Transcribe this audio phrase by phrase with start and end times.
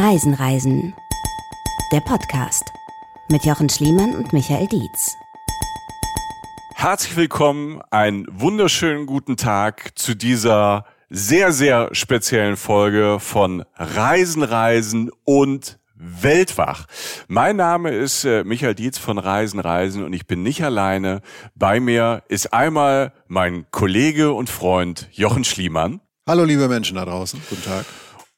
[0.00, 0.94] Reisen, Reisen.
[1.90, 2.62] Der Podcast
[3.28, 5.16] mit Jochen Schliemann und Michael Dietz.
[6.72, 15.10] Herzlich willkommen, einen wunderschönen guten Tag zu dieser sehr, sehr speziellen Folge von Reisen, Reisen
[15.24, 16.86] und Weltwach.
[17.26, 21.22] Mein Name ist äh, Michael Dietz von Reisen Reisen und ich bin nicht alleine.
[21.56, 26.00] Bei mir ist einmal mein Kollege und Freund Jochen Schliemann.
[26.24, 27.84] Hallo liebe Menschen da draußen, guten Tag.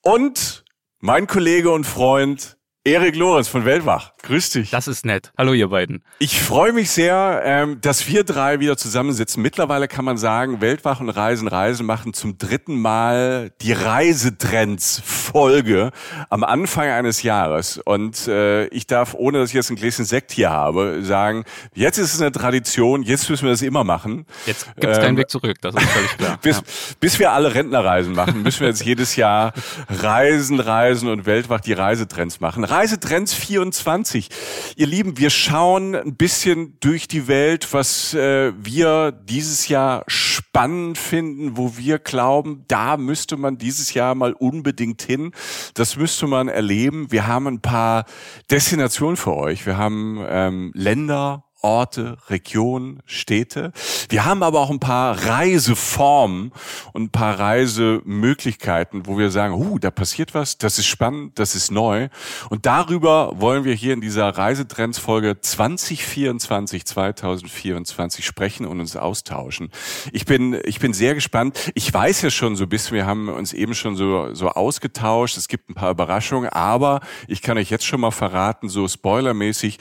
[0.01, 0.65] Und
[1.01, 4.13] mein Kollege und Freund Erik Lorenz von Weltwach.
[4.23, 4.71] Grüß dich.
[4.71, 5.33] Das ist nett.
[5.39, 6.03] Hallo ihr beiden.
[6.19, 9.43] Ich freue mich sehr, ähm, dass wir drei wieder zusammensitzen.
[9.43, 15.93] Mittlerweile kann man sagen, Weltwach und Reisen Reisen machen zum dritten Mal die Reisetrends-Folge
[16.29, 17.79] am Anfang eines Jahres.
[17.79, 21.97] Und äh, ich darf, ohne dass ich jetzt ein Gläschen Sekt hier habe, sagen, jetzt
[21.97, 24.27] ist es eine Tradition, jetzt müssen wir das immer machen.
[24.45, 26.37] Jetzt gibt es ähm, keinen Weg zurück, das ist völlig klar.
[26.43, 26.63] bis, ja.
[27.01, 29.55] bis wir alle Rentnerreisen machen, müssen wir jetzt jedes Jahr
[29.89, 32.65] Reisen, Reisen und Weltwach die Reisetrends machen.
[32.65, 34.10] Reisetrends 24.
[34.15, 40.99] Ihr Lieben, wir schauen ein bisschen durch die Welt, was äh, wir dieses Jahr spannend
[40.99, 45.33] finden, wo wir glauben, da müsste man dieses Jahr mal unbedingt hin.
[45.75, 47.13] Das müsste man erleben.
[47.13, 48.05] Wir haben ein paar
[48.51, 49.67] Destinationen für euch.
[49.67, 53.73] Wir haben ähm, Länder, Orte, Regionen, Städte.
[54.09, 56.53] Wir haben aber auch ein paar Reiseformen
[56.93, 61.55] und ein paar Reisemöglichkeiten, wo wir sagen, uh, da passiert was, das ist spannend, das
[61.55, 62.09] ist neu.
[62.49, 69.71] Und darüber wollen wir hier in dieser Reisetrends-Folge 2024, 2024 sprechen und uns austauschen.
[70.13, 71.71] Ich bin, ich bin sehr gespannt.
[71.75, 75.37] Ich weiß ja schon so ein bisschen, wir haben uns eben schon so, so ausgetauscht.
[75.37, 79.79] Es gibt ein paar Überraschungen, aber ich kann euch jetzt schon mal verraten, so spoilermäßig,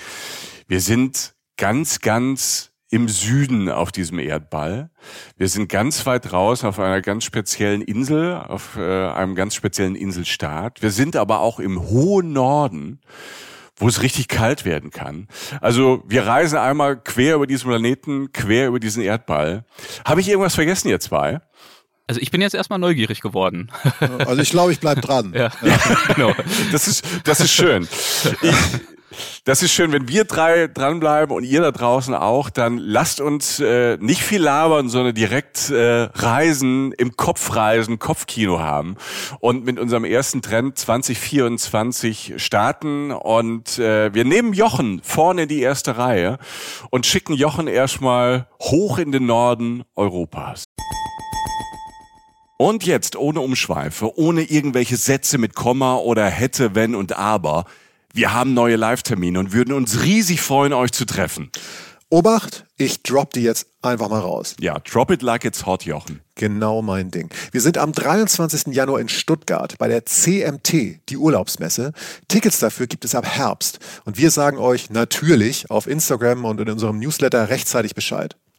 [0.68, 4.90] wir sind ganz, ganz im Süden auf diesem Erdball.
[5.38, 9.96] Wir sind ganz weit raus auf einer ganz speziellen Insel, auf äh, einem ganz speziellen
[9.96, 10.82] Inselstaat.
[10.82, 13.02] Wir sind aber auch im hohen Norden,
[13.76, 15.28] wo es richtig kalt werden kann.
[15.62, 19.66] Also wir reisen einmal quer über diesen Planeten, quer über diesen Erdball.
[20.06, 21.42] Habe ich irgendwas vergessen, ihr zwei?
[22.08, 23.70] Also ich bin jetzt erstmal neugierig geworden.
[24.00, 25.34] Also ich glaube, ich bleib dran.
[25.36, 25.52] Ja.
[25.62, 25.80] ja.
[26.16, 26.34] genau.
[26.72, 27.88] Das ist, das ist schön.
[28.42, 28.56] Ich,
[29.46, 33.60] das ist schön, wenn wir drei dranbleiben und ihr da draußen auch, dann lasst uns
[33.60, 38.96] äh, nicht viel labern, sondern direkt äh, reisen, im Kopf reisen, Kopfkino haben
[39.40, 45.62] und mit unserem ersten Trend 2024 starten und äh, wir nehmen Jochen vorne in die
[45.62, 46.38] erste Reihe
[46.90, 50.66] und schicken Jochen erstmal hoch in den Norden Europas.
[52.62, 57.64] Und jetzt ohne Umschweife, ohne irgendwelche Sätze mit Komma oder hätte, wenn und aber
[58.14, 61.52] wir haben neue Live-Termine und würden uns riesig freuen, euch zu treffen.
[62.12, 64.56] Obacht, ich drop die jetzt einfach mal raus.
[64.60, 66.22] Ja, drop it like it's hot, Jochen.
[66.34, 67.30] Genau mein Ding.
[67.52, 68.74] Wir sind am 23.
[68.74, 71.94] Januar in Stuttgart bei der CMT, die Urlaubsmesse.
[72.28, 73.78] Tickets dafür gibt es ab Herbst.
[74.06, 78.36] Und wir sagen euch natürlich auf Instagram und in unserem Newsletter rechtzeitig Bescheid.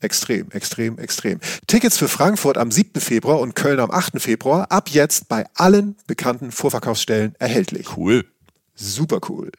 [0.00, 1.40] Extrem, extrem, extrem.
[1.66, 3.00] Tickets für Frankfurt am 7.
[3.00, 4.20] Februar und Köln am 8.
[4.20, 7.96] Februar ab jetzt bei allen bekannten Vorverkaufsstellen erhältlich.
[7.96, 8.24] Cool.
[8.74, 9.52] Super cool.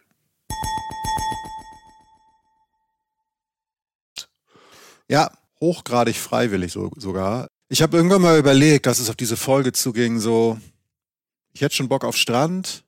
[5.07, 7.47] Ja, hochgradig freiwillig so, sogar.
[7.69, 10.57] Ich habe irgendwann mal überlegt, dass es auf diese Folge zuging, so,
[11.53, 12.84] ich hätte schon Bock auf Strand,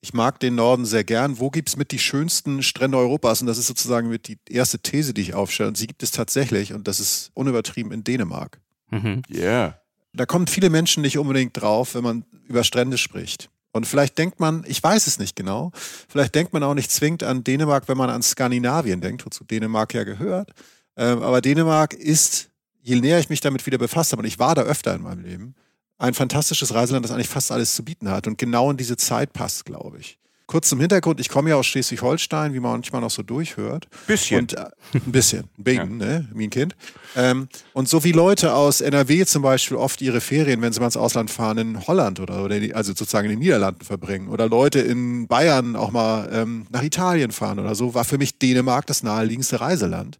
[0.00, 1.38] ich mag den Norden sehr gern.
[1.38, 3.40] Wo gibt es mit die schönsten Strände Europas?
[3.40, 5.68] Und das ist sozusagen mit die erste These, die ich aufstelle.
[5.68, 8.60] Und sie gibt es tatsächlich, und das ist unübertrieben in Dänemark.
[8.90, 9.22] Mhm.
[9.30, 9.80] Yeah.
[10.12, 13.50] Da kommen viele Menschen nicht unbedingt drauf, wenn man über Strände spricht.
[13.72, 15.70] Und vielleicht denkt man, ich weiß es nicht genau,
[16.08, 19.94] vielleicht denkt man auch nicht zwingend an Dänemark, wenn man an Skandinavien denkt, wozu Dänemark
[19.94, 20.50] ja gehört.
[20.96, 22.50] Ähm, aber Dänemark ist,
[22.82, 25.22] je näher ich mich damit wieder befasst habe, und ich war da öfter in meinem
[25.22, 25.54] Leben,
[26.00, 29.32] ein fantastisches Reiseland, das eigentlich fast alles zu bieten hat und genau in diese Zeit
[29.32, 30.16] passt, glaube ich.
[30.46, 33.86] Kurz zum Hintergrund, ich komme ja aus Schleswig-Holstein, wie man manchmal noch so durchhört.
[34.08, 34.40] Bisschen.
[34.40, 34.64] Und, äh,
[34.94, 36.06] ein bisschen, ein Bacon, ja.
[36.06, 36.74] ne, wie ein Kind.
[37.14, 40.86] Ähm, und so wie Leute aus NRW zum Beispiel oft ihre Ferien, wenn sie mal
[40.86, 44.26] ins Ausland fahren, in Holland oder, oder die, also sozusagen in den Niederlanden verbringen.
[44.26, 48.38] Oder Leute in Bayern auch mal ähm, nach Italien fahren oder so, war für mich
[48.38, 50.18] Dänemark das naheliegendste Reiseland.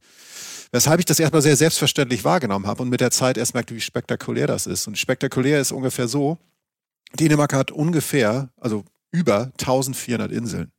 [0.72, 3.80] Weshalb ich das erstmal sehr selbstverständlich wahrgenommen habe und mit der Zeit erst merkte, wie
[3.80, 4.86] spektakulär das ist.
[4.86, 6.38] Und spektakulär ist ungefähr so,
[7.18, 10.70] Dänemark hat ungefähr, also über 1400 Inseln.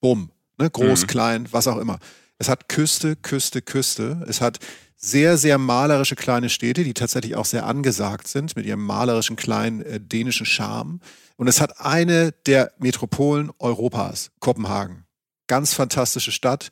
[0.00, 0.30] Bumm.
[0.58, 0.70] Ne?
[0.70, 1.06] Groß, Mhm.
[1.06, 1.98] klein, was auch immer.
[2.38, 4.24] Es hat Küste, Küste, Küste.
[4.26, 4.58] Es hat
[4.96, 9.82] sehr, sehr malerische kleine Städte, die tatsächlich auch sehr angesagt sind mit ihrem malerischen kleinen
[9.82, 11.00] äh, dänischen Charme.
[11.36, 15.04] Und es hat eine der Metropolen Europas, Kopenhagen.
[15.46, 16.70] Ganz fantastische Stadt,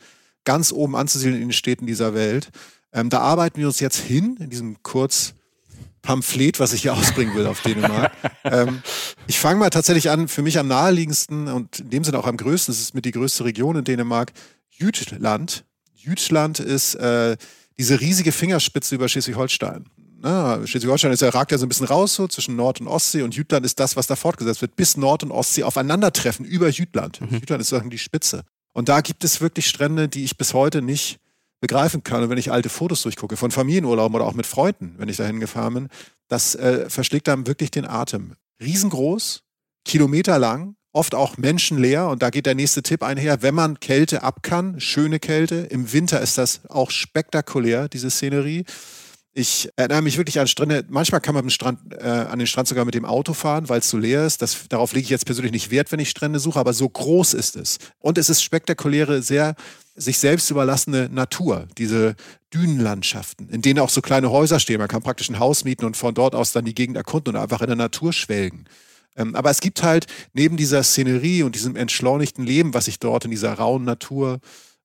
[0.48, 2.48] ganz oben anzusiedeln in den Städten dieser Welt.
[2.90, 5.34] Ähm, da arbeiten wir uns jetzt hin, in diesem kurz
[6.00, 8.12] Pamphlet, was ich hier ausbringen will auf Dänemark.
[8.44, 8.82] ähm,
[9.26, 12.38] ich fange mal tatsächlich an, für mich am naheliegendsten und in dem Sinne auch am
[12.38, 14.32] größten, es ist mit die größte Region in Dänemark,
[14.70, 15.64] Jütland.
[15.94, 17.36] Jütland ist äh,
[17.76, 19.84] diese riesige Fingerspitze über Schleswig-Holstein.
[20.22, 20.62] Ne?
[20.64, 23.34] Schleswig-Holstein ist, ja- ragt ja so ein bisschen raus so zwischen Nord- und Ostsee und
[23.36, 27.20] Jütland ist das, was da fortgesetzt wird, bis Nord- und Ostsee aufeinandertreffen über Jütland.
[27.30, 28.44] Jütland ist sozusagen die Spitze.
[28.78, 31.18] Und da gibt es wirklich Strände, die ich bis heute nicht
[31.60, 32.22] begreifen kann.
[32.22, 35.40] Und wenn ich alte Fotos durchgucke, von Familienurlauben oder auch mit Freunden, wenn ich dahin
[35.40, 35.88] gefahren bin,
[36.28, 38.34] das äh, verschlägt einem wirklich den Atem.
[38.60, 39.42] Riesengroß,
[39.84, 42.06] kilometerlang, oft auch menschenleer.
[42.06, 43.42] Und da geht der nächste Tipp einher.
[43.42, 48.64] Wenn man Kälte ab kann, schöne Kälte, im Winter ist das auch spektakulär, diese Szenerie.
[49.38, 50.84] Ich erinnere mich wirklich an Strände.
[50.88, 53.88] Manchmal kann man Strand, äh, an den Strand sogar mit dem Auto fahren, weil es
[53.88, 54.42] so leer ist.
[54.42, 57.34] Das, darauf lege ich jetzt persönlich nicht Wert, wenn ich Strände suche, aber so groß
[57.34, 57.78] ist es.
[58.00, 59.54] Und es ist spektakuläre, sehr
[59.94, 62.16] sich selbst überlassene Natur, diese
[62.52, 64.78] Dünenlandschaften, in denen auch so kleine Häuser stehen.
[64.78, 67.40] Man kann praktisch ein Haus mieten und von dort aus dann die Gegend erkunden und
[67.40, 68.64] einfach in der Natur schwelgen.
[69.14, 73.24] Ähm, aber es gibt halt neben dieser Szenerie und diesem entschleunigten Leben, was sich dort
[73.24, 74.40] in dieser rauen Natur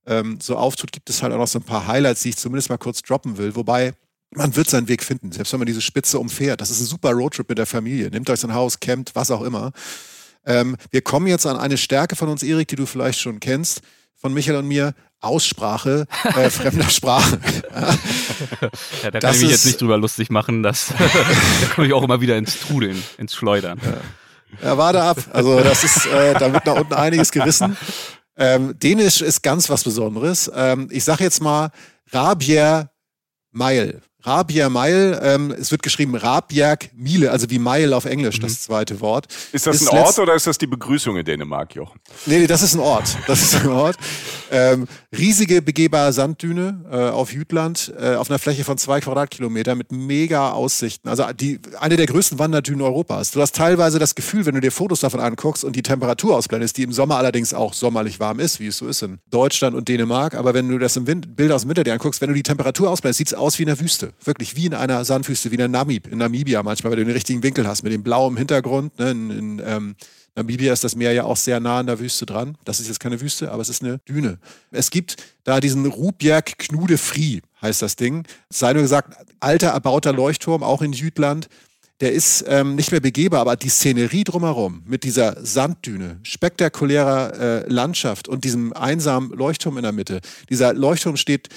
[0.05, 2.69] ähm, so auftut, gibt es halt auch noch so ein paar Highlights, die ich zumindest
[2.69, 3.55] mal kurz droppen will.
[3.55, 3.95] Wobei
[4.35, 6.61] man wird seinen Weg finden, selbst wenn man diese Spitze umfährt.
[6.61, 8.09] Das ist ein super Roadtrip mit der Familie.
[8.09, 9.71] Nehmt euch ein Haus, campt, was auch immer.
[10.45, 13.81] Ähm, wir kommen jetzt an eine Stärke von uns, Erik, die du vielleicht schon kennst,
[14.15, 14.93] von Michael und mir.
[15.19, 17.39] Aussprache äh, fremder Sprache.
[19.03, 21.93] Ja, da Das kann ich mich jetzt nicht drüber lustig machen, dass da komme ich
[21.93, 23.79] auch immer wieder ins Trudeln, ins Schleudern.
[24.61, 25.17] Ja, warte ab.
[25.31, 27.77] Also das ist, äh, da wird nach unten einiges gerissen.
[28.37, 30.51] Ähm, Dänisch ist ganz was Besonderes.
[30.53, 31.71] Ähm, ich sage jetzt mal
[32.11, 32.89] Rabier
[33.51, 34.01] Meil.
[34.25, 39.01] Rabier Meil, ähm, es wird geschrieben Rabjerg Miele, also wie Meil auf Englisch, das zweite
[39.01, 39.27] Wort.
[39.51, 41.99] Ist das Ist ein Ort oder ist das die Begrüßung in Dänemark, Jochen?
[42.25, 43.17] Nee, nee, das ist ein Ort.
[43.27, 43.97] Das ist ein Ort.
[44.49, 44.87] Ähm,
[45.17, 50.51] riesige begehbare Sanddüne äh, auf Jütland, äh, auf einer Fläche von zwei Quadratkilometer mit mega
[50.51, 51.09] Aussichten.
[51.09, 53.31] Also die, eine der größten Wanderdünen Europas.
[53.31, 56.77] Du hast teilweise das Gefühl, wenn du dir Fotos davon anguckst und die Temperatur ausblendest,
[56.77, 59.89] die im Sommer allerdings auch sommerlich warm ist, wie es so ist in Deutschland und
[59.89, 60.35] Dänemark.
[60.35, 62.43] Aber wenn du das im Wind, Bild aus dem Winter dir anguckst, wenn du die
[62.43, 64.12] Temperatur ausblendest, sieht es aus wie in der Wüste.
[64.23, 67.43] Wirklich wie in einer Sandwüste, wie in Namib, in Namibia manchmal, weil du den richtigen
[67.43, 68.97] Winkel hast, mit dem blauen Hintergrund.
[68.99, 69.95] Ne, in, in, ähm,
[70.35, 72.57] Namibia ist das Meer ja auch sehr nah an der Wüste dran.
[72.65, 74.39] Das ist jetzt keine Wüste, aber es ist eine Düne.
[74.71, 78.25] Es gibt da diesen Rubjerg Knude Fri, heißt das Ding.
[78.49, 81.49] Sei nur gesagt, alter erbauter Leuchtturm, auch in Jütland.
[82.01, 87.69] Der ist ähm, nicht mehr begehbar, aber die Szenerie drumherum mit dieser Sanddüne, spektakulärer äh,
[87.71, 90.19] Landschaft und diesem einsamen Leuchtturm in der Mitte.
[90.49, 91.49] Dieser Leuchtturm steht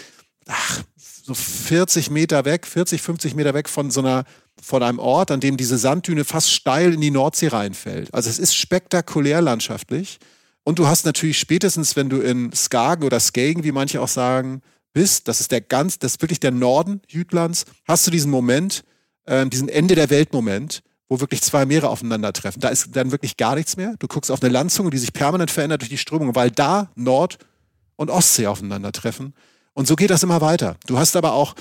[0.46, 0.82] ach,
[1.26, 4.24] so 40 Meter weg, 40, 50 Meter weg von so einer,
[4.62, 8.14] von einem Ort, an dem diese Sanddüne fast steil in die Nordsee reinfällt.
[8.14, 10.18] Also es ist spektakulär landschaftlich.
[10.62, 14.62] Und du hast natürlich spätestens, wenn du in Skagen oder Skagen, wie manche auch sagen,
[14.92, 18.84] bist, das ist der ganz, das ist wirklich der Norden Jütlands, hast du diesen Moment,
[19.26, 22.60] ähm, diesen Ende der Welt-Moment, wo wirklich zwei Meere aufeinandertreffen.
[22.60, 23.94] Da ist dann wirklich gar nichts mehr.
[23.98, 27.38] Du guckst auf eine Landzunge, die sich permanent verändert durch die Strömung, weil da Nord-
[27.96, 29.34] und Ostsee aufeinandertreffen.
[29.76, 30.76] Und so geht das immer weiter.
[30.86, 31.54] Du hast aber auch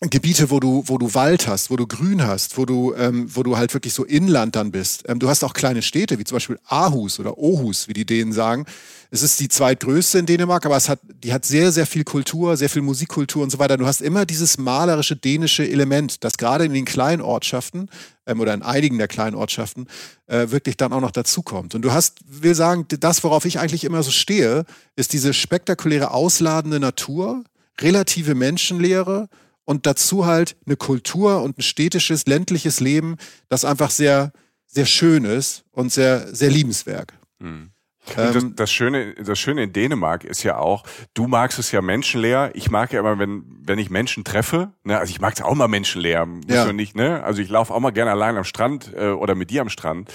[0.00, 3.44] Gebiete, wo du, wo du Wald hast, wo du Grün hast, wo du, ähm, wo
[3.44, 5.04] du halt wirklich so Inland dann bist.
[5.06, 8.32] Ähm, du hast auch kleine Städte, wie zum Beispiel Aarhus oder Aarhus, wie die Dänen
[8.32, 8.64] sagen.
[9.12, 12.56] Es ist die zweitgrößte in Dänemark, aber es hat, die hat sehr, sehr viel Kultur,
[12.56, 13.76] sehr viel Musikkultur und so weiter.
[13.76, 17.88] Du hast immer dieses malerische dänische Element, das gerade in den kleinen Ortschaften
[18.26, 19.86] ähm, oder in einigen der kleinen Ortschaften
[20.26, 21.74] äh, wirklich dann auch noch dazukommt.
[21.74, 24.64] Und du hast, will sagen, das, worauf ich eigentlich immer so stehe,
[24.96, 27.44] ist diese spektakuläre, ausladende Natur,
[27.80, 29.28] relative Menschenlehre
[29.64, 33.16] und dazu halt eine Kultur und ein städtisches, ländliches Leben,
[33.48, 34.32] das einfach sehr,
[34.66, 37.12] sehr schön ist und sehr, sehr liebenswert.
[37.40, 37.70] Das,
[38.16, 42.50] Ähm, das, Schöne, das Schöne in Dänemark ist ja auch, du magst es ja menschenleer.
[42.54, 45.54] Ich mag ja immer, wenn, wenn ich Menschen treffe, ne, also ich mag es auch
[45.54, 46.72] mal menschenleer, muss Ja.
[46.72, 47.22] nicht, ne?
[47.22, 50.10] Also ich laufe auch mal gerne allein am Strand äh, oder mit dir am Strand.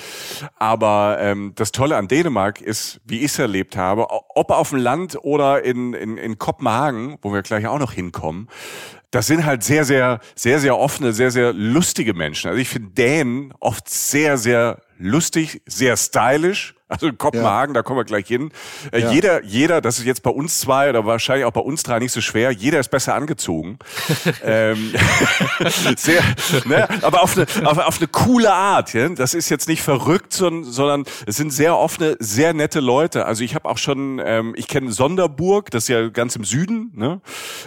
[0.57, 4.79] Aber ähm, das Tolle an Dänemark ist, wie ich es erlebt habe, ob auf dem
[4.79, 8.49] Land oder in, in, in Kopenhagen, wo wir gleich auch noch hinkommen,
[9.11, 12.49] das sind halt sehr, sehr, sehr, sehr offene, sehr, sehr lustige Menschen.
[12.49, 17.81] Also ich finde Dänen oft sehr, sehr lustig, sehr stylisch, Also in Kopenhagen, ja.
[17.81, 18.51] da kommen wir gleich hin.
[18.91, 19.11] Äh, ja.
[19.11, 22.11] Jeder, jeder, das ist jetzt bei uns zwei oder wahrscheinlich auch bei uns drei nicht
[22.11, 23.79] so schwer, jeder ist besser angezogen.
[24.43, 24.93] ähm,
[25.97, 26.21] sehr,
[26.65, 26.87] ne?
[27.01, 28.93] Aber auf eine, auf, auf eine coole Art.
[28.93, 29.09] Ja?
[29.09, 33.25] Das ist jetzt nicht verrückt, sondern, sondern es sind sehr offene, sehr nette Leute.
[33.25, 36.91] Also ich habe auch schon, ähm, ich kenne Sonderburg, das ist ja ganz im Süden,
[36.93, 37.19] ne?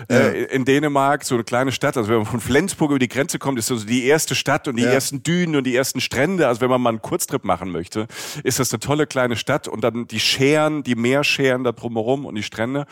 [0.09, 1.97] Äh, in Dänemark, so eine kleine Stadt.
[1.97, 4.69] Also wenn man von Flensburg über die Grenze kommt, ist das so die erste Stadt
[4.69, 6.47] und die ersten Dünen und die ersten Strände.
[6.47, 8.07] Also wenn man mal einen Kurztrip machen möchte,
[8.45, 12.35] ist das eine tolle kleine Stadt und dann die Scheren, die Meerscheren da drumherum und
[12.35, 12.87] die Strände.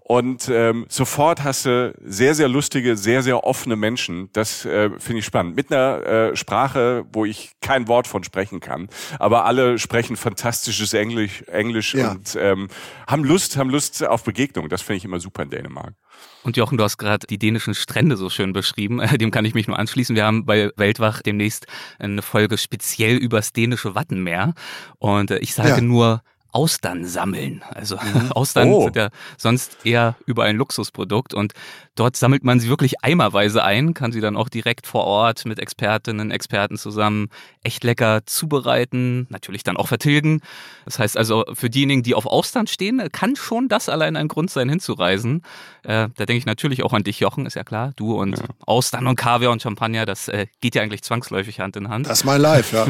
[0.00, 4.30] Und ähm, sofort hast du sehr, sehr lustige, sehr, sehr offene Menschen.
[4.32, 5.56] Das äh, finde ich spannend.
[5.56, 8.88] Mit einer äh, Sprache, wo ich kein Wort von sprechen kann.
[9.18, 12.12] Aber alle sprechen fantastisches Englisch, Englisch ja.
[12.12, 12.68] und ähm,
[13.06, 14.68] haben Lust, haben Lust auf Begegnung.
[14.68, 15.94] Das finde ich immer super in Dänemark.
[16.42, 19.00] Und Jochen, du hast gerade die dänischen Strände so schön beschrieben.
[19.18, 20.16] Dem kann ich mich nur anschließen.
[20.16, 21.66] Wir haben bei Weltwach demnächst
[21.98, 24.54] eine Folge speziell übers dänische Wattenmeer.
[24.98, 25.80] Und äh, ich sage ja.
[25.80, 27.62] nur Austern sammeln.
[27.68, 28.32] Also mhm.
[28.34, 28.84] Austern oh.
[28.84, 31.52] sind ja sonst eher über ein Luxusprodukt und
[31.98, 35.58] dort sammelt man sie wirklich eimerweise ein, kann sie dann auch direkt vor Ort mit
[35.58, 37.28] Expertinnen, Experten zusammen
[37.62, 40.40] echt lecker zubereiten, natürlich dann auch vertilgen.
[40.84, 44.50] Das heißt also für diejenigen, die auf Austern stehen, kann schon das allein ein Grund
[44.50, 45.42] sein, hinzureisen.
[45.82, 47.92] Äh, da denke ich natürlich auch an dich, Jochen, ist ja klar.
[47.96, 48.44] Du und ja.
[48.66, 52.06] Austern und Kaviar und Champagner, das äh, geht ja eigentlich zwangsläufig Hand in Hand.
[52.06, 52.86] Das ist mein Live, ja.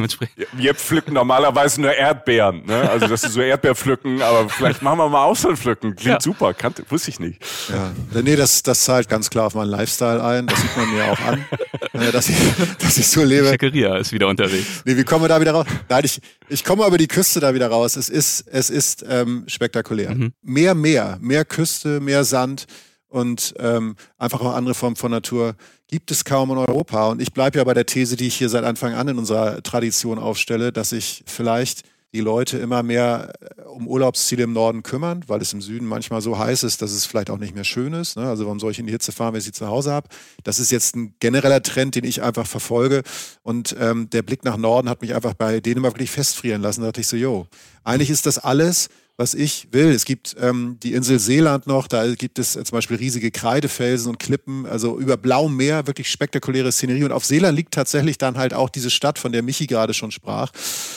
[0.52, 2.88] Wir pflücken normalerweise nur Erdbeeren, ne?
[2.88, 5.96] Also das ist so Erdbeerpflücken, aber vielleicht machen wir mal Austernpflücken.
[5.96, 6.20] Klingt ja.
[6.20, 7.42] super, kannte, wusste ich nicht.
[7.68, 7.90] Ja,
[8.22, 10.46] nee, das, das zahlt ganz klar auf meinen Lifestyle ein.
[10.48, 11.44] Das sieht man mir auch an,
[11.92, 12.36] äh, dass, ich,
[12.80, 13.48] dass ich so lebe.
[13.48, 14.82] Schickeria ist wieder unterwegs.
[14.84, 15.66] Nee, wie kommen wir da wieder raus?
[15.88, 17.94] Nein, ich, ich komme über die Küste da wieder raus.
[17.94, 20.14] Es ist, es ist ähm, spektakulär.
[20.14, 20.32] Mhm.
[20.42, 22.66] Mehr Meer, mehr Küste, mehr Sand
[23.08, 25.54] und ähm, einfach auch andere Formen von Natur
[25.86, 27.08] gibt es kaum in Europa.
[27.08, 29.62] Und ich bleibe ja bei der These, die ich hier seit Anfang an in unserer
[29.62, 35.24] Tradition aufstelle, dass ich vielleicht die Leute immer mehr äh, um Urlaubsziele im Norden kümmern,
[35.26, 37.92] weil es im Süden manchmal so heiß ist, dass es vielleicht auch nicht mehr schön
[37.92, 38.16] ist.
[38.16, 38.28] Ne?
[38.28, 40.08] Also warum soll ich in die Hitze fahren, wenn ich sie zu Hause habe?
[40.42, 43.02] Das ist jetzt ein genereller Trend, den ich einfach verfolge.
[43.42, 46.80] Und ähm, der Blick nach Norden hat mich einfach bei Dänemark wirklich festfrieren lassen.
[46.80, 47.46] Da dachte ich so, jo,
[47.84, 49.90] eigentlich ist das alles was ich will.
[49.90, 54.10] Es gibt ähm, die Insel Seeland noch, da gibt es äh, zum Beispiel riesige Kreidefelsen
[54.10, 57.02] und Klippen, also über blauem Meer, wirklich spektakuläre Szenerie.
[57.02, 60.12] Und auf Seeland liegt tatsächlich dann halt auch diese Stadt, von der Michi gerade schon
[60.12, 60.52] sprach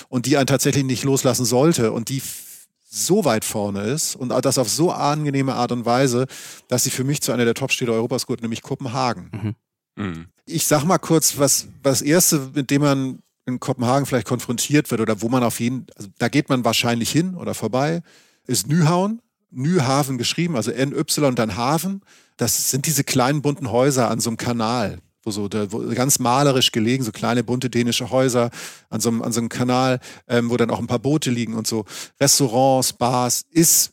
[0.08, 2.22] und die einen tatsächlich nicht loslassen sollte und die
[2.88, 6.28] so weit vorne ist und das auf so angenehme Art und Weise,
[6.68, 9.32] dass sie für mich zu einer der Top-Städte Europas gehört, nämlich Kopenhagen.
[9.32, 10.04] Mhm.
[10.04, 10.26] Mhm.
[10.46, 15.02] Ich sag mal kurz, was, was Erste, mit dem man in Kopenhagen vielleicht konfrontiert wird
[15.02, 18.02] oder wo man auf jeden, also da geht man wahrscheinlich hin oder vorbei,
[18.48, 19.22] ist Nyhavn.
[19.52, 22.02] Nyhaven geschrieben, also NY und dann Hafen.
[22.38, 26.72] Das sind diese kleinen bunten Häuser an so einem Kanal, wo so wo ganz malerisch
[26.72, 28.50] gelegen, so kleine bunte dänische Häuser
[28.90, 31.54] an so einem, an so einem Kanal, ähm, wo dann auch ein paar Boote liegen
[31.54, 31.86] und so.
[32.20, 33.92] Restaurants, Bars, ist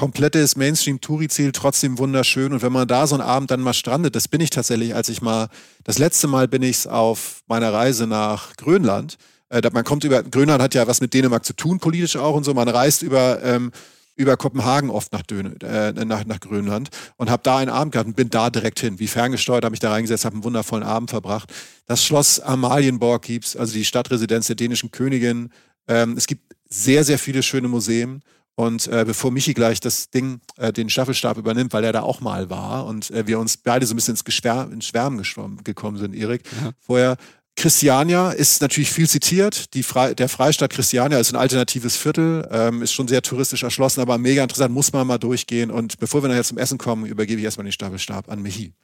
[0.00, 2.54] komplettes Mainstream-Touri-Ziel, trotzdem wunderschön.
[2.54, 5.10] Und wenn man da so einen Abend dann mal strandet, das bin ich tatsächlich, als
[5.10, 5.48] ich mal,
[5.84, 9.18] das letzte Mal bin ich auf meiner Reise nach Grönland.
[9.50, 12.44] Äh, man kommt über, Grönland hat ja was mit Dänemark zu tun, politisch auch und
[12.44, 12.54] so.
[12.54, 13.72] Man reist über, ähm,
[14.16, 16.88] über Kopenhagen oft nach, Dön äh, nach, nach Grönland
[17.18, 18.98] und habe da einen Abend gehabt und bin da direkt hin.
[18.98, 21.52] Wie ferngesteuert, habe mich da reingesetzt, habe einen wundervollen Abend verbracht.
[21.84, 25.50] Das Schloss Amalienborg gibt's, also die Stadtresidenz der dänischen Königin.
[25.88, 28.22] Ähm, es gibt sehr, sehr viele schöne Museen.
[28.60, 32.20] Und äh, bevor Michi gleich das Ding, äh, den Staffelstab übernimmt, weil er da auch
[32.20, 35.24] mal war und äh, wir uns beide so ein bisschen ins, Geschwär ins Schwärmen
[35.64, 36.72] gekommen sind, Erik, ja.
[36.78, 37.16] vorher.
[37.56, 39.68] Christiania ist natürlich viel zitiert.
[39.82, 44.18] Fre der Freistaat Christiania ist ein alternatives Viertel, ähm, ist schon sehr touristisch erschlossen, aber
[44.18, 45.70] mega interessant, muss man mal durchgehen.
[45.70, 48.74] Und bevor wir nachher zum Essen kommen, übergebe ich erstmal den Staffelstab an Michi.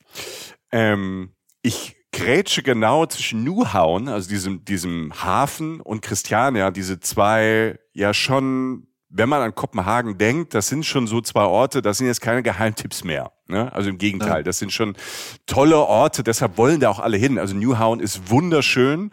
[0.72, 8.14] Ähm, ich grätsche genau zwischen Newhauen, also diesem, diesem Hafen und Christiania, diese zwei ja
[8.14, 12.20] schon wenn man an Kopenhagen denkt, das sind schon so zwei Orte, das sind jetzt
[12.20, 13.32] keine Geheimtipps mehr.
[13.46, 13.72] Ne?
[13.72, 14.42] Also im Gegenteil, ja.
[14.42, 14.96] das sind schon
[15.46, 17.38] tolle Orte, deshalb wollen da auch alle hin.
[17.38, 19.10] Also Newhaven ist wunderschön.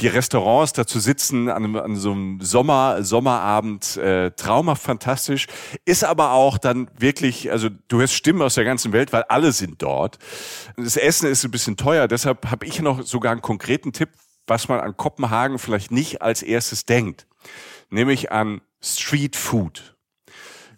[0.00, 5.46] Die Restaurants dazu sitzen an, an so einem Sommer, Sommerabend, äh, traumhaft fantastisch.
[5.86, 9.52] Ist aber auch dann wirklich, also du hörst Stimmen aus der ganzen Welt, weil alle
[9.52, 10.18] sind dort.
[10.76, 14.10] Das Essen ist ein bisschen teuer, deshalb habe ich noch sogar einen konkreten Tipp,
[14.46, 17.26] was man an Kopenhagen vielleicht nicht als erstes denkt.
[17.88, 19.96] Nämlich an Street Food.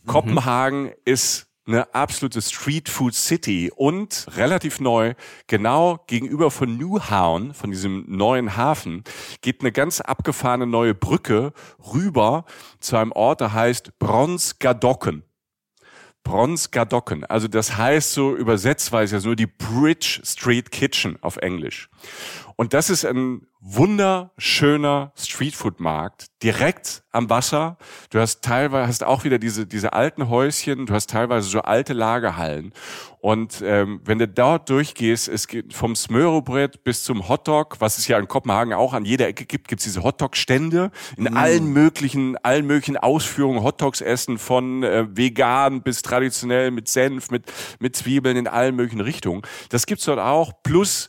[0.02, 0.08] Mhm.
[0.08, 5.14] Kopenhagen ist eine absolute Street Food City und relativ neu,
[5.46, 9.04] genau gegenüber von Newhaven, von diesem neuen Hafen,
[9.42, 11.52] geht eine ganz abgefahrene neue Brücke
[11.92, 12.46] rüber
[12.80, 15.24] zu einem Ort, der heißt Bronsgadocken.
[16.24, 17.24] Bronsgadocken.
[17.24, 21.88] Also das heißt so übersetzt, weil es ja nur die Bridge Street Kitchen auf Englisch.
[22.60, 27.78] Und das ist ein wunderschöner Streetfood-Markt direkt am Wasser.
[28.10, 30.86] Du hast teilweise hast auch wieder diese diese alten Häuschen.
[30.86, 32.74] Du hast teilweise so alte Lagerhallen.
[33.20, 38.08] Und ähm, wenn du dort durchgehst, es geht vom Smörobrett bis zum Hotdog, was es
[38.08, 41.36] ja in Kopenhagen auch an jeder Ecke gibt, gibt's diese Hotdog-Stände in mm.
[41.36, 43.62] allen möglichen allen möglichen Ausführungen.
[43.62, 47.44] Hotdogs essen von äh, vegan bis traditionell mit Senf, mit
[47.78, 49.42] mit Zwiebeln in allen möglichen Richtungen.
[49.68, 50.54] Das gibt's dort auch.
[50.64, 51.08] Plus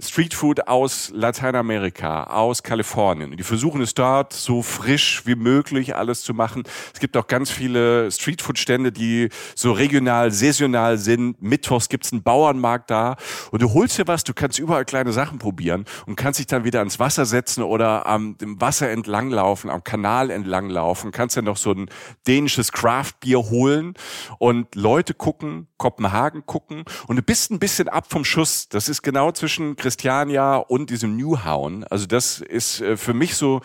[0.00, 3.36] Streetfood aus Lateinamerika, aus Kalifornien.
[3.36, 6.62] Die versuchen es dort so frisch wie möglich alles zu machen.
[6.94, 11.40] Es gibt auch ganz viele Streetfood-Stände, die so regional, saisonal sind.
[11.42, 13.16] Mittwochs gibt's einen Bauernmarkt da
[13.50, 16.64] und du holst dir was, du kannst überall kleine Sachen probieren und kannst dich dann
[16.64, 21.36] wieder ans Wasser setzen oder am dem Wasser entlang laufen, am Kanal entlang laufen, kannst
[21.36, 21.90] dann noch so ein
[22.26, 23.94] dänisches Craft-Bier holen
[24.38, 28.68] und Leute gucken, Kopenhagen gucken und du bist ein bisschen ab vom Schuss.
[28.68, 31.82] Das ist genau zwischen Christiania und diesem Newhauen.
[31.82, 33.60] Also das ist äh, für mich so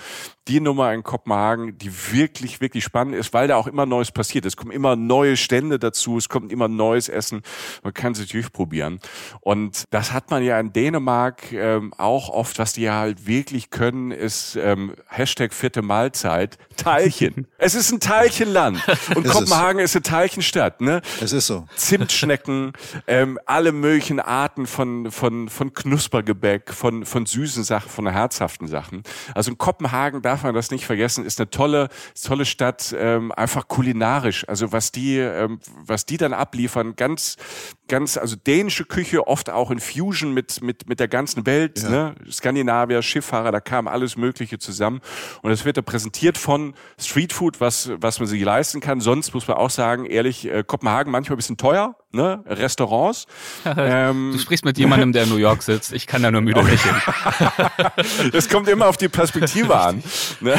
[0.48, 4.46] die Nummer in Kopenhagen, die wirklich, wirklich spannend ist, weil da auch immer Neues passiert.
[4.46, 7.42] Es kommen immer neue Stände dazu, es kommt immer neues Essen.
[7.84, 9.00] Man kann sich durchprobieren.
[9.42, 13.72] Und das hat man ja in Dänemark ähm, auch oft, was die ja halt wirklich
[13.72, 17.48] können, ist ähm, Hashtag vierte Mahlzeit, Teilchen.
[17.58, 18.84] es ist ein Teilchenland.
[19.16, 19.92] Und ist Kopenhagen es.
[19.92, 20.82] ist eine Teilchenstadt.
[20.82, 21.02] Ne?
[21.22, 21.66] Es ist so.
[21.76, 22.74] Zimtschnecken,
[23.08, 29.02] ähm, alle möglichen Arten von, von, von Knuspergebäck, von, von süßen Sachen, von herzhaften Sachen.
[29.34, 31.88] Also in Kopenhagen, da darf man das nicht vergessen, ist eine tolle,
[32.22, 34.46] tolle Stadt, ähm, einfach kulinarisch.
[34.50, 37.38] Also was die, ähm, was die dann abliefern, ganz,
[37.88, 41.90] ganz, also dänische Küche, oft auch in Fusion mit, mit, mit der ganzen Welt, ja.
[41.90, 42.16] ne?
[42.30, 45.00] Skandinavier, Schifffahrer, da kam alles Mögliche zusammen.
[45.42, 49.00] Und es wird da präsentiert von Streetfood, was, was man sich leisten kann.
[49.00, 52.44] Sonst muss man auch sagen, ehrlich, äh, Kopenhagen manchmal ein bisschen teuer, ne?
[52.48, 53.28] Restaurants.
[53.78, 55.94] ähm, du sprichst mit jemandem, der in New York sitzt.
[55.94, 56.96] Ich kann da nur müde lächeln.
[58.32, 60.02] das kommt immer auf die Perspektive an.
[60.40, 60.56] Ne?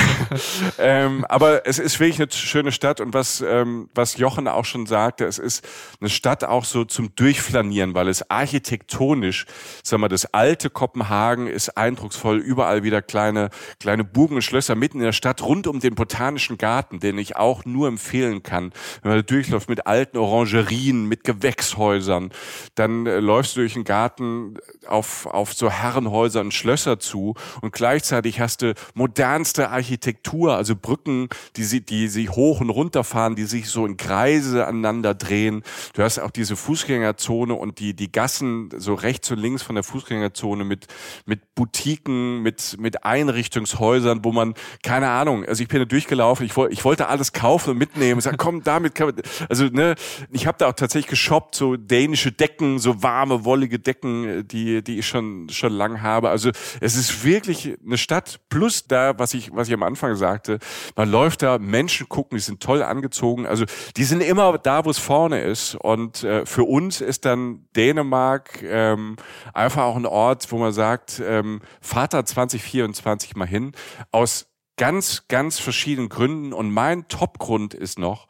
[0.78, 4.86] ähm, aber es ist wirklich eine schöne Stadt und was, ähm, was Jochen auch schon
[4.86, 5.66] sagte, es ist
[6.00, 9.46] eine Stadt auch so zum Durchflanieren, weil es architektonisch,
[9.82, 14.98] sag mal, das alte Kopenhagen ist eindrucksvoll, überall wieder kleine, kleine Burgen und Schlösser mitten
[14.98, 18.72] in der Stadt, rund um den Botanischen Garten, den ich auch nur empfehlen kann,
[19.02, 22.30] wenn man da durchläuft mit alten Orangerien, mit Gewächshäusern,
[22.75, 24.56] dann äh, läufst du durch den Garten
[24.89, 31.28] auf, auf so Herrenhäuser und Schlösser zu und gleichzeitig hast du modernste Architektur, also Brücken,
[31.56, 35.63] die sie, die sie hoch und runter fahren, die sich so in Kreise aneinander drehen.
[35.95, 39.85] Du hast auch diese Fußgängerzone und die, die Gassen so rechts und links von der
[39.85, 40.87] Fußgängerzone mit,
[41.26, 46.56] mit Boutiquen, mit, mit Einrichtungshäusern, wo man, keine Ahnung, also ich bin da durchgelaufen, ich,
[46.56, 48.21] wollte ich wollte alles kaufen und mitnehmen.
[48.21, 49.17] Sag, komm, damit kann man,
[49.49, 49.95] also ne,
[50.32, 54.99] ich habe da auch tatsächlich geshoppt, so dänische Decken, so warme, wollige Decken, die, die
[54.99, 56.30] ich schon, schon lang habe.
[56.30, 60.58] Also es ist wirklich eine Stadt plus da, was ich, was ich am Anfang sagte,
[60.94, 63.46] man läuft da, Menschen gucken, die sind toll angezogen.
[63.46, 63.64] Also
[63.96, 65.75] die sind immer da, wo es vorne ist.
[65.75, 69.16] Und äh, für uns ist dann Dänemark ähm,
[69.52, 73.72] einfach auch ein Ort, wo man sagt, ähm, Vater 2024 mal hin,
[74.10, 74.46] aus
[74.76, 76.52] ganz, ganz verschiedenen Gründen.
[76.52, 78.28] Und mein Top-Grund ist noch,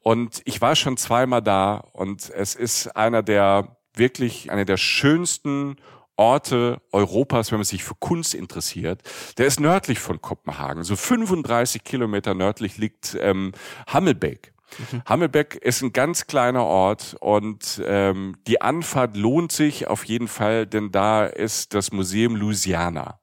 [0.00, 5.76] und ich war schon zweimal da, und es ist einer der wirklich, einer der schönsten
[6.16, 9.02] Orte Europas, wenn man sich für Kunst interessiert.
[9.38, 10.84] Der ist nördlich von Kopenhagen.
[10.84, 13.52] So 35 Kilometer nördlich liegt ähm,
[13.88, 14.52] Hammelbeck.
[14.78, 15.02] Mhm.
[15.06, 20.66] Hammelbeck ist ein ganz kleiner Ort und ähm, die Anfahrt lohnt sich auf jeden Fall,
[20.66, 23.20] denn da ist das Museum Louisiana.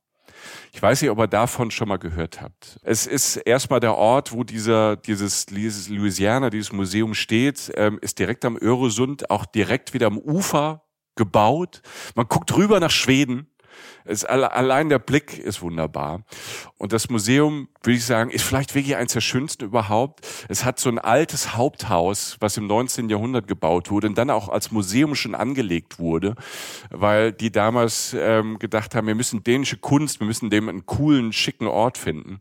[0.73, 2.79] Ich weiß nicht, ob ihr davon schon mal gehört habt.
[2.84, 8.19] Es ist erstmal der Ort, wo dieser, dieses, dieses Louisiana, dieses Museum steht, ähm, ist
[8.19, 10.84] direkt am Öresund, auch direkt wieder am Ufer
[11.15, 11.81] gebaut.
[12.15, 13.50] Man guckt rüber nach Schweden.
[14.05, 16.23] Es, allein der Blick ist wunderbar.
[16.77, 20.27] Und das Museum, würde ich sagen, ist vielleicht wirklich eines der schönsten überhaupt.
[20.49, 23.09] Es hat so ein altes Haupthaus, was im 19.
[23.09, 26.35] Jahrhundert gebaut wurde und dann auch als Museum schon angelegt wurde,
[26.89, 31.33] weil die damals ähm, gedacht haben, wir müssen dänische Kunst, wir müssen dem einen coolen,
[31.33, 32.39] schicken Ort finden.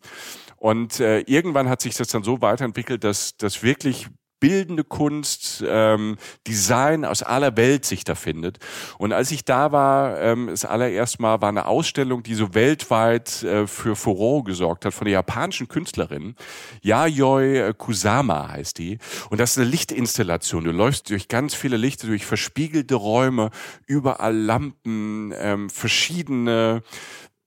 [0.57, 4.09] Und äh, irgendwann hat sich das dann so weiterentwickelt, dass, dass wirklich
[4.41, 8.59] bildende Kunst, ähm, Design aus aller Welt sich da findet.
[8.99, 13.43] Und als ich da war, ähm, das allererste Mal war eine Ausstellung, die so weltweit
[13.43, 16.35] äh, für Furore gesorgt hat von der japanischen Künstlerin.
[16.83, 18.99] Yayoi Kusama heißt die.
[19.29, 20.65] Und das ist eine Lichtinstallation.
[20.65, 23.51] Du läufst durch ganz viele Lichter, durch verspiegelte Räume,
[23.87, 26.83] überall Lampen, ähm, verschiedene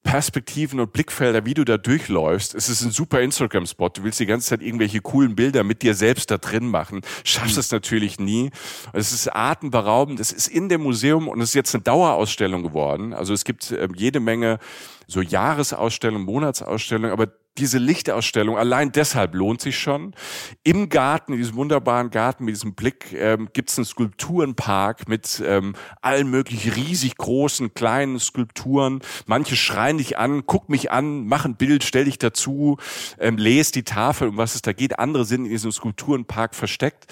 [0.04, 2.54] Perspektiven und Blickfelder, wie du da durchläufst.
[2.54, 3.90] Es ist ein super Instagram-Spot.
[3.90, 7.02] Du willst die ganze Zeit irgendwelche coolen Bilder mit dir selbst da drin machen.
[7.24, 8.52] Schaffst es natürlich nie.
[8.92, 10.20] Es ist atemberaubend.
[10.20, 13.14] Es ist in dem Museum und es ist jetzt eine Dauerausstellung geworden.
[13.14, 14.60] Also es gibt äh, jede Menge
[15.08, 20.16] so Jahresausstellungen, Monatsausstellungen, aber diese Lichtausstellung, allein deshalb lohnt sich schon.
[20.64, 25.42] Im Garten, in diesem wunderbaren Garten mit diesem Blick, ähm, gibt es einen Skulpturenpark mit
[25.46, 29.02] ähm, allen möglichen riesig großen, kleinen Skulpturen.
[29.28, 32.78] Manche schreien dich an, guck mich an, mach ein Bild, stell dich dazu,
[33.20, 34.98] ähm, lese die Tafel, um was es da geht.
[34.98, 37.06] Andere sind in diesem Skulpturenpark versteckt.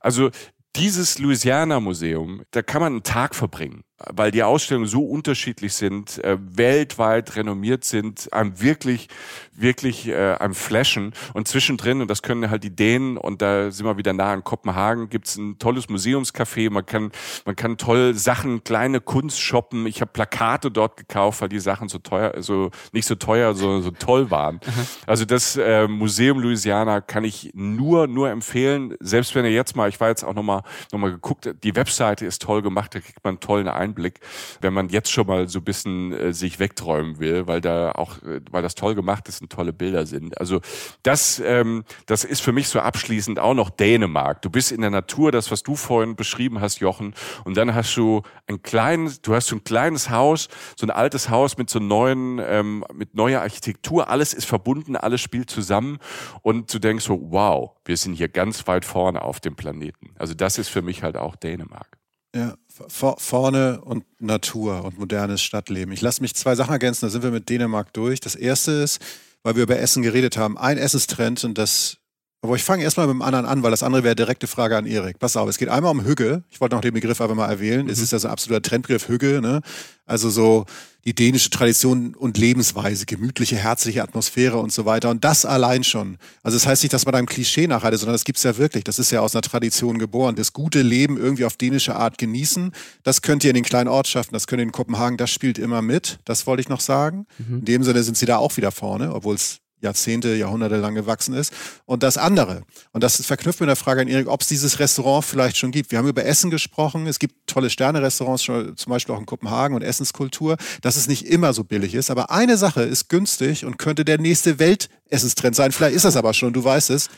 [0.00, 0.30] Also
[0.74, 6.22] dieses Louisiana Museum, da kann man einen Tag verbringen weil die Ausstellungen so unterschiedlich sind,
[6.24, 9.08] äh, weltweit renommiert sind, einem wirklich,
[9.54, 11.12] wirklich äh, am Flashen.
[11.34, 14.44] Und zwischendrin, und das können halt die Dänen, und da sind wir wieder nah in
[14.44, 17.12] Kopenhagen, gibt's ein tolles Museumscafé, man kann,
[17.44, 19.86] man kann toll Sachen, kleine Kunst shoppen.
[19.86, 23.80] Ich habe Plakate dort gekauft, weil die Sachen so teuer, so nicht so teuer, so,
[23.80, 24.60] so toll waren.
[25.06, 28.94] Also das äh, Museum Louisiana kann ich nur, nur empfehlen.
[29.00, 30.62] Selbst wenn ihr jetzt mal, ich war jetzt auch nochmal
[30.92, 34.20] noch mal geguckt, die Webseite ist toll gemacht, da kriegt man einen tollen Einblick Einblick,
[34.60, 38.22] wenn man jetzt schon mal so ein bisschen äh, sich wegträumen will, weil da auch,
[38.22, 40.38] äh, weil das toll gemacht ist und tolle Bilder sind.
[40.38, 40.60] Also
[41.02, 44.42] das, ähm, das ist für mich so abschließend auch noch Dänemark.
[44.42, 47.96] Du bist in der Natur, das, was du vorhin beschrieben hast, Jochen, und dann hast
[47.96, 51.78] du ein kleines, du hast so ein kleines Haus, so ein altes Haus mit so
[51.78, 54.08] neuen, ähm, mit neuer Architektur.
[54.08, 55.98] Alles ist verbunden, alles spielt zusammen
[56.42, 60.14] und du denkst so, wow, wir sind hier ganz weit vorne auf dem Planeten.
[60.18, 61.98] Also das ist für mich halt auch Dänemark.
[62.34, 62.54] Ja,
[62.88, 65.92] vorne und Natur und modernes Stadtleben.
[65.92, 68.20] Ich lasse mich zwei Sachen ergänzen, da sind wir mit Dänemark durch.
[68.20, 69.00] Das erste ist,
[69.42, 71.98] weil wir über Essen geredet haben, ein Essenstrend und das
[72.42, 74.84] aber ich fange erstmal mit dem anderen an, weil das andere wäre direkte Frage an
[74.84, 75.20] Erik.
[75.20, 76.42] Pass auf, es geht einmal um Hügge.
[76.50, 77.84] Ich wollte noch den Begriff einfach mal erwähnen.
[77.84, 77.90] Mhm.
[77.90, 79.60] Es ist ja so ein absoluter Trendbegriff Hügge, ne?
[80.06, 80.66] Also so
[81.04, 85.10] die dänische Tradition und Lebensweise, gemütliche, herzliche Atmosphäre und so weiter.
[85.10, 86.18] Und das allein schon.
[86.42, 88.82] Also das heißt nicht, dass man einem Klischee nachhaltet, sondern das gibt's ja wirklich.
[88.82, 90.34] Das ist ja aus einer Tradition geboren.
[90.34, 92.72] Das gute Leben irgendwie auf dänische Art genießen.
[93.04, 95.80] Das könnt ihr in den kleinen Ortschaften, das könnt ihr in Kopenhagen, das spielt immer
[95.80, 96.18] mit.
[96.24, 97.26] Das wollte ich noch sagen.
[97.38, 97.60] Mhm.
[97.60, 101.34] In dem Sinne sind sie da auch wieder vorne, obwohl es Jahrzehnte, Jahrhunderte lang gewachsen
[101.34, 101.52] ist.
[101.84, 105.24] Und das andere, und das verknüpft mit der Frage an Erik, ob es dieses Restaurant
[105.24, 105.90] vielleicht schon gibt.
[105.90, 107.06] Wir haben über Essen gesprochen.
[107.06, 111.52] Es gibt tolle Sterne-Restaurants, zum Beispiel auch in Kopenhagen und Essenskultur, dass es nicht immer
[111.52, 112.10] so billig ist.
[112.10, 115.72] Aber eine Sache ist günstig und könnte der nächste Weltessenstrend sein.
[115.72, 117.08] Vielleicht ist das aber schon, du weißt es.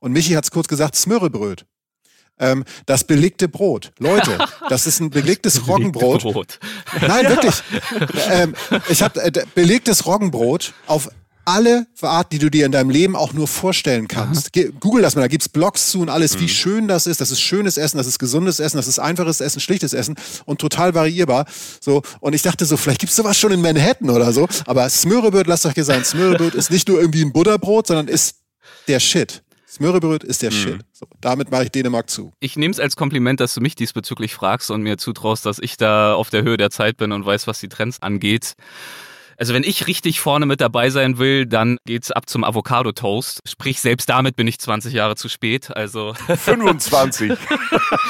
[0.00, 1.64] Und Michi hat es kurz gesagt, Smörrebröt.
[2.40, 3.92] Ähm, das belegte Brot.
[3.98, 6.22] Leute, das ist ein belegtes Roggenbrot.
[6.22, 6.58] Brot.
[7.00, 7.62] Nein, wirklich.
[8.30, 8.54] Ähm,
[8.88, 11.08] ich habe äh, belegtes Roggenbrot auf
[11.48, 14.50] alle Art, die du dir in deinem Leben auch nur vorstellen kannst.
[14.54, 14.66] Aha.
[14.80, 16.40] Google das mal, da gibt's Blogs zu und alles, mhm.
[16.40, 17.22] wie schön das ist.
[17.22, 20.60] Das ist schönes Essen, das ist gesundes Essen, das ist einfaches Essen, schlichtes Essen und
[20.60, 21.46] total variierbar.
[21.80, 24.46] So, und ich dachte so, vielleicht gibt's sowas schon in Manhattan oder so.
[24.66, 28.36] Aber Smörebröt, lasst euch gesagt, Smörebröt ist nicht nur irgendwie ein Butterbrot, sondern ist
[28.86, 29.42] der Shit.
[29.66, 30.56] Smörebröt ist der mhm.
[30.56, 30.80] Shit.
[30.92, 32.32] So, damit mache ich Dänemark zu.
[32.40, 35.78] Ich nehme es als Kompliment, dass du mich diesbezüglich fragst und mir zutraust, dass ich
[35.78, 38.54] da auf der Höhe der Zeit bin und weiß, was die Trends angeht.
[39.38, 43.38] Also wenn ich richtig vorne mit dabei sein will, dann geht's ab zum Avocado Toast.
[43.46, 45.70] Sprich, selbst damit bin ich 20 Jahre zu spät.
[45.76, 47.32] Also 25.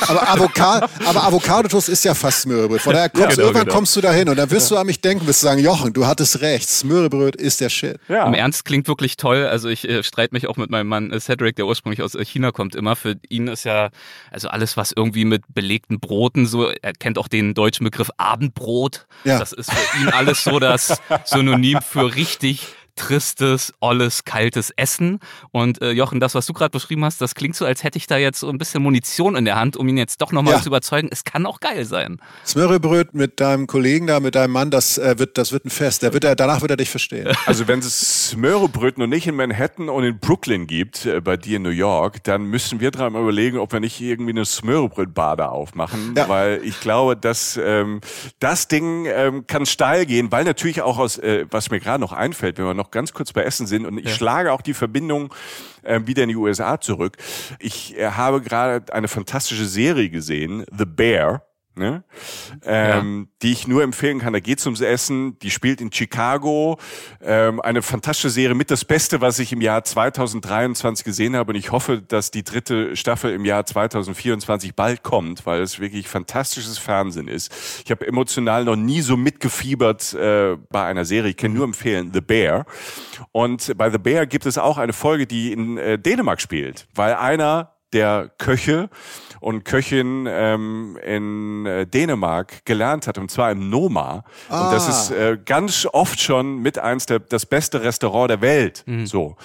[0.08, 2.80] aber, Avocado, aber Avocado Toast ist ja fast Smörrebröt.
[2.80, 3.76] Von daher kommst, ja, genau, irgendwann genau.
[3.76, 4.76] kommst du dahin und dann wirst ja.
[4.76, 7.98] du an mich denken, wirst du sagen, Jochen, du hattest recht, Smörrebröt ist der Shit.
[8.08, 8.26] Ja.
[8.26, 9.44] Im Ernst klingt wirklich toll.
[9.46, 12.24] Also ich äh, streite mich auch mit meinem Mann äh, Cedric, der ursprünglich aus äh,
[12.24, 12.96] China kommt, immer.
[12.96, 13.90] Für ihn ist ja
[14.30, 19.06] also alles, was irgendwie mit belegten Broten so, er kennt auch den deutschen Begriff Abendbrot.
[19.24, 19.38] Ja.
[19.38, 25.20] Das ist für ihn alles so das Synonym für richtig tristes, olles, kaltes Essen.
[25.52, 28.06] Und äh, Jochen, das, was du gerade beschrieben hast, das klingt so, als hätte ich
[28.06, 30.60] da jetzt so ein bisschen Munition in der Hand, um ihn jetzt doch nochmal ja.
[30.60, 31.08] zu überzeugen.
[31.10, 32.20] Es kann auch geil sein.
[32.44, 36.02] Smörrebröt mit deinem Kollegen da, mit deinem Mann, das äh, wird, das wird ein Fest.
[36.02, 37.28] Der wird, er, danach wird er dich verstehen.
[37.46, 41.56] Also wenn es Smörrebröt noch nicht in Manhattan und in Brooklyn gibt, äh, bei dir
[41.56, 46.14] in New York, dann müssen wir dran überlegen, ob wir nicht irgendwie eine Smörrebrötbade aufmachen,
[46.16, 46.28] ja.
[46.28, 48.00] weil ich glaube, dass ähm,
[48.38, 52.12] das Ding ähm, kann steil gehen, weil natürlich auch aus, äh, was mir gerade noch
[52.12, 54.10] einfällt, wenn wir noch noch ganz kurz bei Essen sind und ich ja.
[54.10, 55.34] schlage auch die Verbindung
[55.82, 57.16] äh, wieder in die USA zurück.
[57.58, 61.42] Ich äh, habe gerade eine fantastische Serie gesehen, The Bear
[61.78, 62.04] ne?
[62.64, 63.36] ähm, ja.
[63.42, 64.32] die ich nur empfehlen kann.
[64.32, 65.38] Da geht's ums Essen.
[65.40, 66.78] Die spielt in Chicago.
[67.22, 71.52] Ähm, eine fantastische Serie mit das Beste, was ich im Jahr 2023 gesehen habe.
[71.52, 76.08] Und ich hoffe, dass die dritte Staffel im Jahr 2024 bald kommt, weil es wirklich
[76.08, 77.52] fantastisches Fernsehen ist.
[77.84, 81.30] Ich habe emotional noch nie so mitgefiebert äh, bei einer Serie.
[81.30, 82.66] Ich kann nur empfehlen, The Bear.
[83.32, 87.14] Und bei The Bear gibt es auch eine Folge, die in äh, Dänemark spielt, weil
[87.14, 88.90] einer der Köche
[89.40, 94.24] und Köchin ähm, in äh, Dänemark gelernt hat, und zwar im Noma.
[94.48, 94.66] Ah.
[94.66, 98.84] Und das ist äh, ganz oft schon mit eins der das beste Restaurant der Welt.
[98.86, 99.06] Mhm.
[99.06, 99.36] So.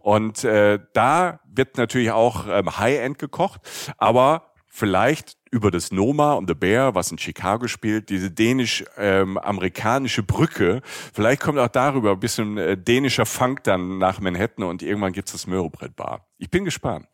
[0.00, 3.60] Und äh, da wird natürlich auch ähm, High-End gekocht,
[3.98, 10.26] aber vielleicht über das Noma und The Bear, was in Chicago spielt, diese dänisch-amerikanische ähm,
[10.26, 10.82] Brücke.
[11.12, 15.32] Vielleicht kommt auch darüber ein bisschen äh, dänischer Funk dann nach Manhattan und irgendwann gibt's
[15.32, 16.26] das Möhrebrett-Bar.
[16.38, 17.06] Ich bin gespannt.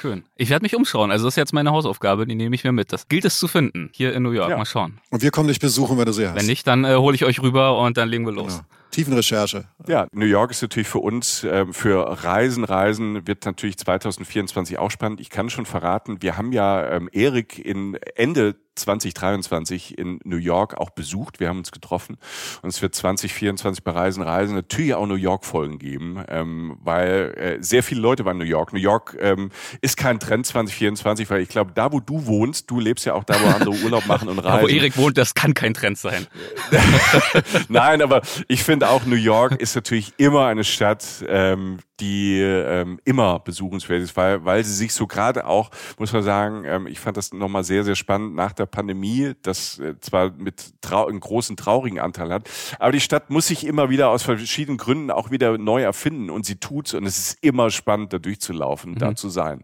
[0.00, 0.24] Schön.
[0.36, 1.10] Ich werde mich umschauen.
[1.10, 2.92] Also das ist jetzt meine Hausaufgabe, die nehme ich mir mit.
[2.92, 4.50] Das gilt es zu finden hier in New York.
[4.50, 4.56] Ja.
[4.56, 5.00] Mal schauen.
[5.10, 6.36] Und wir kommen dich besuchen, wenn du sie hast.
[6.36, 8.54] Wenn nicht, dann äh, hole ich euch rüber und dann legen wir los.
[8.58, 8.66] Genau.
[8.92, 9.64] Tiefenrecherche.
[9.88, 14.90] Ja, New York ist natürlich für uns, äh, für Reisen, Reisen wird natürlich 2024 auch
[14.90, 15.20] spannend.
[15.20, 20.78] Ich kann schon verraten, wir haben ja ähm, Erik in Ende 2023 in New York
[20.78, 21.40] auch besucht.
[21.40, 22.16] Wir haben uns getroffen
[22.62, 27.34] und es wird 2024 bei Reisen, Reisen natürlich auch New York Folgen geben, ähm, weil
[27.36, 28.72] äh, sehr viele Leute waren in New York.
[28.72, 32.80] New York ähm, ist kein Trend 2024, weil ich glaube, da wo du wohnst, du
[32.80, 34.52] lebst ja auch da, wo andere Urlaub machen und reisen.
[34.52, 36.26] Da, wo Erik wohnt, das kann kein Trend sein.
[37.68, 42.98] Nein, aber ich finde auch New York ist natürlich immer eine Stadt, ähm, die ähm,
[43.04, 46.98] immer besuchenswert ist, weil, weil sie sich so gerade auch, muss man sagen, ähm, ich
[46.98, 51.20] fand das nochmal sehr, sehr spannend nach der Pandemie, das äh, zwar mit trau einen
[51.20, 55.30] großen traurigen Anteil hat, aber die Stadt muss sich immer wieder aus verschiedenen Gründen auch
[55.30, 58.98] wieder neu erfinden und sie tut's und es ist immer spannend, da durchzulaufen, mhm.
[58.98, 59.62] da zu sein.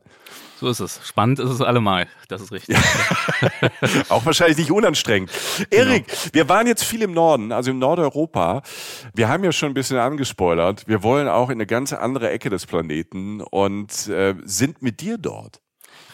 [0.61, 1.01] So ist es.
[1.07, 2.09] Spannend ist es allemal.
[2.27, 2.77] Das ist richtig.
[4.09, 5.31] Auch wahrscheinlich nicht unanstrengend.
[5.71, 6.21] Erik, genau.
[6.33, 8.63] wir waren jetzt viel im Norden, also im Nordeuropa.
[9.15, 10.89] Wir haben ja schon ein bisschen angespoilert.
[10.89, 15.17] Wir wollen auch in eine ganz andere Ecke des Planeten und äh, sind mit dir
[15.17, 15.61] dort.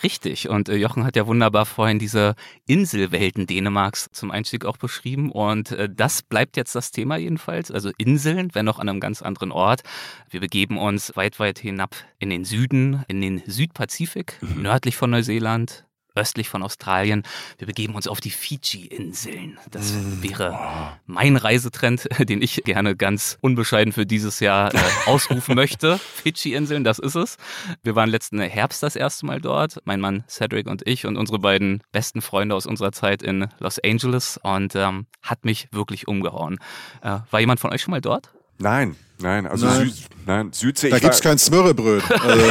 [0.05, 0.51] Richtig.
[0.51, 2.35] Und äh, Jochen hat ja wunderbar vorhin diese
[2.67, 5.33] Inselwelten Dänemarks zum Einstieg auch beschrieben.
[5.33, 7.71] Und äh, das bleibt jetzt das Thema jedenfalls.
[7.71, 9.83] Also Inseln, wenn auch an einem ganz anderen Ort.
[10.29, 14.61] Wir begeben uns weit, weit hinab in den Süden, in den Südpazifik, mhm.
[14.61, 15.84] nördlich von Neuseeland,
[16.15, 17.23] östlich von Australien.
[17.59, 19.59] Wir begeben uns auf die Fiji-Inseln.
[19.71, 20.23] Das mm.
[20.23, 25.99] wäre mein Reisetrend, den ich gerne ganz unbescheiden für dieses Jahr äh, ausrufen möchte.
[25.99, 27.37] Fidschi-Inseln, das ist es.
[27.83, 29.81] Wir waren letzten Herbst das erste Mal dort.
[29.85, 33.79] Mein Mann Cedric und ich und unsere beiden besten Freunde aus unserer Zeit in Los
[33.79, 36.59] Angeles und ähm, hat mich wirklich umgehauen.
[37.03, 38.31] Äh, war jemand von euch schon mal dort?
[38.59, 39.87] Nein, nein, also nein.
[39.87, 40.91] Süd, nein, Südsee.
[40.91, 42.03] Da gibt es kein Smörrebröt.
[42.11, 42.47] Also.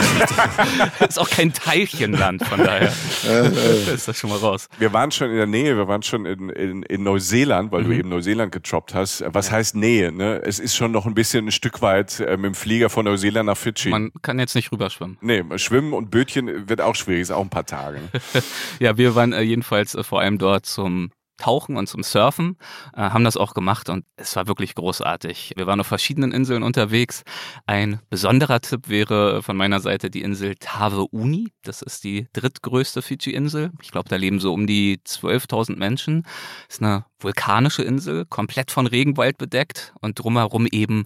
[1.00, 2.92] das ist auch kein Teilchenland, von daher
[3.26, 3.94] äh, äh.
[3.94, 4.68] ist das schon mal raus.
[4.80, 7.88] Wir waren schon in der Nähe, wir waren schon in, in, in Neuseeland, weil mhm.
[7.88, 9.24] du eben Neuseeland getroppt hast.
[9.28, 10.12] Was heißt Nähe?
[10.12, 10.42] Ne?
[10.44, 13.48] Es ist schon noch ein bisschen ein Stück weit äh, mit dem Flieger von Neuseeland
[13.48, 13.90] nach Fidschi.
[13.90, 15.18] Man kann jetzt nicht rüberschwimmen.
[15.22, 18.00] Nee, schwimmen und Bötchen wird auch schwierig, ist auch ein paar Tage.
[18.80, 22.58] ja, wir waren äh, jedenfalls äh, vor allem dort zum Tauchen und zum Surfen,
[22.96, 25.54] äh, haben das auch gemacht und es war wirklich großartig.
[25.56, 27.24] Wir waren auf verschiedenen Inseln unterwegs.
[27.66, 31.52] Ein besonderer Tipp wäre von meiner Seite die Insel Tave Uni.
[31.64, 33.72] Das ist die drittgrößte Fidschi-Insel.
[33.82, 36.26] Ich glaube, da leben so um die 12.000 Menschen.
[36.70, 41.06] Ist eine vulkanische Insel, komplett von Regenwald bedeckt und drumherum eben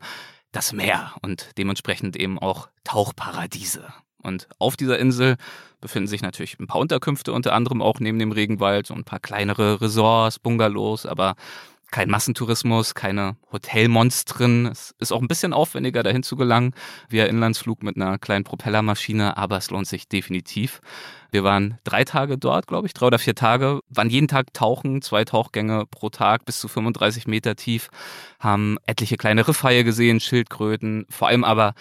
[0.52, 3.94] das Meer und dementsprechend eben auch Tauchparadiese.
[4.28, 5.38] Und auf dieser Insel
[5.82, 9.20] befinden sich natürlich ein paar Unterkünfte, unter anderem auch neben dem Regenwald, so ein paar
[9.20, 11.36] kleinere Resorts, Bungalows, aber
[11.90, 14.66] kein Massentourismus, keine Hotelmonstren.
[14.66, 16.74] Es ist auch ein bisschen aufwendiger, dahin zu gelangen,
[17.08, 20.82] via Inlandsflug mit einer kleinen Propellermaschine, aber es lohnt sich definitiv.
[21.32, 25.02] Wir waren drei Tage dort, glaube ich, drei oder vier Tage, waren jeden Tag tauchen,
[25.02, 27.90] zwei Tauchgänge pro Tag bis zu 35 Meter tief,
[28.40, 31.74] haben etliche kleine Riffhaie gesehen, Schildkröten, vor allem aber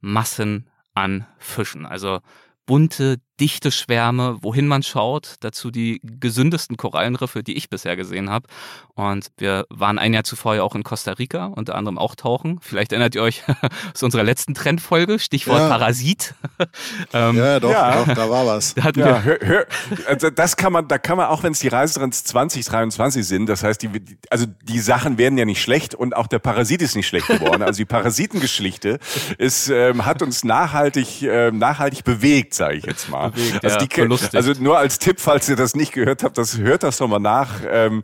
[0.00, 1.86] Massen an Fischen.
[1.86, 2.20] Also
[2.66, 5.36] bunte, dichte Schwärme, wohin man schaut.
[5.40, 8.46] Dazu die gesündesten Korallenriffe, die ich bisher gesehen habe.
[8.94, 12.58] Und wir waren ein Jahr zuvor ja auch in Costa Rica, unter anderem auch tauchen.
[12.60, 13.42] Vielleicht erinnert ihr euch
[13.94, 15.68] aus unserer letzten Trendfolge, Stichwort ja.
[15.68, 16.34] Parasit.
[17.12, 18.04] ähm, ja, doch, ja.
[18.04, 18.74] Doch, da war was.
[18.82, 19.66] Da ja, hör, hör,
[20.06, 23.62] also das kann man, da kann man auch, wenn es die Reisetrends 2023 sind, das
[23.62, 23.88] heißt, die,
[24.28, 27.62] also die Sachen werden ja nicht schlecht und auch der Parasit ist nicht schlecht geworden.
[27.62, 28.98] Also die Parasitengeschichte
[29.38, 33.64] ist, ähm, hat uns nachhaltig, ähm, nachhaltig bewegt, sage ich jetzt mal bewegt.
[33.64, 36.82] Also, ja, die, also nur als Tipp, falls ihr das nicht gehört habt, das hört
[36.82, 37.60] das nochmal nach.
[37.70, 38.02] Ähm,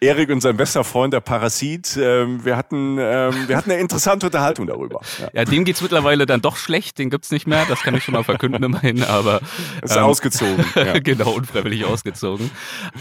[0.00, 4.26] Erik und sein bester Freund, der Parasit, ähm, wir hatten ähm, wir hatten eine interessante
[4.26, 5.00] Unterhaltung darüber.
[5.20, 8.04] Ja, ja dem geht's mittlerweile dann doch schlecht, den gibt's nicht mehr, das kann ich
[8.04, 9.40] schon mal verkünden immerhin, aber
[9.82, 10.64] ist ähm, ausgezogen.
[10.74, 10.98] Ja.
[11.00, 12.50] genau, unfreiwillig ausgezogen.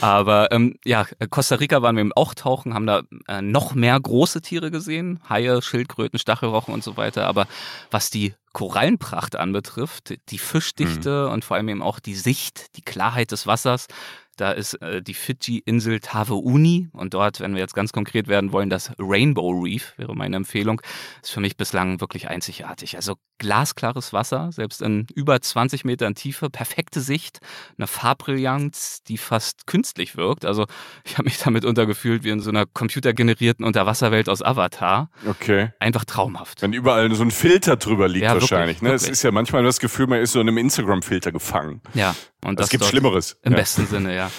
[0.02, 4.00] Aber ähm, ja, Costa Rica waren wir eben auch tauchen, haben da äh, noch mehr
[4.00, 7.48] große Tiere gesehen, Haie, Schildkröten, Stachelrochen und so weiter, aber
[7.92, 11.34] was die Korallenpracht anbetrifft, die Fischdichte mhm.
[11.34, 13.88] und vor allem eben auch die Sicht, die Klarheit des Wassers,
[14.36, 18.70] Da ist äh, die Fidschi-Insel Taveuni und dort, wenn wir jetzt ganz konkret werden wollen,
[18.70, 20.82] das Rainbow Reef wäre meine Empfehlung.
[21.22, 22.96] Ist für mich bislang wirklich einzigartig.
[22.96, 27.40] Also glasklares Wasser, selbst in über 20 Metern Tiefe, perfekte Sicht,
[27.78, 30.46] eine Farbbrillanz, die fast künstlich wirkt.
[30.46, 30.66] Also
[31.04, 35.10] ich habe mich damit untergefühlt wie in so einer computergenerierten Unterwasserwelt aus Avatar.
[35.28, 35.70] Okay.
[35.80, 36.62] Einfach traumhaft.
[36.62, 38.82] Wenn überall so ein Filter drüber liegt Ja, wirklich, wahrscheinlich.
[38.82, 38.94] Ne?
[38.94, 39.14] Es wirklich.
[39.14, 41.82] ist ja manchmal das Gefühl, man ist so in einem Instagram-Filter gefangen.
[41.94, 42.16] Ja,
[42.46, 43.38] und Es das gibt Schlimmeres.
[43.44, 43.58] Im Ja.
[43.60, 44.32] besten Sinne, ja.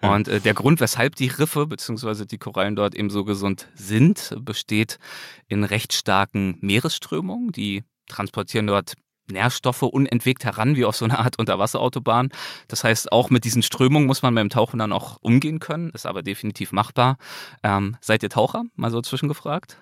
[0.00, 2.24] Und äh, der Grund, weshalb die Riffe bzw.
[2.26, 4.98] die Korallen dort eben so gesund sind, besteht
[5.46, 7.52] in recht starken Meeresströmungen.
[7.52, 8.94] Die transportieren dort
[9.30, 12.30] Nährstoffe unentwegt heran, wie auf so einer Art Unterwasserautobahn.
[12.66, 16.06] Das heißt, auch mit diesen Strömungen muss man beim Tauchen dann auch umgehen können, ist
[16.06, 17.16] aber definitiv machbar.
[17.62, 18.64] Ähm, seid ihr Taucher?
[18.74, 19.76] Mal so zwischengefragt?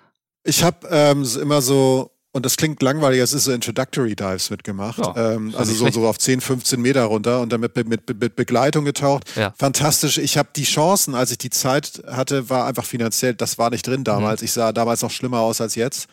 [0.45, 4.99] Ich habe ähm, immer so, und das klingt langweilig, es ist so Introductory Dives mitgemacht.
[4.99, 7.88] Ja, ähm, also nicht so, so auf 10, 15 Meter runter und dann mit, mit,
[7.88, 9.25] mit, Begleitung getaucht.
[9.35, 9.53] Ja.
[9.59, 10.16] Fantastisch.
[10.16, 13.85] Ich habe die Chancen, als ich die Zeit hatte, war einfach finanziell, das war nicht
[13.85, 14.05] drin Mhm.
[14.05, 14.43] damals.
[14.43, 16.07] Ich sah damals noch schlimmer aus als jetzt.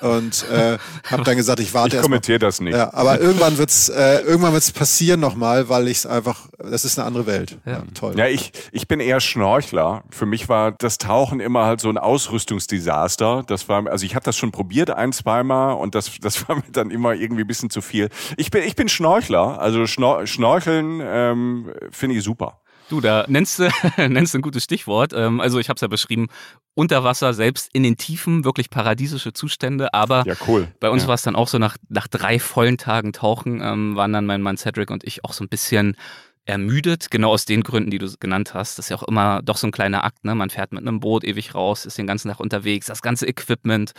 [0.00, 2.74] Und äh, habe dann gesagt, ich warte Ich kommentiere das nicht.
[2.74, 6.98] Ja, aber irgendwann wird's äh, irgendwann wird's passieren nochmal, weil ich es einfach, das ist
[6.98, 7.58] eine andere Welt.
[7.66, 7.84] Ja.
[7.94, 8.14] toll.
[8.16, 10.02] Ja, ich, ich bin eher Schnorchler.
[10.10, 13.44] Für mich war das Tauchen immer halt so ein Ausrüstungsdesaster.
[13.46, 16.70] Das war, also ich habe das schon probiert ein, zweimal und das, das war mir
[16.70, 18.08] dann immer irgendwie ein bisschen zu viel.
[18.36, 19.60] Ich bin, ich bin Schnorchler.
[19.60, 22.60] Also Schnor Schnorcheln ähm, finde ich super.
[22.88, 25.12] Du, da nennst du, nennst ein gutes Stichwort.
[25.14, 26.28] Ähm, also ich habe es ja beschrieben,
[26.74, 29.94] unter Wasser, selbst in den Tiefen, wirklich paradiesische Zustände.
[29.94, 30.68] Aber Ja, cool.
[30.78, 31.08] bei uns ja.
[31.08, 34.42] war es dann auch so, nach, nach drei vollen Tagen Tauchen ähm, waren dann mein
[34.42, 35.96] Mann Cedric und ich auch so ein bisschen
[36.44, 38.78] ermüdet, genau aus den Gründen, die du genannt hast.
[38.78, 40.34] Das ist ja auch immer doch so ein kleiner Akt, ne?
[40.34, 43.92] Man fährt mit einem Boot ewig raus, ist den ganzen Tag unterwegs, das ganze Equipment.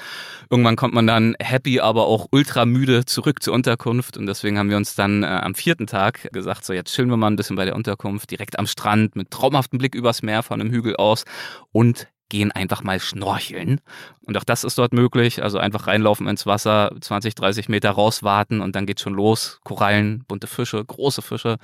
[0.49, 4.69] Irgendwann kommt man dann happy, aber auch ultra müde zurück zur Unterkunft und deswegen haben
[4.69, 7.55] wir uns dann äh, am vierten Tag gesagt, so jetzt chillen wir mal ein bisschen
[7.55, 11.23] bei der Unterkunft, direkt am Strand mit traumhaftem Blick übers Meer von einem Hügel aus
[11.71, 13.79] und gehen einfach mal schnorcheln.
[14.25, 15.43] Und auch das ist dort möglich.
[15.43, 19.59] Also einfach reinlaufen ins Wasser, 20, 30 Meter rauswarten und dann geht's schon los.
[19.63, 21.57] Korallen, bunte Fische, große Fische,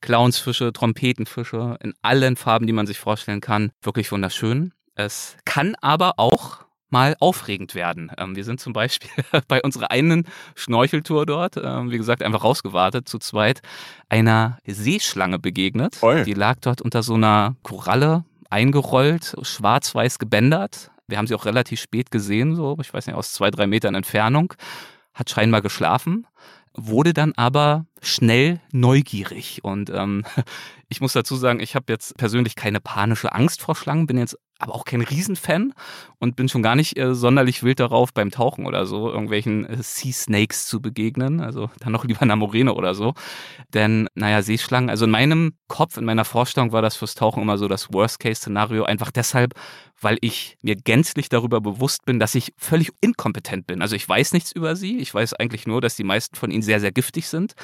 [0.00, 3.70] Clownsfische, Trompetenfische in allen Farben, die man sich vorstellen kann.
[3.82, 4.72] Wirklich wunderschön.
[4.96, 8.10] Es kann aber auch mal aufregend werden.
[8.18, 9.10] Ähm, wir sind zum Beispiel
[9.48, 13.62] bei unserer einen Schnorcheltour dort, ähm, wie gesagt, einfach rausgewartet, zu zweit,
[14.08, 16.02] einer Seeschlange begegnet.
[16.02, 16.24] Oi.
[16.24, 20.90] Die lag dort unter so einer Koralle eingerollt, schwarz-weiß gebändert.
[21.06, 23.94] Wir haben sie auch relativ spät gesehen, so, ich weiß nicht, aus zwei, drei Metern
[23.94, 24.54] Entfernung.
[25.14, 26.26] Hat scheinbar geschlafen,
[26.74, 29.60] wurde dann aber schnell neugierig.
[29.62, 30.24] Und ähm,
[30.88, 34.38] ich muss dazu sagen, ich habe jetzt persönlich keine panische Angst vor Schlangen, bin jetzt
[34.58, 35.74] aber auch kein Riesenfan
[36.18, 39.82] und bin schon gar nicht äh, sonderlich wild darauf, beim Tauchen oder so irgendwelchen äh,
[39.82, 41.40] Sea Snakes zu begegnen.
[41.40, 43.14] Also dann noch lieber einer Moräne oder so.
[43.74, 47.58] Denn, naja, Seeschlangen, also in meinem Kopf, in meiner Vorstellung war das fürs Tauchen immer
[47.58, 49.54] so das Worst-Case-Szenario, einfach deshalb,
[50.00, 53.82] weil ich mir gänzlich darüber bewusst bin, dass ich völlig inkompetent bin.
[53.82, 56.62] Also ich weiß nichts über sie, ich weiß eigentlich nur, dass die meisten von ihnen
[56.62, 57.54] sehr, sehr giftig sind.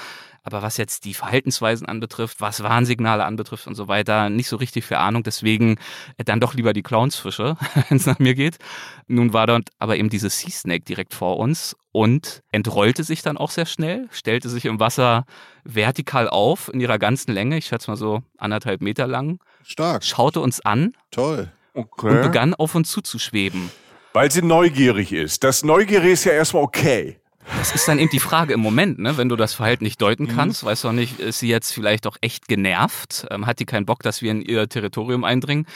[0.45, 4.85] Aber was jetzt die Verhaltensweisen anbetrifft, was Warnsignale anbetrifft und so weiter, nicht so richtig
[4.85, 5.23] viel Ahnung.
[5.23, 5.79] Deswegen
[6.17, 7.57] äh, dann doch lieber die Clownsfische,
[7.89, 8.59] wenn es nach mir geht.
[9.07, 13.37] Nun war dort aber eben diese Sea Snake direkt vor uns und entrollte sich dann
[13.37, 15.27] auch sehr schnell, stellte sich im Wasser
[15.65, 20.41] vertikal auf in ihrer ganzen Länge, ich schätze mal so anderthalb Meter lang, Stark, schaute
[20.41, 21.53] uns an toll.
[21.75, 22.23] und Okay.
[22.23, 23.71] begann auf uns zuzuschweben.
[24.13, 25.43] Weil sie neugierig ist.
[25.45, 27.19] Das Neugierig ist ja erstmal okay.
[27.59, 29.17] Das ist dann eben die Frage im Moment, ne?
[29.17, 30.29] wenn du das Verhalten nicht deuten Mhm.
[30.37, 33.67] kannst, weißt du auch nicht, ist sie jetzt vielleicht auch echt genervt, ähm, hat die
[33.67, 35.67] keinen Bock, dass wir in ihr Territorium eindringen.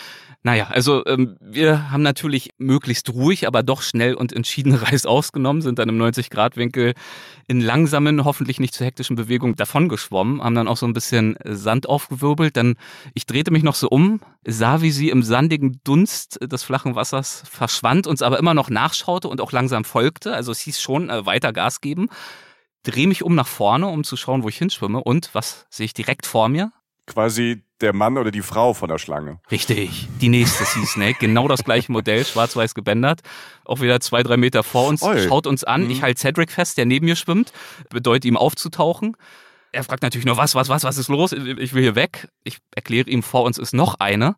[0.42, 5.60] Naja, also ähm, wir haben natürlich möglichst ruhig, aber doch schnell und entschieden Reis ausgenommen,
[5.60, 6.94] sind dann im 90-Grad-Winkel
[7.48, 11.88] in langsamen, hoffentlich nicht zu hektischen Bewegungen davongeschwommen, haben dann auch so ein bisschen Sand
[11.88, 12.56] aufgewirbelt.
[12.56, 12.74] Dann,
[13.14, 17.42] ich drehte mich noch so um, sah, wie sie im sandigen Dunst des flachen Wassers
[17.50, 20.32] verschwand, uns aber immer noch nachschaute und auch langsam folgte.
[20.34, 22.08] Also es hieß schon, äh, weiter Gas geben.
[22.84, 25.02] Drehe mich um nach vorne, um zu schauen, wo ich hinschwimme.
[25.02, 26.70] Und was sehe ich direkt vor mir?
[27.06, 29.40] Quasi der Mann oder die Frau von der Schlange.
[29.50, 33.20] Richtig, die nächste Sea Snake, genau das gleiche Modell, schwarz-weiß gebändert,
[33.64, 35.26] auch wieder zwei, drei Meter vor uns, Oi.
[35.26, 35.84] schaut uns an.
[35.84, 35.90] Mhm.
[35.90, 37.52] Ich halte Cedric fest, der neben mir schwimmt,
[37.90, 39.16] bedeutet ihm aufzutauchen.
[39.72, 41.32] Er fragt natürlich nur, was, was, was, was ist los?
[41.32, 42.28] Ich will hier weg.
[42.44, 44.36] Ich erkläre ihm, vor uns ist noch eine.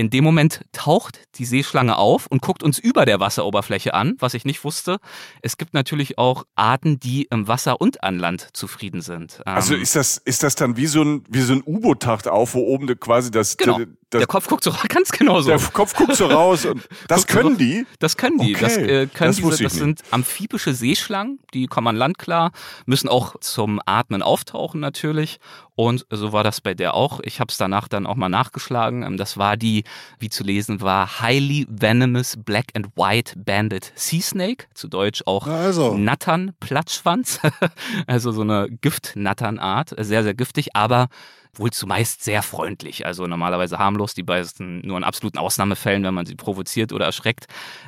[0.00, 4.32] In dem Moment taucht die Seeschlange auf und guckt uns über der Wasseroberfläche an, was
[4.32, 4.96] ich nicht wusste.
[5.42, 9.42] Es gibt natürlich auch Arten, die im Wasser und an Land zufrieden sind.
[9.46, 12.54] Also Ähm, ist das, ist das dann wie so ein, wie so ein U-Boot-Tacht auf,
[12.54, 13.78] wo oben quasi das, Genau.
[14.12, 15.50] Der, der Kopf guckt so ganz genau so.
[15.50, 17.86] Der Kopf guckt so raus und das können die?
[17.98, 18.54] Das können die.
[18.56, 22.50] Okay, das äh, können das diese, das sind amphibische Seeschlangen, die kommen an Land klar,
[22.86, 25.38] müssen auch zum Atmen auftauchen natürlich.
[25.76, 27.20] Und so war das bei der auch.
[27.22, 29.02] Ich habe es danach dann auch mal nachgeschlagen.
[29.02, 29.84] Ähm, Das war die,
[30.18, 35.46] wie zu lesen war, Highly Venomous Black and White Banded Sea Snake, zu Deutsch auch
[35.46, 35.96] also.
[35.96, 37.40] Nattern Platschschwanz,
[38.06, 41.08] also so eine Giftnatternart, sehr, sehr giftig, aber
[41.54, 43.06] wohl zumeist sehr freundlich.
[43.06, 47.46] Also normalerweise harmlos, die beißen nur in absoluten Ausnahmefällen, wenn man sie provoziert oder erschreckt.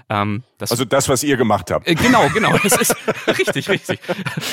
[0.09, 1.87] Ähm, das Also das, was ihr gemacht habt.
[1.89, 2.57] äh, Genau, genau.
[2.59, 2.95] Das ist
[3.39, 4.01] richtig, richtig.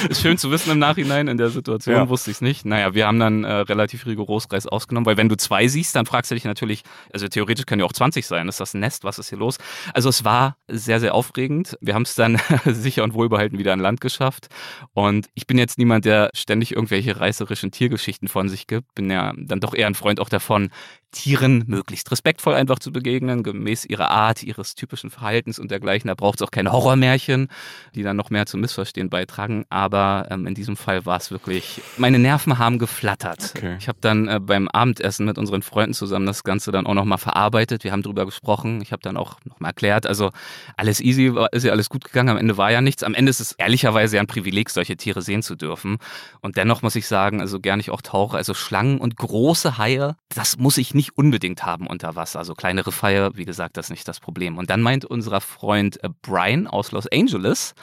[0.10, 1.28] Ist schön zu wissen im Nachhinein.
[1.28, 2.10] In der Situation Ja.
[2.10, 2.66] wusste ich es nicht.
[2.66, 6.05] Naja, wir haben dann äh, relativ rigoros Kreis ausgenommen, weil wenn du zwei siehst, dann
[6.05, 6.84] fragst du dich natürlich,
[7.14, 8.47] also theoretisch können ja auch 20 sein.
[8.47, 9.03] Ist das ein Nest?
[9.03, 9.57] Was ist hier los?
[9.93, 11.78] Also es war sehr, sehr aufregend.
[11.82, 14.47] Wir haben es dann sicher und wohlbehalten wieder an Land geschafft.
[14.93, 18.99] Und ich bin jetzt niemand, der ständig irgendwelche reißerischen Tiergeschichten von sich gibt.
[19.00, 20.72] Bin ja dann doch eher ein Freund auch davon,
[21.12, 26.08] Tieren möglichst respektvoll einfach zu begegnen, gemäß ihrer Art, ihres typischen Verhaltens und dergleichen.
[26.08, 27.47] Da braucht es auch keine Horrormärchen,
[27.95, 29.66] die dann noch mehr zum Missverstehen beitragen.
[29.70, 33.54] Aber ähm, in diesem Fall war es wirklich, meine Nerven haben geflattert.
[33.56, 33.76] Okay.
[33.80, 37.18] Ich habe dann äh, beim Abendessen mit unseren Freunden zusammen das Ganze dann auch nochmal
[37.18, 37.84] verarbeitet.
[37.84, 38.82] Wir haben drüber gesprochen.
[38.82, 40.30] Ich habe dann auch nochmal erklärt, also
[40.78, 42.30] alles easy, ist ja alles gut gegangen.
[42.30, 43.04] Am Ende war ja nichts.
[43.04, 45.97] Am Ende ist es ehrlicherweise ja ein Privileg, solche Tiere sehen zu dürfen.
[46.41, 50.15] Und dennoch muss ich sagen, also gerne ich auch tauche, also Schlangen und große Haie,
[50.29, 52.39] das muss ich nicht unbedingt haben unter Wasser.
[52.39, 54.57] Also kleinere Haie, wie gesagt, das ist nicht das Problem.
[54.57, 57.73] Und dann meint unser Freund äh, Brian aus Los Angeles,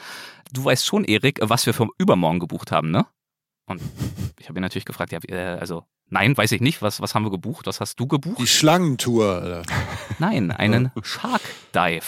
[0.53, 3.05] du weißt schon, Erik, was wir für übermorgen gebucht haben, ne?
[3.65, 3.81] Und
[4.39, 7.23] ich habe ihn natürlich gefragt, ja, äh, also nein, weiß ich nicht, was, was haben
[7.23, 7.67] wir gebucht?
[7.67, 8.39] Was hast du gebucht?
[8.39, 9.41] Die Schlangentour.
[9.41, 9.63] Alter.
[10.19, 11.41] Nein, einen Shark
[11.75, 12.05] Dive.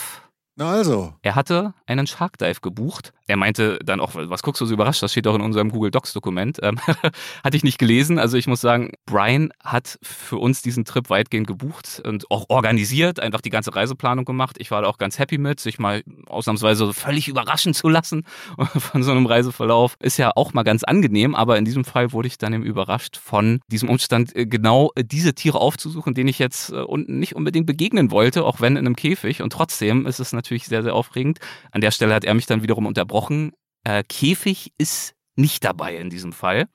[0.60, 1.14] Na also.
[1.22, 3.14] Er hatte einen Shark Dive gebucht.
[3.28, 5.02] Er meinte dann auch, was guckst du so überrascht?
[5.02, 6.60] Das steht auch in unserem Google Docs Dokument.
[6.62, 6.78] Ähm,
[7.44, 8.20] hatte ich nicht gelesen.
[8.20, 13.22] Also ich muss sagen, Brian hat für uns diesen Trip weitgehend gebucht und auch organisiert,
[13.22, 14.58] einfach die ganze Reiseplanung gemacht.
[14.60, 18.26] Ich war da auch ganz happy mit, sich mal ausnahmsweise völlig überraschen zu lassen
[18.78, 19.96] von so einem Reiseverlauf.
[20.02, 23.16] Ist ja auch mal ganz angenehm, aber in diesem Fall wurde ich dann eben überrascht
[23.16, 27.38] von diesem Umstand, äh, genau äh, diese Tiere aufzusuchen, denen ich jetzt äh, unten nicht
[27.38, 29.42] unbedingt begegnen wollte, auch wenn in einem Käfig.
[29.42, 31.40] Und trotzdem ist es natürlich sehr, sehr aufregend.
[31.72, 33.54] An der Stelle hat er mich dann wiederum unterbrochen.
[33.84, 36.68] Äh, Käfig ist nicht dabei in diesem Fall.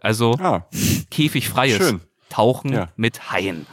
[0.00, 0.66] Also Ah,
[1.10, 2.00] käfigfreies Schön.
[2.28, 2.88] Tauchen Ja.
[2.96, 3.66] mit Haien.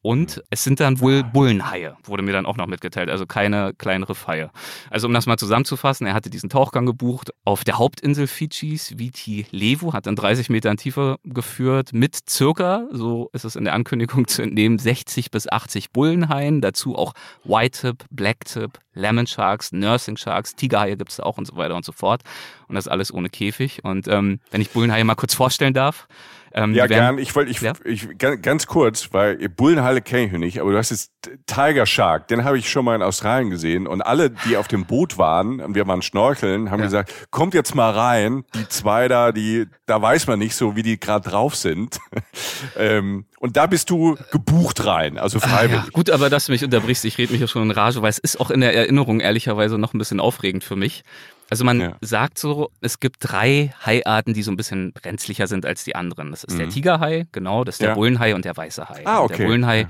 [0.00, 4.04] Und es sind dann wohl Bullenhaie, wurde mir dann auch noch mitgeteilt, also keine kleinen
[4.04, 4.50] Riffhaie.
[4.90, 9.46] Also um das mal zusammenzufassen, er hatte diesen Tauchgang gebucht auf der Hauptinsel Fidschis, Viti
[9.50, 14.28] Levu, hat dann 30 Metern Tiefe geführt mit circa, so ist es in der Ankündigung
[14.28, 17.12] zu entnehmen, 60 bis 80 Bullenhaien, dazu auch
[17.44, 21.92] White-Tip, Black-Tip, Lemon Sharks, Nursing Sharks, Tigerhaie gibt es auch und so weiter und so
[21.92, 22.22] fort.
[22.66, 23.84] Und das alles ohne Käfig.
[23.84, 26.08] Und ähm, wenn ich Bullenhaie mal kurz vorstellen darf.
[26.52, 27.18] Ähm, ja, werden- gern.
[27.18, 27.72] Ich wollte, ich, Ja?
[27.84, 31.12] ich, ganz, kurz, weil Bullenhalle kenne ich nicht, aber du hast jetzt
[31.46, 34.84] Tiger Shark, den habe ich schon mal in Australien gesehen und alle, die auf dem
[34.86, 36.86] Boot waren, und wir waren schnorcheln, haben Ja.
[36.86, 40.82] gesagt, kommt jetzt mal rein, die zwei da, die, da weiß man nicht so, wie
[40.82, 41.98] die gerade drauf sind.
[42.76, 45.84] ähm, und da bist du gebucht rein, also freiwillig.
[45.84, 48.10] Ja, gut, aber dass du mich unterbrichst, ich rede mich ja schon in Rage, weil
[48.10, 51.04] es ist auch in der Erinnerung ehrlicherweise noch ein bisschen aufregend für mich.
[51.50, 51.96] Also man Ja.
[52.02, 56.30] sagt so, es gibt drei Haiarten, die so ein bisschen brenzlicher sind als die anderen.
[56.30, 57.90] Das ist der Tigerhai, genau, das ist der Mhm.
[57.90, 57.94] Ja.
[57.94, 59.02] Bullenhai und der weiße Hai.
[59.06, 59.38] Ah, okay.
[59.38, 59.88] Der Bullenhai Ja.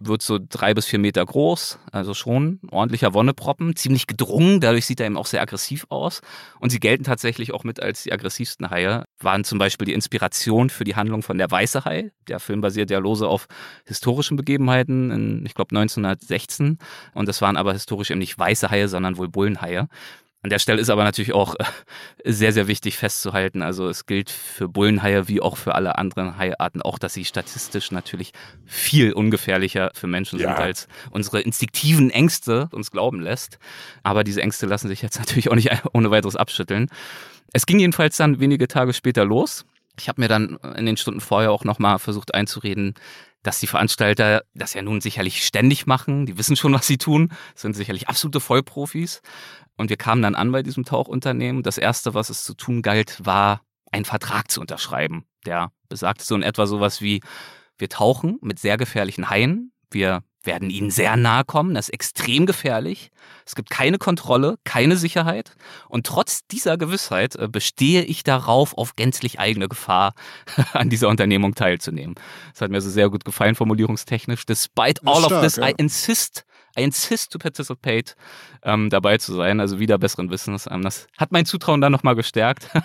[0.00, 5.00] wird so drei bis vier Meter groß, also schon ordentlicher Wonneproppen, ziemlich gedrungen, dadurch sieht
[5.00, 6.20] er eben auch sehr aggressiv aus.
[6.60, 10.68] Und sie gelten tatsächlich auch mit als die aggressivsten Haie, waren zum Beispiel die Inspiration
[10.70, 12.12] für die Handlung von Der Weiße Hai.
[12.28, 13.48] Der Film basiert ja lose auf
[13.86, 16.78] historischen Begebenheiten in, ich glaube, 1916.
[17.14, 19.88] Und das waren aber historisch eben nicht weiße Haie, sondern wohl Bullenhaie.
[20.42, 21.64] An der Stelle ist aber natürlich auch äh,
[22.24, 23.60] sehr, sehr wichtig festzuhalten.
[23.60, 27.90] Also es gilt für Bullenhaie wie auch für alle anderen Haiarten auch, dass sie statistisch
[27.90, 28.30] natürlich
[28.64, 30.48] viel ungefährlicher für Menschen Ja.
[30.50, 33.58] sind, als unsere instinktiven Ängste uns glauben lässt.
[34.04, 36.88] Aber diese Ängste lassen sich jetzt natürlich auch nicht ohne weiteres abschütteln.
[37.52, 39.64] Es ging jedenfalls dann wenige Tage später los.
[39.98, 42.94] Ich habe mir dann in den Stunden vorher auch nochmal versucht einzureden,
[43.42, 46.26] dass die Veranstalter das ja nun sicherlich ständig machen.
[46.26, 49.22] Die wissen schon, was sie tun, sind sicherlich absolute Vollprofis.
[49.78, 51.62] Und wir kamen dann an bei diesem Tauchunternehmen.
[51.62, 55.24] Das erste, was es zu tun galt, war, einen Vertrag zu unterschreiben.
[55.46, 57.22] Der besagte so in etwa sowas wie,
[57.78, 59.72] wir tauchen mit sehr gefährlichen Haien.
[59.90, 61.74] Wir werden ihnen sehr nahe kommen.
[61.74, 63.10] Das ist extrem gefährlich.
[63.46, 65.52] Es gibt keine Kontrolle, keine Sicherheit.
[65.88, 70.14] Und trotz dieser Gewissheit äh, bestehe ich darauf, auf gänzlich eigene Gefahr
[70.72, 72.14] an dieser Unternehmung teilzunehmen.
[72.52, 74.46] Das hat mir so sehr gut gefallen, formulierungstechnisch.
[74.46, 75.68] Despite all of stark, this, ja.
[75.68, 76.44] I insist
[76.78, 78.16] insist to participate,
[78.62, 80.66] ähm, dabei zu sein, also wieder besseren Wissens.
[80.70, 82.68] Ähm, das hat mein Zutrauen dann nochmal gestärkt.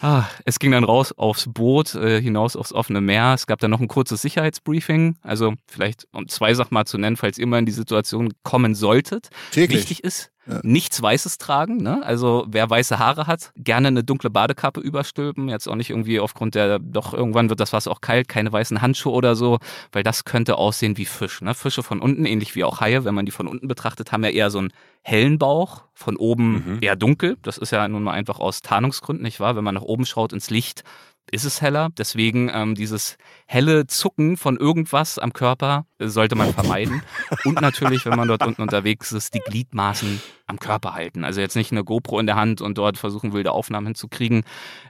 [0.00, 3.34] ah, es ging dann raus aufs Boot, äh, hinaus aufs offene Meer.
[3.34, 5.16] Es gab dann noch ein kurzes Sicherheitsbriefing.
[5.22, 8.74] Also vielleicht, um zwei Sachen mal zu nennen, falls ihr mal in die Situation kommen
[8.74, 9.30] solltet.
[9.52, 9.80] Täglich.
[9.80, 10.30] Wichtig ist,
[10.62, 11.78] nichts Weißes tragen.
[11.78, 12.02] Ne?
[12.04, 15.48] Also wer weiße Haare hat, gerne eine dunkle Badekappe überstülpen.
[15.48, 18.82] Jetzt auch nicht irgendwie aufgrund der, doch irgendwann wird das Wasser auch kalt, keine weißen
[18.82, 19.58] Handschuhe oder so,
[19.92, 21.40] weil das könnte aussehen wie Fisch.
[21.40, 21.54] Ne?
[21.54, 24.30] Fische von unten, ähnlich wie auch Haie, wenn man die von unten betrachtet, haben ja
[24.30, 24.72] eher so einen
[25.02, 26.78] hellen Bauch, von oben Mhm.
[26.80, 27.36] eher dunkel.
[27.42, 29.56] Das ist ja nun mal einfach aus Tarnungsgründen, nicht wahr?
[29.56, 30.82] Wenn man nach oben schaut ins Licht,
[31.30, 31.88] ist es heller.
[31.96, 33.16] Deswegen ähm, dieses
[33.46, 37.02] helle Zucken von irgendwas am Körper äh, sollte man vermeiden.
[37.44, 41.24] Und natürlich, wenn man dort unten unterwegs ist, die Gliedmaßen am Körper halten.
[41.24, 44.44] Also jetzt nicht eine GoPro in der Hand und dort versuchen, wilde Aufnahmen hinzukriegen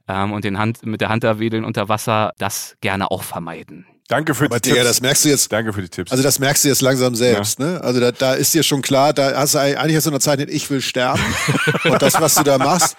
[0.09, 2.33] ähm, und den Hand, mit der Hand da wedeln unter Wasser.
[2.39, 3.87] Das gerne auch vermeiden.
[4.11, 4.89] Danke für Aber die Digga, Tipps.
[4.89, 5.51] das merkst du jetzt.
[5.53, 6.11] Danke für die Tipps.
[6.11, 7.81] Also das merkst du jetzt langsam selbst, ne?
[7.83, 10.69] Also da, da ist dir schon klar, da hast du eigentlich hast du unterzeichnet, ich
[10.69, 11.23] will sterben.
[11.85, 12.97] und das, was du da machst,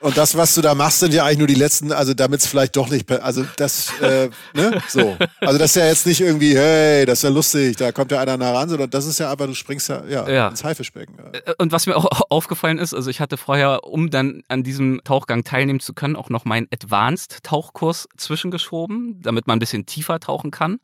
[0.00, 2.46] und das, was du da machst, sind ja eigentlich nur die letzten, also damit es
[2.46, 4.80] vielleicht doch nicht, per- also das, äh, ne?
[4.88, 5.16] So.
[5.40, 8.20] Also das ist ja jetzt nicht irgendwie, hey, das ist ja lustig, da kommt ja
[8.20, 10.48] einer nah ran, sondern das ist ja einfach, du springst ja, ja, Ja.
[10.48, 11.16] ins Haifischbecken.
[11.18, 11.40] Ja.
[11.40, 15.00] Äh, Und was mir auch aufgefallen ist, also ich hatte vorher, um dann an diesem
[15.02, 20.50] Tauchgang teilnehmen zu können, auch noch meinen Advanced-Tauchkurs zwischengeschoben, damit man ein bisschen tiefer tauchen
[20.50, 20.78] kann.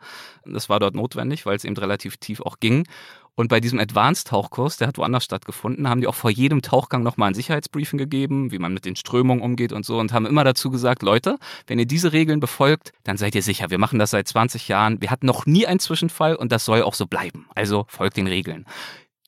[0.45, 2.87] Das war dort notwendig, weil es eben relativ tief auch ging.
[3.35, 7.31] Und bei diesem Advanced-Tauchkurs, der hat woanders stattgefunden, haben die auch vor jedem Tauchgang nochmal
[7.31, 10.71] ein Sicherheitsbriefing gegeben, wie man mit den Strömungen umgeht und so und haben immer dazu
[10.71, 13.71] gesagt, Leute, wenn ihr diese Regeln befolgt, dann seid ihr sicher.
[13.71, 15.01] Wir machen das seit 20 Jahren.
[15.01, 17.47] Wir hatten noch nie einen Zwischenfall und das soll auch so bleiben.
[17.55, 18.67] Also folgt den Regeln.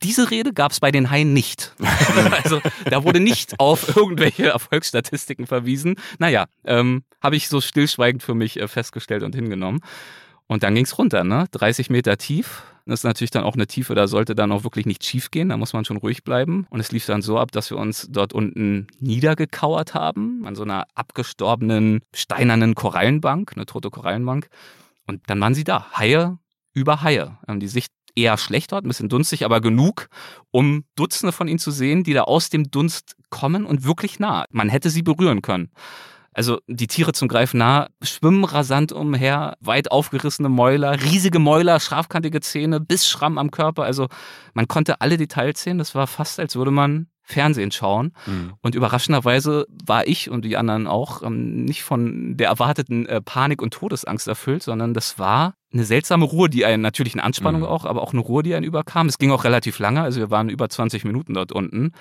[0.04, 1.74] Diese Rede gab es bei den Haien nicht.
[2.44, 5.96] also da wurde nicht auf irgendwelche Erfolgsstatistiken verwiesen.
[6.18, 9.80] Naja, ähm, habe ich so stillschweigend für mich äh, festgestellt und hingenommen.
[10.46, 11.46] Und dann ging's runter, ne?
[11.52, 12.64] 30 Meter tief.
[12.86, 15.48] Das ist natürlich dann auch eine Tiefe, da sollte dann auch wirklich nicht schief gehen,
[15.48, 16.66] da muss man schon ruhig bleiben.
[16.68, 20.64] Und es lief dann so ab, dass wir uns dort unten niedergekauert haben, an so
[20.64, 24.48] einer abgestorbenen, steinernen Korallenbank, eine tote Korallenbank.
[25.06, 26.38] Und dann waren sie da, Haie
[26.74, 27.38] über Haie.
[27.48, 30.08] Ähm, Die Sicht eher schlecht dort, ein bisschen dunstig, aber genug,
[30.50, 34.44] um Dutzende von ihnen zu sehen, die da aus dem Dunst kommen und wirklich nah.
[34.50, 35.70] Man hätte sie berühren können.
[36.34, 42.40] Also die Tiere zum Greifen nah, schwimmen rasant umher, weit aufgerissene Mäuler, riesige Mäuler, scharfkantige
[42.40, 43.84] Zähne, Bissschramm am Körper.
[43.84, 44.08] Also
[44.52, 45.78] man konnte alle Details sehen.
[45.78, 48.12] Das war fast, als würde man Fernsehen schauen.
[48.26, 48.54] Mhm.
[48.60, 53.62] Und überraschenderweise war ich und die anderen auch ähm, nicht von der erwarteten äh, Panik
[53.62, 57.66] und Todesangst erfüllt, sondern das war eine seltsame Ruhe, die einen, natürlich eine Anspannung Mhm.
[57.66, 59.08] auch, aber auch eine Ruhe, die einen überkam.
[59.08, 61.92] Es ging auch relativ lange, also wir waren über 20 Minuten dort unten.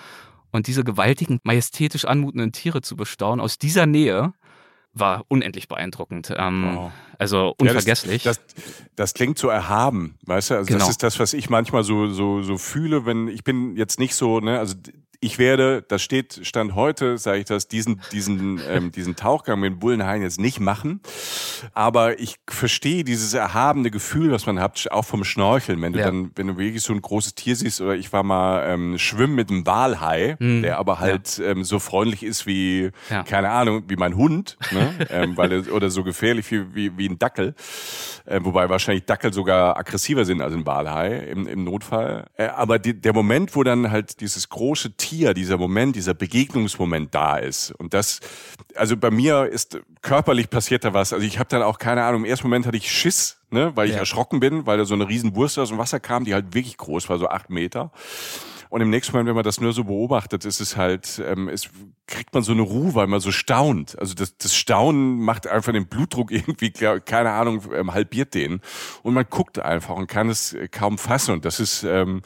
[0.51, 4.33] Und diese gewaltigen, majestätisch anmutenden Tiere zu bestaunen aus dieser Nähe
[4.93, 6.31] war unendlich beeindruckend.
[6.37, 6.91] Ähm, Wow.
[7.17, 8.23] Also Ja, unvergesslich.
[8.23, 8.63] Das, das,
[8.95, 10.55] das klingt so erhaben, weißt du?
[10.55, 10.79] Also Genau.
[10.79, 14.13] das ist das, was ich manchmal so so so fühle, wenn ich bin jetzt nicht
[14.13, 14.75] so, ne, also
[15.23, 19.71] ich werde, das steht stand heute, sage ich das, diesen diesen ähm, diesen Tauchgang mit
[19.73, 21.01] dem Bullenhain jetzt nicht machen,
[21.73, 26.05] aber ich verstehe dieses erhabene Gefühl, was man hat, auch vom Schnorcheln, wenn du Ja.
[26.05, 29.35] dann, wenn du wirklich so ein großes Tier siehst, oder ich war mal ähm, schwimmen
[29.35, 32.91] mit einem Walhai, der aber halt ähm, so freundlich ist wie.
[33.09, 33.23] Ja.
[33.23, 34.93] keine Ahnung, wie mein Hund, ne?
[35.09, 37.55] ähm, weil er, oder so gefährlich wie, wie, wie ein Dackel.
[38.25, 42.25] Äh, wobei wahrscheinlich Dackel sogar aggressiver sind als ein Walhai im, im Notfall.
[42.37, 47.13] Äh, aber die, der Moment, wo dann halt dieses große Tier, dieser Moment, dieser Begegnungsmoment
[47.13, 47.71] da ist.
[47.71, 48.19] Und das,
[48.75, 51.13] also bei mir ist körperlich passiert da was.
[51.13, 53.87] Also ich habe dann auch keine Ahnung, im ersten Moment hatte ich Schiss, ne, weil
[53.87, 53.99] ich Ja.
[53.99, 56.77] erschrocken bin, weil da so eine riesen Wurst aus dem Wasser kam, die halt wirklich
[56.77, 57.91] groß war, so acht Meter.
[58.69, 61.69] Und im nächsten Moment, wenn man das nur so beobachtet, ist es halt, ähm, es
[62.07, 63.99] kriegt man so eine Ruhe, weil man so staunt.
[63.99, 68.61] Also das, das Staunen macht einfach den Blutdruck irgendwie, keine Ahnung, ähm, halbiert den.
[69.03, 71.33] Und man guckt einfach und kann es äh, kaum fassen.
[71.35, 72.23] Und das ist, ähm,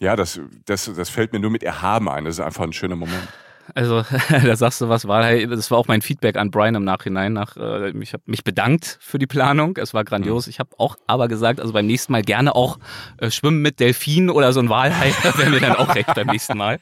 [0.00, 2.24] ja, das, das, das fällt mir nur mit Erhaben ein.
[2.24, 3.28] Das ist einfach ein schöner Moment.
[3.74, 7.32] Also, da sagst du was, Walhai, das war auch mein Feedback an Brian im Nachhinein.
[7.32, 10.46] Nach, äh, ich habe mich bedankt für die Planung, es war grandios.
[10.46, 12.78] Ich habe auch aber gesagt, also beim nächsten Mal gerne auch
[13.18, 16.56] äh, schwimmen mit Delfinen oder so ein Walhai, wäre mir dann auch recht beim nächsten
[16.56, 16.78] Mal.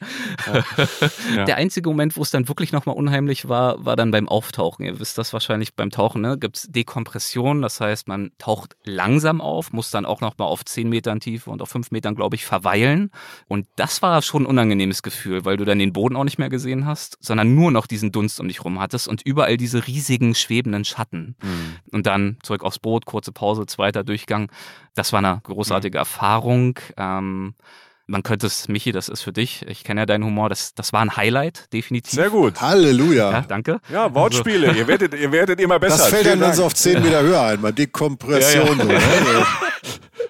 [1.35, 1.45] Ja.
[1.45, 4.85] Der einzige Moment, wo es dann wirklich nochmal unheimlich war, war dann beim Auftauchen.
[4.85, 6.37] Ihr wisst das wahrscheinlich beim Tauchen, ne?
[6.37, 11.19] Gibt's Dekompression, das heißt, man taucht langsam auf, muss dann auch nochmal auf 10 Metern
[11.19, 13.11] Tiefe und auf 5 Metern, glaube ich, verweilen.
[13.47, 16.49] Und das war schon ein unangenehmes Gefühl, weil du dann den Boden auch nicht mehr
[16.49, 20.35] gesehen hast, sondern nur noch diesen Dunst um dich rum hattest und überall diese riesigen
[20.35, 21.35] schwebenden Schatten.
[21.91, 24.51] Und dann zurück aufs Boot, kurze Pause, zweiter Durchgang.
[24.95, 26.79] Das war eine großartige Erfahrung.
[26.97, 27.55] Ähm,
[28.07, 30.93] man könnte es, Michi, das ist für dich, ich kenne ja deinen Humor, das, das
[30.93, 32.13] war ein Highlight, definitiv.
[32.13, 32.59] Sehr gut.
[32.61, 33.31] Halleluja.
[33.31, 33.79] Ja, danke.
[33.91, 34.73] Ja, Wortspiele.
[34.73, 35.97] ihr werdet, ihr werdet immer besser.
[35.97, 38.77] Das fällt Vielen einem dann so auf 10 Meter höher ein, mal Dekompression.
[38.77, 38.99] So, ne?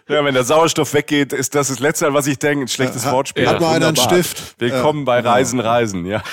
[0.09, 2.63] Ja, wenn der Sauerstoff weggeht, ist das das Letzte, was ich denke.
[2.63, 3.45] Ein schlechtes Ja, Wortspiel.
[3.45, 3.97] hat mal einer einen.
[3.97, 4.55] Stift.
[4.57, 5.19] Willkommen Ja, bei.
[5.19, 6.23] Reisen, Reisen, ja.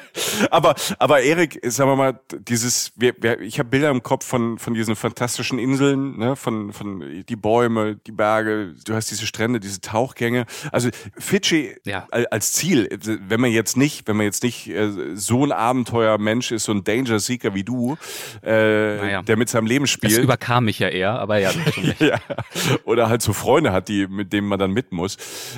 [0.50, 4.58] aber, aber Erik, sagen wir mal, dieses, wir, wir, ich habe Bilder im Kopf von,
[4.58, 9.60] von diesen fantastischen Inseln, ne, von, von die Bäume, die Berge, du hast diese Strände,
[9.60, 10.46] diese Tauchgänge.
[10.72, 10.87] Also
[11.18, 12.06] Fidschi Ja.
[12.10, 12.88] al- als Ziel,
[13.28, 16.84] wenn man jetzt nicht, wenn man jetzt nicht äh, so ein Abenteuermensch ist, so ein
[16.84, 17.96] Danger Seeker wie du,
[18.42, 19.22] äh, Naja.
[19.22, 20.18] der mit seinem Leben Das spielt.
[20.18, 21.50] überkam mich ja eher, aber ja.
[21.98, 22.18] Ja.
[22.84, 25.16] Oder halt so Freunde hat, die, mit denen man dann mit muss.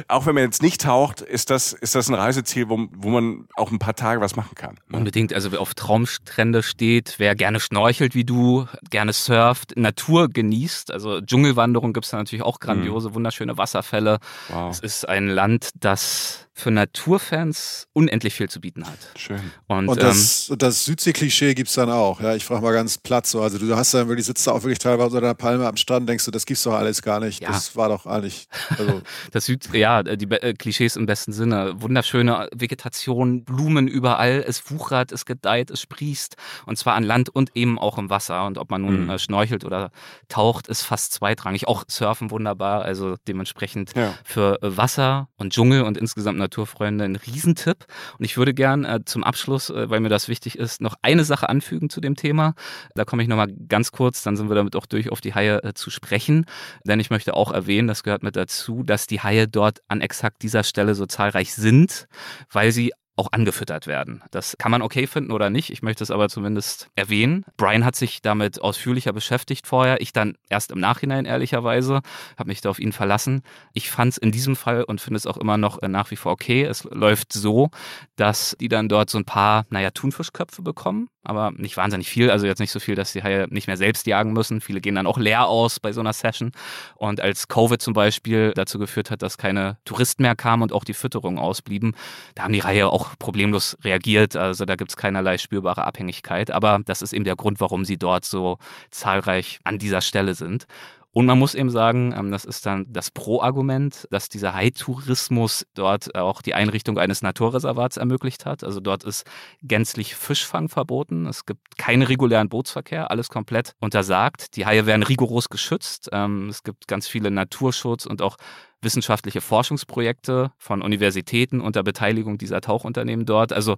[0.08, 3.46] Auch wenn man jetzt nicht taucht, ist das, ist das ein Reiseziel, wo, wo man
[3.54, 4.76] auch ein paar Tage was machen kann.
[4.88, 4.98] ne?
[4.98, 10.92] Unbedingt, also wer auf Traumstrände steht, wer gerne schnorchelt wie du, gerne surft, Natur genießt,
[10.92, 14.18] also Dschungelwanderung gibt's da natürlich auch grandiose, wunderschöne Wasserfälle.
[14.48, 14.70] Wow.
[14.70, 18.98] Es ist ein Land, das für Naturfans unendlich viel zu bieten hat.
[19.16, 19.40] Schön.
[19.66, 22.20] Und, Und ähm, das, und das Südsee-Klischee gibt's dann auch.
[22.20, 23.42] Ja, ich frage mal ganz platt so.
[23.42, 26.08] Also du hast dann wirklich, sitzt da auch wirklich teilweise unter einer Palme am Strand,
[26.08, 27.42] denkst du, das gibt's doch alles gar nicht.
[27.42, 27.48] Ja.
[27.48, 28.46] Das war doch eigentlich.
[28.78, 29.02] Also,
[29.32, 31.74] Das Süd, ja, die Be- äh, Klischees im besten Sinne.
[31.80, 36.36] Wunderschöne Vegetation, Blumen überall, es wuchert, es gedeiht, es sprießt.
[36.66, 38.46] Und zwar an Land und eben auch im Wasser.
[38.46, 39.10] Und ob man nun Mhm.
[39.10, 39.90] äh, schnorchelt oder
[40.28, 41.66] taucht, ist fast zweitrangig.
[41.68, 42.82] Auch Surfen wunderbar.
[42.82, 44.14] Also dementsprechend Ja.
[44.24, 47.86] für äh, Wasser und Dschungel und insgesamt Naturfreunde ein Riesentipp.
[48.18, 51.24] Und ich würde gern äh, zum Abschluss, äh, weil mir das wichtig ist, noch eine
[51.24, 52.54] Sache anfügen zu dem Thema.
[52.94, 55.62] Da komme ich nochmal ganz kurz, dann sind wir damit auch durch auf die Haie
[55.62, 56.46] äh, zu sprechen.
[56.84, 60.42] Denn ich möchte auch erwähnen, das gehört mit dazu, dass die Haie dort an exakt
[60.42, 62.08] dieser Stelle so zahlreich sind,
[62.50, 64.22] weil sie auch angefüttert werden.
[64.30, 65.68] Das kann man okay finden oder nicht.
[65.70, 67.44] Ich möchte es aber zumindest erwähnen.
[67.58, 70.00] Brian hat sich damit ausführlicher beschäftigt vorher.
[70.00, 72.00] Ich dann erst im Nachhinein ehrlicherweise,
[72.38, 73.42] habe mich da auf ihn verlassen.
[73.74, 76.16] Ich fand es in diesem Fall und finde es auch immer noch äh, nach wie
[76.16, 76.64] vor okay.
[76.64, 77.68] Es läuft so,
[78.16, 82.30] dass die dann dort so ein paar, naja, Thunfischköpfe bekommen, aber nicht wahnsinnig viel.
[82.30, 84.60] Also jetzt nicht so viel, dass die Haie nicht mehr selbst jagen müssen.
[84.60, 86.52] Viele gehen dann auch leer aus bei so einer Session.
[86.96, 90.84] Und als Covid zum Beispiel dazu geführt hat, dass keine Touristen mehr kamen und auch
[90.84, 91.94] die Fütterung ausblieben,
[92.34, 94.36] da haben die Haie auch problemlos reagiert.
[94.36, 96.50] Also da gibt es keinerlei spürbare Abhängigkeit.
[96.50, 98.58] Aber das ist eben der Grund, warum sie dort so
[98.90, 100.66] zahlreich an dieser Stelle sind.
[101.12, 106.14] Und man muss eben sagen, ähm, das ist dann das Pro-Argument, dass dieser Hai-Tourismus dort
[106.14, 108.62] auch die Einrichtung eines Naturreservats ermöglicht hat.
[108.62, 109.24] Also dort ist
[109.62, 111.26] gänzlich Fischfang verboten.
[111.26, 114.56] Es gibt keinen regulären Bootsverkehr, alles komplett untersagt.
[114.56, 116.08] Die Haie werden rigoros geschützt.
[116.12, 118.36] Ähm, Es gibt ganz viele Naturschutz und auch
[118.82, 123.52] wissenschaftliche Forschungsprojekte von Universitäten unter Beteiligung dieser Tauchunternehmen dort.
[123.52, 123.76] Also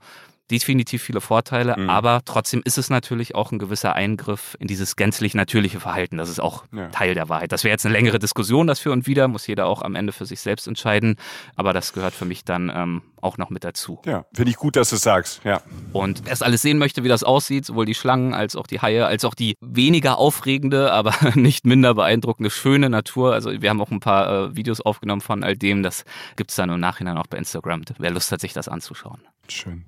[0.50, 1.88] definitiv viele Vorteile, Mhm.
[1.88, 6.18] aber trotzdem ist es natürlich auch ein gewisser Eingriff in dieses gänzlich natürliche Verhalten.
[6.18, 6.88] Das ist auch Ja.
[6.88, 7.52] Teil der Wahrheit.
[7.52, 10.12] Das wäre jetzt eine längere Diskussion, das für und wieder, muss jeder auch am Ende
[10.12, 11.16] für sich selbst entscheiden,
[11.56, 14.00] aber das gehört für mich dann ähm, auch noch mit dazu.
[14.04, 15.40] Ja, finde ich gut, dass du es sagst.
[15.44, 15.62] Ja.
[15.92, 18.80] Und wer es alles sehen möchte, wie das aussieht, sowohl die Schlangen als auch die
[18.80, 23.32] Haie, als auch die weniger aufregende, aber nicht minder beeindruckende, schöne Natur.
[23.32, 25.82] Also wir haben auch ein paar äh, Videos aufgenommen von all dem.
[25.82, 26.04] Das
[26.36, 29.20] gibt's dann im Nachhinein auch bei Instagram, wer Lust hat, sich das anzuschauen.
[29.48, 29.84] Schön.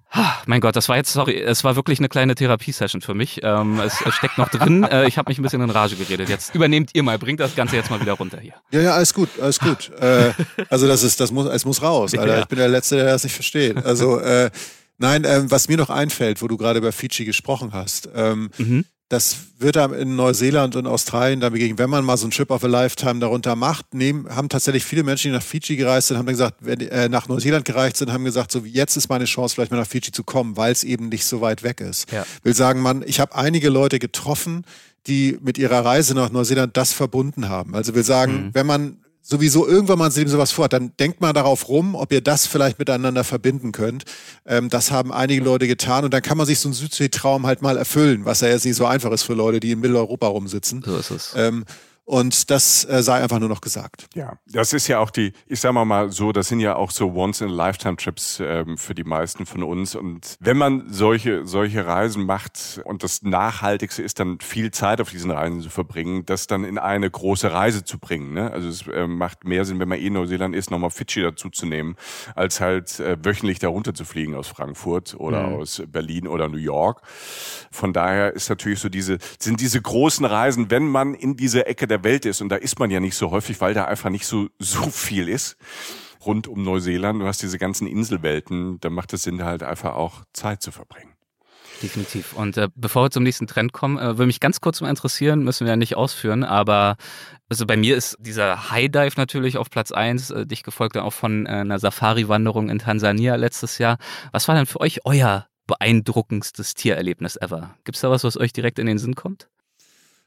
[0.47, 3.41] Mein Gott, das war jetzt, sorry, es war wirklich eine kleine Therapiesession für mich.
[3.43, 4.85] Ähm, es, es steckt noch drin.
[4.85, 6.29] Äh, ich habe mich ein bisschen in Rage geredet.
[6.29, 8.55] Jetzt übernehmt ihr mal, bringt das Ganze jetzt mal wieder runter hier.
[8.73, 9.91] ja, ja, alles gut, alles gut.
[10.01, 10.33] äh,
[10.71, 12.35] also das ist, das muss, es muss raus, Alter.
[12.35, 12.41] Ja.
[12.41, 13.85] Ich bin der Letzte, der das nicht versteht.
[13.85, 14.51] Also, äh,
[14.99, 18.85] nein, ähm, was mir noch einfällt, wo du gerade über Fidschi gesprochen hast, ähm, Mhm.
[19.15, 21.79] Das wird in Neuseeland und Australien dann begegnen.
[21.79, 25.05] Wenn man mal so ein Trip of a Lifetime darunter macht, nehmen, haben tatsächlich viele
[25.05, 28.13] Menschen, die nach Fiji gereist sind, haben dann gesagt, wenn äh, nach Neuseeland gereist sind,
[28.13, 30.83] haben gesagt, so jetzt ist meine Chance, vielleicht mal nach Fiji zu kommen, weil es
[30.83, 32.11] eben nicht so weit weg ist.
[32.11, 32.27] Ja.
[32.43, 34.65] Will sagen, man, ich habe einige Leute getroffen,
[35.07, 37.77] die mit ihrer Reise nach Neuseeland das verbunden haben.
[37.77, 38.97] Also will sagen, wenn man
[39.27, 42.47] sowieso irgendwann mal ins Leben sowas vorhat, dann denkt mal darauf rum, ob ihr das
[42.47, 44.05] vielleicht miteinander verbinden könnt.
[44.47, 47.63] Ähm, das haben einige Leute getan und dann kann man sich so einen Südsee-Traum halt
[47.63, 50.83] mal erfüllen, was ja jetzt nicht so einfach ist für Leute, die in Mitteleuropa rumsitzen.
[50.85, 51.33] So ist es.
[51.37, 51.65] Ähm,
[52.05, 54.09] und das äh, sei einfach nur noch gesagt.
[54.15, 56.91] Ja, das ist ja auch die, ich sag mal mal so, das sind ja auch
[56.91, 59.95] so Once-in-a-Lifetime-Trips ähm, für die meisten von uns.
[59.95, 65.11] Und wenn man solche, solche Reisen macht und das Nachhaltigste ist dann viel Zeit auf
[65.11, 68.35] diesen Reisen zu verbringen, das dann in eine große Reise zu bringen.
[68.35, 68.51] Ne?
[68.51, 71.49] Also es äh, macht mehr Sinn, wenn man eh in Neuseeland ist, nochmal Fidschi dazu
[71.49, 71.97] zu nehmen,
[72.35, 76.59] als halt äh, wöchentlich da runter zu fliegen aus Frankfurt oder aus Berlin oder New
[76.59, 77.01] York.
[77.71, 81.87] Von daher ist natürlich so diese, sind diese großen Reisen, wenn man in dieser Ecke
[81.87, 84.27] der Welt ist, und da ist man ja nicht so häufig, weil da einfach nicht
[84.27, 85.57] so, so viel ist,
[86.25, 90.25] rund um Neuseeland, du hast diese ganzen Inselwelten, da macht es Sinn, halt einfach auch
[90.33, 91.15] Zeit zu verbringen.
[91.83, 92.33] Definitiv.
[92.35, 95.43] Und äh, bevor wir zum nächsten Trend kommen, äh, würde mich ganz kurz mal interessieren,
[95.43, 96.97] müssen wir ja nicht ausführen, aber
[97.49, 101.03] also bei mir ist dieser High Dive natürlich auf Platz eins, äh, dich gefolgt dann
[101.03, 103.99] auch von äh, einer Safari-Wanderung in Tansania letztes Jahr.
[104.33, 107.75] Was war denn für euch euer beeindruckendstes Tiererlebnis ever?
[107.85, 109.49] Gibt's da was, was euch direkt in den Sinn kommt?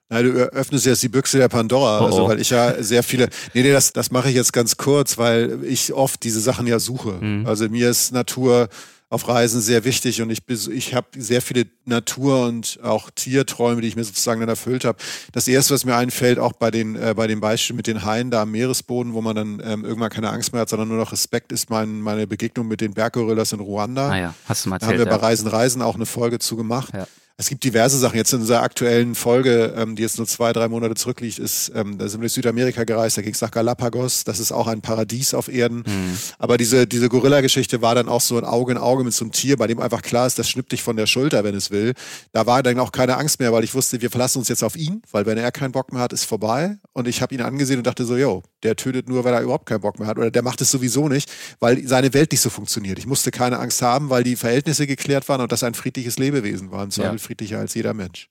[0.10, 2.30] Nein, du öffnest jetzt die Büchse der Pandora, Oh, also oh.
[2.30, 3.28] weil ich ja sehr viele.
[3.53, 6.80] Nee, nee, das, das mache ich jetzt ganz kurz, weil ich oft diese Sachen ja
[6.80, 7.14] suche.
[7.20, 7.45] Mhm.
[7.45, 8.70] Also mir ist Natur
[9.10, 10.39] auf Reisen sehr wichtig und ich,
[10.70, 14.97] ich habe sehr viele Natur- und auch Tierträume, die ich mir sozusagen dann erfüllt habe.
[15.32, 18.32] Das erste, was mir einfällt, auch bei den, äh, bei dem Beispiel mit den Haien
[18.32, 21.14] da am Meeresboden, wo man dann ähm, irgendwann keine Angst mehr hat, sondern nur noch
[21.14, 24.10] Respekt, ist mein, meine Begegnung mit den Berggorillas in Ruanda.
[24.10, 25.08] Naja, Ah hast du mal Da haben erzählt.
[25.10, 25.28] wir bei ja.
[25.28, 26.93] Reisen Reisen auch eine Folge zu gemacht.
[26.93, 27.08] Ja.
[27.39, 28.17] Es gibt diverse Sachen.
[28.17, 31.99] Jetzt in unserer aktuellen Folge, ähm, die jetzt nur zwei, drei Monate zurückliegt, ist, ähm,
[31.99, 34.23] da sind wir durch Südamerika gereist, da ging es nach Galapagos.
[34.23, 35.83] Das ist auch ein Paradies auf Erden.
[35.85, 36.17] Mhm.
[36.39, 39.33] Aber diese, diese Gorilla-Geschichte war dann auch so ein Auge in Auge mit so einem
[39.33, 41.93] Tier, bei dem einfach klar ist, das schnippt dich von der Schulter, wenn es will.
[42.31, 44.75] Da war dann auch keine Angst mehr, weil ich wusste, wir verlassen uns jetzt auf
[44.75, 46.79] ihn, weil wenn er keinen Bock mehr hat, ist vorbei.
[46.93, 49.67] Und ich habe ihn angesehen und dachte so, yo, der tötet nur, weil er überhaupt
[49.67, 50.17] keinen Bock mehr hat.
[50.17, 52.97] Oder der macht es sowieso nicht, weil seine Welt nicht so funktioniert.
[52.97, 56.71] Ich musste keine Angst haben, weil die Verhältnisse geklärt waren und das ein friedliches Lebewesen
[56.71, 56.83] war.
[56.83, 57.26] Im Zweifel.
[57.28, 58.30] Friedlicher als jeder Mensch.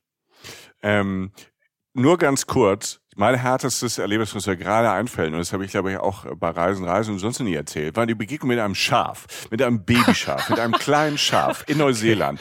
[0.83, 1.33] Ähm,
[1.93, 5.91] nur ganz kurz, mein härtestes Erlebnis, was mir gerade einfällt, und das habe ich, glaube
[5.93, 9.27] ich, auch bei Reisen, Reisen und sonst nie erzählt, war die Begegnung mit einem Schaf,
[9.51, 12.39] mit einem Babyschaf, mit einem kleinen Schaf in Neuseeland.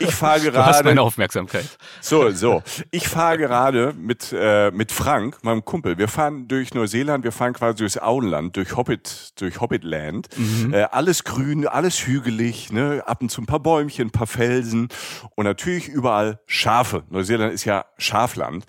[0.00, 1.66] Ich fahre Du hast gerade meine Aufmerksamkeit.
[2.00, 2.62] so, so.
[2.90, 5.96] Ich fahre gerade mit, äh, mit Frank, meinem Kumpel.
[5.98, 10.28] Wir fahren durch Neuseeland, wir fahren quasi durchs Auenland, durch Hobbit, durch Hobbitland.
[10.72, 13.02] Äh, alles grün, alles hügelig, ne?
[13.06, 14.88] ab und zu ein paar Bäumchen, ein paar Felsen
[15.36, 17.04] und natürlich überall Schafe.
[17.10, 18.64] Neuseeland ist ja Schafland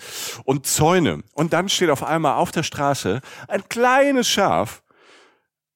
[0.45, 1.23] und Zäune.
[1.34, 4.82] Und dann steht auf einmal auf der Straße ein kleines Schaf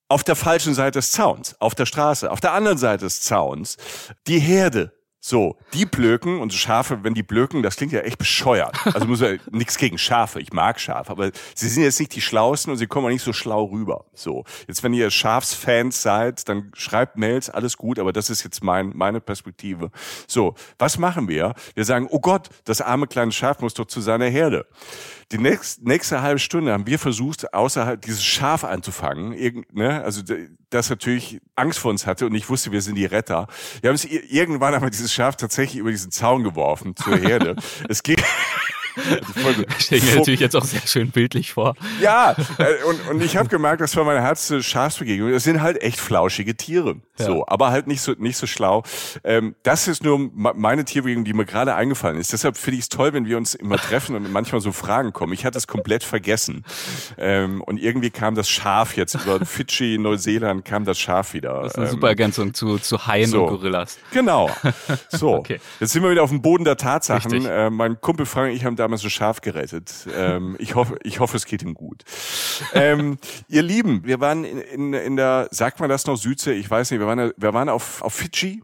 [0.08, 3.76] auf der falschen Seite des Zauns, auf der Straße, auf der anderen Seite des Zauns,
[4.26, 4.92] die Herde.
[5.28, 8.78] So, die blöken und Schafe, wenn die blöken, das klingt ja echt bescheuert.
[8.94, 12.20] Also muss ja nichts gegen Schafe, ich mag Schafe, aber sie sind jetzt nicht die
[12.20, 14.04] Schlausten und sie kommen auch nicht so schlau rüber.
[14.14, 18.62] So, jetzt wenn ihr Schafsfans seid, dann schreibt Mails, alles gut, aber das ist jetzt
[18.62, 19.90] mein, meine Perspektive.
[20.28, 21.54] So, was machen wir?
[21.74, 24.64] Wir sagen, oh Gott, das arme kleine Schaf muss doch zu seiner Herde.
[25.32, 29.32] Die nächst, nächste halbe Stunde haben wir versucht, außerhalb dieses Schaf einzufangen.
[29.32, 30.02] Irgend, ne?
[30.04, 30.22] Also
[30.70, 33.48] das natürlich Angst vor uns hatte und ich wusste, wir sind die Retter.
[33.80, 37.16] Wir haben es ir- irgendwann haben wir dieses Schaf tatsächlich über diesen Zaun geworfen zur
[37.16, 37.56] Herde.
[37.88, 38.16] es ging.
[39.78, 41.74] Ich stelle mir natürlich jetzt auch sehr schön bildlich vor.
[42.00, 45.30] Ja, äh, und, und ich habe gemerkt, das war meine härteste Schafsbegegnung.
[45.32, 46.96] Das sind halt echt flauschige Tiere.
[47.18, 48.82] So, aber halt nicht so nicht so schlau.
[49.24, 52.32] Ähm, das ist nur meine Tierbegegnung, die mir gerade eingefallen ist.
[52.32, 55.32] Deshalb finde ich es toll, wenn wir uns immer treffen und manchmal so Fragen kommen.
[55.32, 56.64] Ich hatte es komplett vergessen.
[57.18, 61.62] Ähm, und irgendwie kam das Schaf jetzt über Fidschi, Neuseeland kam das Schaf wieder.
[61.62, 63.44] Das ist eine Ähm, super Ergänzung zu, zu Haien so.
[63.44, 63.98] und Gorillas.
[64.12, 64.50] Genau.
[65.08, 65.60] So, Okay.
[65.80, 67.44] jetzt sind wir wieder auf dem Boden der Tatsachen.
[67.46, 70.06] Äh, mein Kumpel Frank und ich haben damals ein Schaf gerettet.
[70.14, 72.04] Ähm, ich hoffe, ich hoffe, es geht ihm gut.
[72.72, 73.18] ähm,
[73.48, 76.52] ihr Lieben, wir waren in, in, in der, sagt man das noch, Südsee?
[76.52, 78.62] Ich weiß nicht, wir waren, wir waren auf, auf Fidschi.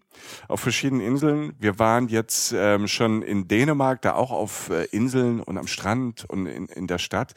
[0.48, 1.54] Auf verschiedenen Inseln.
[1.58, 6.24] Wir waren jetzt ähm, schon in Dänemark, da auch auf äh, Inseln und am Strand
[6.28, 7.32] und in, in der Stadt.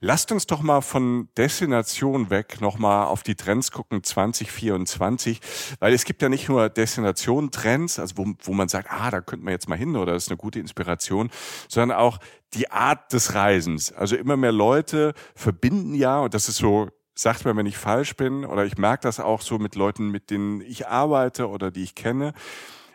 [0.00, 5.40] Lasst uns doch mal von Destination weg nochmal auf die Trends gucken 2024,
[5.78, 9.44] weil es gibt ja nicht nur Destination-Trends, also wo, wo man sagt, ah, da könnte
[9.44, 11.30] man jetzt mal hin oder das ist eine gute Inspiration,
[11.68, 12.18] sondern auch
[12.54, 13.92] die Art des Reisens.
[13.92, 16.88] Also immer mehr Leute verbinden ja, und das ist so
[17.20, 20.30] sagt mir, wenn ich falsch bin, oder ich merke das auch so mit Leuten, mit
[20.30, 22.32] denen ich arbeite oder die ich kenne,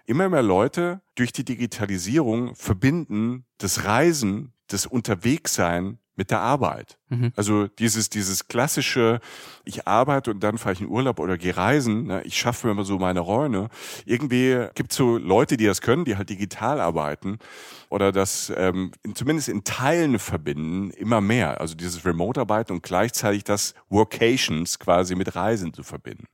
[0.05, 6.97] immer mehr Leute durch die Digitalisierung verbinden das Reisen, das Unterwegssein mit der Arbeit.
[7.09, 7.31] Mhm.
[7.35, 9.19] Also dieses, dieses klassische,
[9.63, 12.71] ich arbeite und dann fahre ich in Urlaub oder gehe reisen, ne, ich schaffe mir
[12.73, 13.69] immer so meine Räume.
[14.05, 17.39] Irgendwie gibt es so Leute, die das können, die halt digital arbeiten
[17.89, 21.59] oder das ähm, in, zumindest in Teilen verbinden, immer mehr.
[21.61, 26.27] Also dieses Remote-Arbeiten und gleichzeitig das Workations quasi mit Reisen zu verbinden.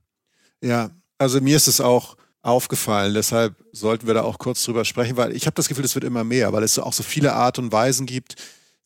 [0.62, 5.16] Ja, also mir ist es auch aufgefallen, deshalb sollten wir da auch kurz drüber sprechen,
[5.16, 7.34] weil ich habe das Gefühl, es wird immer mehr, weil es so auch so viele
[7.34, 8.36] Art und Weisen gibt,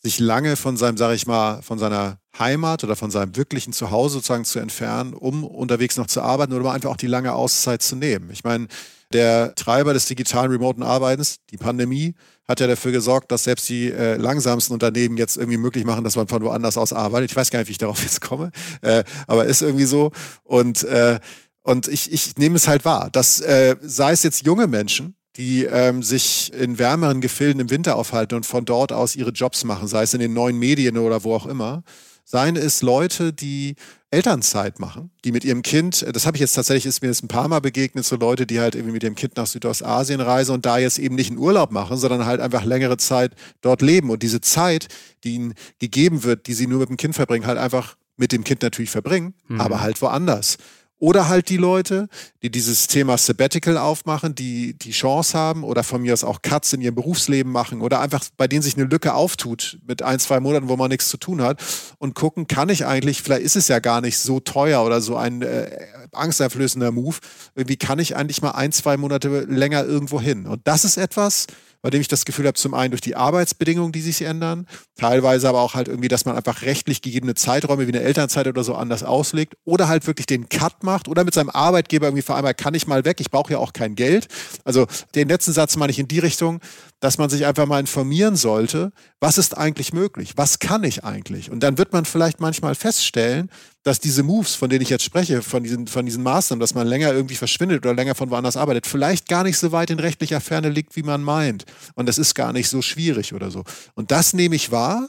[0.06, 4.14] sich lange von seinem, sag ich mal, von seiner Heimat oder von seinem wirklichen Zuhause
[4.14, 7.96] sozusagen zu entfernen, um unterwegs noch zu arbeiten oder einfach auch die lange Auszeit zu
[7.96, 8.30] nehmen.
[8.30, 8.68] Ich meine,
[9.12, 12.14] der Treiber des digitalen remoten Arbeitens, die Pandemie,
[12.46, 16.14] hat ja dafür gesorgt, dass selbst die äh, langsamsten Unternehmen jetzt irgendwie möglich machen, dass
[16.14, 17.32] man von woanders aus arbeitet.
[17.32, 18.52] Ich weiß gar nicht, wie ich darauf jetzt komme,
[18.82, 20.12] äh, aber ist irgendwie so.
[20.44, 21.18] Und, äh,
[21.62, 25.64] und ich, ich nehme es halt wahr, dass äh, sei es jetzt junge Menschen, die
[25.64, 29.88] ähm, sich in wärmeren Gefilden im Winter aufhalten und von dort aus ihre Jobs machen,
[29.88, 31.82] sei es in den neuen Medien oder wo auch immer,
[32.24, 33.76] seien es Leute, die
[34.10, 37.28] Elternzeit machen, die mit ihrem Kind, das habe ich jetzt tatsächlich, ist mir jetzt ein
[37.28, 40.64] paar Mal begegnet, so Leute, die halt irgendwie mit ihrem Kind nach Südostasien reisen und
[40.64, 44.10] da jetzt eben nicht einen Urlaub machen, sondern halt einfach längere Zeit dort leben.
[44.10, 44.88] Und diese Zeit,
[45.22, 48.44] die ihnen gegeben wird, die sie nur mit dem Kind verbringen, halt einfach mit dem
[48.44, 49.60] Kind natürlich verbringen, Mhm.
[49.60, 50.56] aber halt woanders.
[50.98, 52.08] Oder halt die Leute,
[52.42, 56.72] die dieses Thema Sabbatical aufmachen, die die Chance haben oder von mir aus auch Cuts
[56.72, 60.40] in ihrem Berufsleben machen oder einfach bei denen sich eine Lücke auftut mit ein, zwei
[60.40, 61.62] Monaten, wo man nichts zu tun hat
[61.98, 65.16] und gucken, kann ich eigentlich, vielleicht ist es ja gar nicht so teuer oder so
[65.16, 65.70] ein äh,
[66.12, 67.16] angsteinflößender Move,
[67.54, 70.46] wie kann ich eigentlich mal ein, zwei Monate länger irgendwo hin?
[70.46, 71.46] Und das ist etwas,
[71.82, 74.66] bei dem ich das Gefühl habe, zum einen durch die Arbeitsbedingungen, die sich ändern,
[74.96, 78.64] teilweise aber auch halt irgendwie, dass man einfach rechtlich gegebene Zeiträume wie eine Elternzeit oder
[78.64, 82.58] so anders auslegt oder halt wirklich den Cut macht oder mit seinem Arbeitgeber irgendwie vereinbart,
[82.58, 84.28] kann ich mal weg, ich brauche ja auch kein Geld.
[84.64, 86.60] Also den letzten Satz meine ich in die Richtung,
[87.00, 91.50] dass man sich einfach mal informieren sollte, was ist eigentlich möglich, was kann ich eigentlich?
[91.50, 93.50] Und dann wird man vielleicht manchmal feststellen,
[93.82, 96.86] dass diese Moves, von denen ich jetzt spreche, von diesen, von diesen Maßnahmen, dass man
[96.86, 100.40] länger irgendwie verschwindet oder länger von woanders arbeitet, vielleicht gar nicht so weit in rechtlicher
[100.40, 101.64] Ferne liegt, wie man meint.
[101.94, 103.64] Und das ist gar nicht so schwierig oder so.
[103.94, 105.08] Und das nehme ich wahr.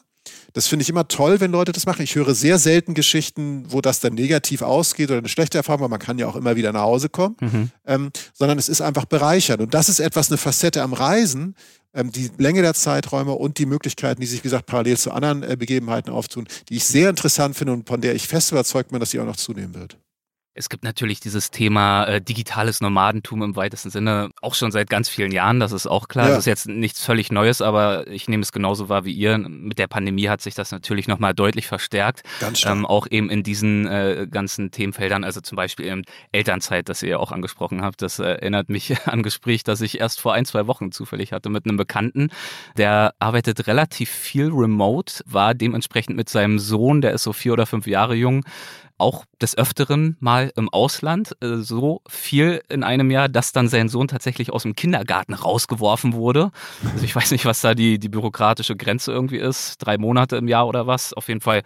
[0.54, 2.02] Das finde ich immer toll, wenn Leute das machen.
[2.02, 5.90] Ich höre sehr selten Geschichten, wo das dann negativ ausgeht oder eine schlechte Erfahrung, weil
[5.90, 7.72] man kann ja auch immer wieder nach Hause kommen, mhm.
[7.86, 9.62] ähm, sondern es ist einfach bereichernd.
[9.62, 11.56] Und das ist etwas, eine Facette am Reisen,
[11.94, 15.44] ähm, die Länge der Zeiträume und die Möglichkeiten, die sich, wie gesagt, parallel zu anderen
[15.44, 19.00] äh, Begebenheiten auftun, die ich sehr interessant finde und von der ich fest überzeugt bin,
[19.00, 19.98] dass sie auch noch zunehmen wird.
[20.58, 25.08] Es gibt natürlich dieses Thema äh, digitales Nomadentum im weitesten Sinne auch schon seit ganz
[25.08, 26.26] vielen Jahren, das ist auch klar.
[26.26, 26.32] Ja.
[26.32, 29.38] Das ist jetzt nichts völlig Neues, aber ich nehme es genauso wahr wie ihr.
[29.38, 32.24] Mit der Pandemie hat sich das natürlich nochmal deutlich verstärkt.
[32.40, 32.76] Ganz stark.
[32.76, 36.02] Ähm, auch eben in diesen äh, ganzen Themenfeldern, also zum Beispiel eben
[36.32, 38.02] Elternzeit, das ihr ja auch angesprochen habt.
[38.02, 41.50] Das äh, erinnert mich an Gespräch, das ich erst vor ein, zwei Wochen zufällig hatte
[41.50, 42.30] mit einem Bekannten.
[42.78, 47.68] Der arbeitet relativ viel remote, war dementsprechend mit seinem Sohn, der ist so vier oder
[47.68, 48.44] fünf Jahre jung,
[48.98, 53.90] auch des Öfteren mal im Ausland, äh, so viel in einem Jahr, dass dann sein
[53.90, 56.52] Sohn tatsächlich aus dem Kindergarten rausgeworfen wurde.
[56.94, 60.48] Also ich weiß nicht, was da die, die bürokratische Grenze irgendwie ist, drei Monate im
[60.48, 61.14] Jahr oder was.
[61.14, 61.64] Auf jeden Fall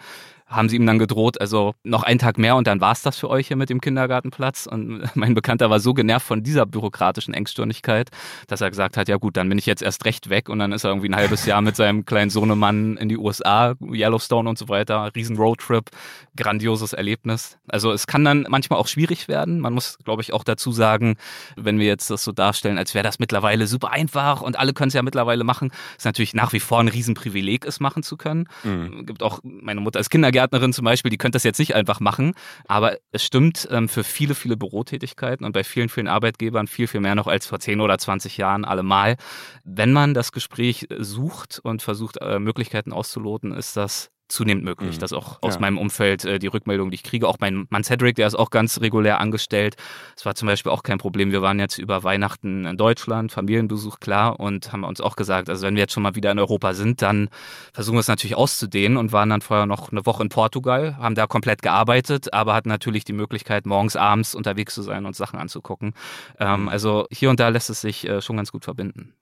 [0.51, 3.17] haben sie ihm dann gedroht, also noch einen Tag mehr und dann war es das
[3.17, 4.67] für euch hier mit dem Kindergartenplatz.
[4.67, 8.09] Und mein Bekannter war so genervt von dieser bürokratischen Engstirnigkeit,
[8.47, 10.71] dass er gesagt hat, ja gut, dann bin ich jetzt erst recht weg und dann
[10.73, 14.57] ist er irgendwie ein halbes Jahr mit seinem kleinen Sohnemann in die USA, Yellowstone und
[14.57, 15.89] so weiter, riesen Roadtrip,
[16.35, 17.57] grandioses Erlebnis.
[17.67, 19.59] Also es kann dann manchmal auch schwierig werden.
[19.59, 21.15] Man muss, glaube ich, auch dazu sagen,
[21.55, 24.89] wenn wir jetzt das so darstellen, als wäre das mittlerweile super einfach und alle können
[24.89, 28.47] es ja mittlerweile machen, ist natürlich nach wie vor ein Riesenprivileg, es machen zu können.
[28.63, 29.05] Mhm.
[29.05, 31.99] Gibt auch, meine Mutter ist Kindergärtnerin, Kindergärtnerin zum Beispiel, die könnte das jetzt nicht einfach
[31.99, 32.33] machen.
[32.67, 37.01] Aber es stimmt ähm, für viele, viele Bürotätigkeiten und bei vielen, vielen Arbeitgebern viel, viel
[37.01, 39.17] mehr noch als vor 10 oder 20 Jahren allemal.
[39.63, 44.95] Wenn man das Gespräch sucht und versucht, äh, Möglichkeiten auszuloten, ist das zunehmend möglich.
[44.95, 44.99] Mhm.
[44.99, 45.61] Das ist auch aus ja.
[45.61, 47.27] meinem Umfeld äh, die Rückmeldung, die ich kriege.
[47.27, 49.75] Auch mein Mann Cedric, der ist auch ganz regulär angestellt.
[50.15, 51.31] Es war zum Beispiel auch kein Problem.
[51.31, 55.65] Wir waren jetzt über Weihnachten in Deutschland, Familienbesuch klar und haben uns auch gesagt, also
[55.65, 57.29] wenn wir jetzt schon mal wieder in Europa sind, dann
[57.73, 61.15] versuchen wir es natürlich auszudehnen und waren dann vorher noch eine Woche in Portugal, haben
[61.15, 65.39] da komplett gearbeitet, aber hatten natürlich die Möglichkeit, morgens, abends unterwegs zu sein und Sachen
[65.39, 65.93] anzugucken.
[66.39, 66.69] Ähm, mhm.
[66.69, 69.13] also hier und da lässt es sich äh, schon ganz gut verbinden.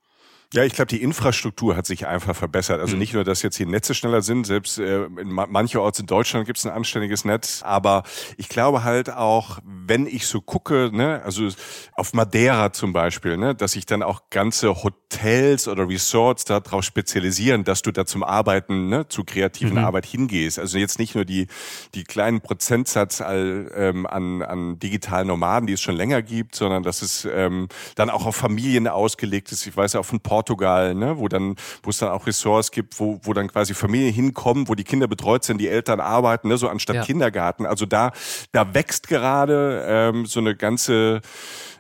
[0.52, 2.80] Ja, ich glaube, die Infrastruktur hat sich einfach verbessert.
[2.80, 3.00] Also mhm.
[3.00, 6.58] nicht nur, dass jetzt die Netze schneller sind, selbst äh, in mancherorts in Deutschland gibt
[6.58, 8.02] es ein anständiges Netz, aber
[8.36, 11.48] ich glaube halt auch, wenn ich so gucke, ne, also
[11.94, 17.64] auf Madeira zum Beispiel, ne, dass sich dann auch ganze Hotels oder Resorts darauf spezialisieren,
[17.64, 19.86] dass du da zum Arbeiten, ne, zu kreativen mhm.
[19.86, 20.58] Arbeit hingehst.
[20.58, 21.46] Also jetzt nicht nur die
[21.94, 26.82] die kleinen Prozentsatz all, ähm, an an digitalen Nomaden, die es schon länger gibt, sondern
[26.82, 29.68] dass es ähm, dann auch auf Familien ausgelegt ist.
[29.68, 32.98] Ich weiß ja, auf ein Portugal, ne, wo dann, wo es dann auch Ressorts gibt,
[32.98, 36.58] wo, wo dann quasi Familien hinkommen, wo die Kinder betreut sind, die Eltern arbeiten, ne,
[36.58, 37.04] so anstatt ja.
[37.04, 37.66] Kindergarten.
[37.66, 38.14] Also da,
[38.54, 41.20] da wächst gerade ähm, so eine ganze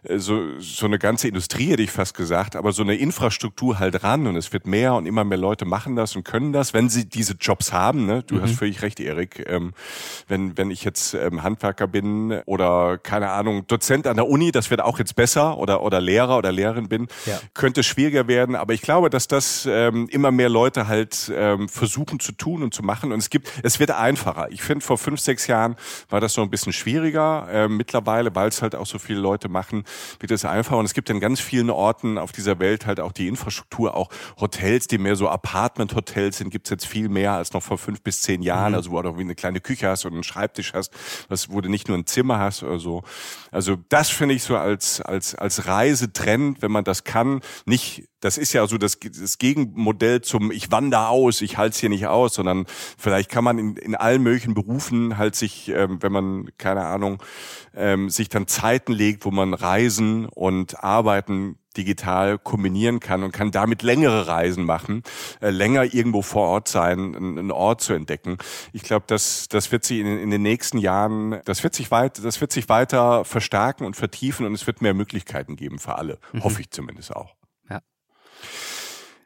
[0.04, 4.04] äh, so, so eine ganze Industrie, hätte ich fast gesagt, aber so eine Infrastruktur halt
[4.04, 6.90] ran und es wird mehr und immer mehr Leute machen das und können das, wenn
[6.90, 8.06] sie diese Jobs haben.
[8.06, 8.24] Ne?
[8.24, 8.42] Du mhm.
[8.44, 9.46] hast völlig recht, Erik.
[9.48, 9.74] Ähm,
[10.28, 14.70] wenn, wenn ich jetzt ähm, Handwerker bin oder keine Ahnung, Dozent an der Uni, das
[14.70, 17.40] wird auch jetzt besser oder, oder Lehrer oder Lehrerin bin, ja.
[17.54, 18.49] könnte schwieriger werden.
[18.56, 22.74] Aber ich glaube, dass das ähm, immer mehr Leute halt ähm, versuchen zu tun und
[22.74, 23.12] zu machen.
[23.12, 24.48] Und es gibt, es wird einfacher.
[24.52, 25.76] Ich finde, vor fünf, sechs Jahren
[26.10, 27.48] war das so ein bisschen schwieriger.
[27.52, 29.84] Äh, mittlerweile, weil es halt auch so viele Leute machen,
[30.20, 30.78] wird es einfacher.
[30.78, 34.10] Und es gibt in ganz vielen Orten auf dieser Welt halt auch die Infrastruktur, auch
[34.40, 38.02] Hotels, die mehr so Apartment-Hotels sind, gibt es jetzt viel mehr als noch vor fünf
[38.02, 38.72] bis zehn Jahren.
[38.72, 38.78] Mhm.
[38.78, 40.92] Also wo du wie eine kleine Küche hast und einen Schreibtisch hast,
[41.28, 43.04] was, wo du nicht nur ein Zimmer hast oder so.
[43.52, 48.38] Also das finde ich so als, als, als Reisetrend, wenn man das kann, nicht das
[48.38, 52.08] ist ja so das, das Gegenmodell zum ich wandere aus, ich halte es hier nicht
[52.08, 52.66] aus, sondern
[52.98, 57.22] vielleicht kann man in, in allen möglichen Berufen halt sich, ähm, wenn man, keine Ahnung,
[57.76, 63.52] ähm, sich dann Zeiten legt, wo man Reisen und Arbeiten digital kombinieren kann und kann
[63.52, 65.04] damit längere Reisen machen,
[65.40, 68.38] äh, länger irgendwo vor Ort sein, einen Ort zu entdecken.
[68.74, 72.24] Ich glaube, das, das wird sich in, in, den nächsten Jahren, das wird sich weit,
[72.24, 76.20] das wird sich weiter verstärken und vertiefen und es wird mehr Möglichkeiten geben für alle.
[76.34, 76.44] Mhm.
[76.44, 77.39] Hoffe ich zumindest auch.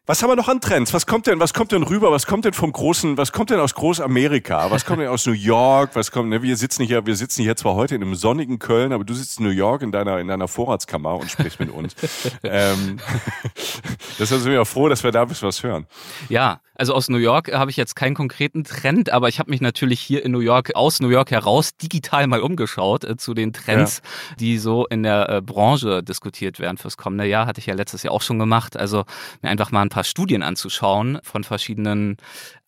[0.05, 0.93] Was haben wir noch an Trends?
[0.93, 2.11] Was kommt denn, was kommt denn rüber?
[2.11, 4.69] Was kommt denn vom großen, was kommt denn aus Großamerika?
[4.69, 5.91] Was kommt denn aus New York?
[5.93, 8.91] Was kommt, ne, wir sitzen hier, wir sitzen hier zwar heute in einem sonnigen Köln,
[8.91, 11.95] aber du sitzt in New York in deiner, in deiner Vorratskammer und sprichst mit uns.
[12.43, 12.99] ähm,
[14.19, 15.87] deshalb sind wir ja froh, dass wir da ein bisschen was hören.
[16.27, 19.61] Ja, also aus New York habe ich jetzt keinen konkreten Trend, aber ich habe mich
[19.61, 23.53] natürlich hier in New York, aus New York heraus, digital mal umgeschaut äh, zu den
[23.53, 24.35] Trends, ja.
[24.37, 27.45] die so in der äh, Branche diskutiert werden fürs kommende Jahr.
[27.45, 28.75] Hatte ich ja letztes Jahr auch schon gemacht.
[28.75, 29.05] Also
[29.41, 32.17] mir einfach mal ein paar Studien anzuschauen von verschiedenen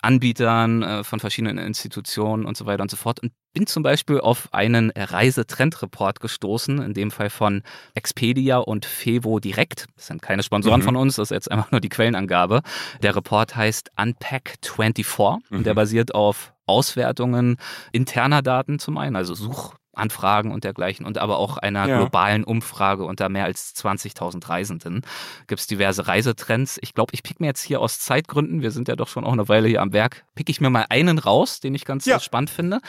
[0.02, 3.20] Anbietern, äh, von verschiedenen Institutionen und so weiter und so fort.
[3.22, 7.64] Und bin zum Beispiel auf einen Reisetrendreport gestoßen, in dem Fall von
[7.96, 9.88] Expedia und Fevo Direkt.
[9.96, 10.86] Das sind keine Sponsoren mhm.
[10.86, 12.62] von uns, das ist jetzt einfach nur die Quellenangabe.
[13.02, 15.58] Der Report heißt Unpack24 mhm.
[15.58, 15.78] und der mhm.
[15.78, 17.58] basiert auf Auswertungen
[17.92, 21.98] interner Daten zum einen, also Such Anfragen und dergleichen und aber auch einer ja.
[21.98, 25.02] globalen Umfrage unter mehr als 20.000 Reisenden
[25.48, 26.80] gibt es diverse Reisetrends.
[26.82, 29.34] Ich glaube, ich pick mir jetzt hier aus Zeitgründen, wir sind ja doch schon auch
[29.34, 32.20] eine Weile hier am Werk, pick ich mir mal einen raus, den ich ganz ja.
[32.20, 32.82] spannend finde.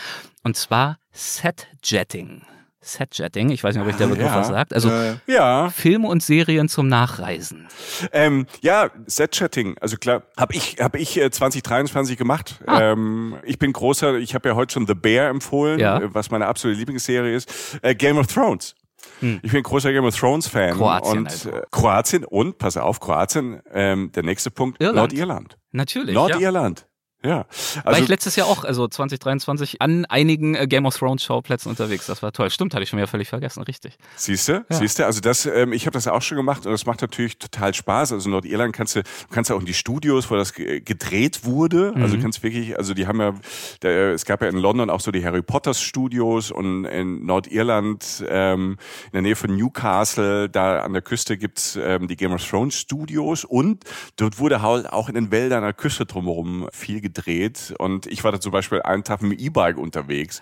[0.42, 2.42] Und zwar Setjetting.
[2.86, 4.36] Setjetting, ich weiß nicht, ob ich der Begriff ja.
[4.36, 4.72] was sagt.
[4.72, 4.90] Also
[5.26, 5.70] ja.
[5.70, 7.66] Filme und Serien zum Nachreisen.
[8.12, 12.60] Ähm, ja, Setjetting, also klar, habe ich habe ich 2023 äh, gemacht.
[12.66, 12.92] Ah.
[12.92, 15.98] Ähm, ich bin großer, ich habe ja heute schon The Bear empfohlen, ja.
[15.98, 17.78] Äh, was meine absolute Lieblingsserie ist.
[17.82, 18.74] Äh, Game of Thrones.
[19.20, 19.40] Hm.
[19.42, 21.50] Ich bin großer Game of Thrones Fan Kroatien und also.
[21.50, 23.60] äh, Kroatien und pass auf Kroatien.
[23.72, 24.96] Ähm, der nächste Punkt Irland.
[24.96, 25.58] Nordirland.
[25.72, 26.14] Natürlich.
[26.14, 26.80] Nordirland.
[26.80, 26.86] Ja.
[27.34, 31.70] Also, war ich letztes Jahr auch, also 2023, an einigen äh, Game of Thrones Schauplätzen
[31.70, 32.06] unterwegs.
[32.06, 32.50] Das war toll.
[32.50, 33.98] Stimmt, hatte ich schon wieder völlig vergessen, richtig.
[34.16, 34.52] Siehst du?
[34.52, 34.64] Ja.
[34.70, 35.06] Siehst du?
[35.06, 38.12] Also das, ähm, ich habe das auch schon gemacht und das macht natürlich total Spaß.
[38.12, 41.88] Also Nordirland kannst du, du kannst auch in die Studios, wo das gedreht wurde.
[41.88, 42.02] Also mhm.
[42.06, 43.34] Also du kannst wirklich, also die haben ja,
[43.82, 48.24] der, es gab ja in London auch so die Harry Potter Studios und in Nordirland,
[48.28, 52.48] ähm, in der Nähe von Newcastle, da an der Küste gibt's ähm, die Game of
[52.48, 53.84] Thrones Studios und
[54.16, 57.15] dort wurde halt auch in den Wäldern an der Küste drumherum viel gedreht
[57.78, 60.40] und ich war da zum Beispiel einen Tag mit dem E-Bike unterwegs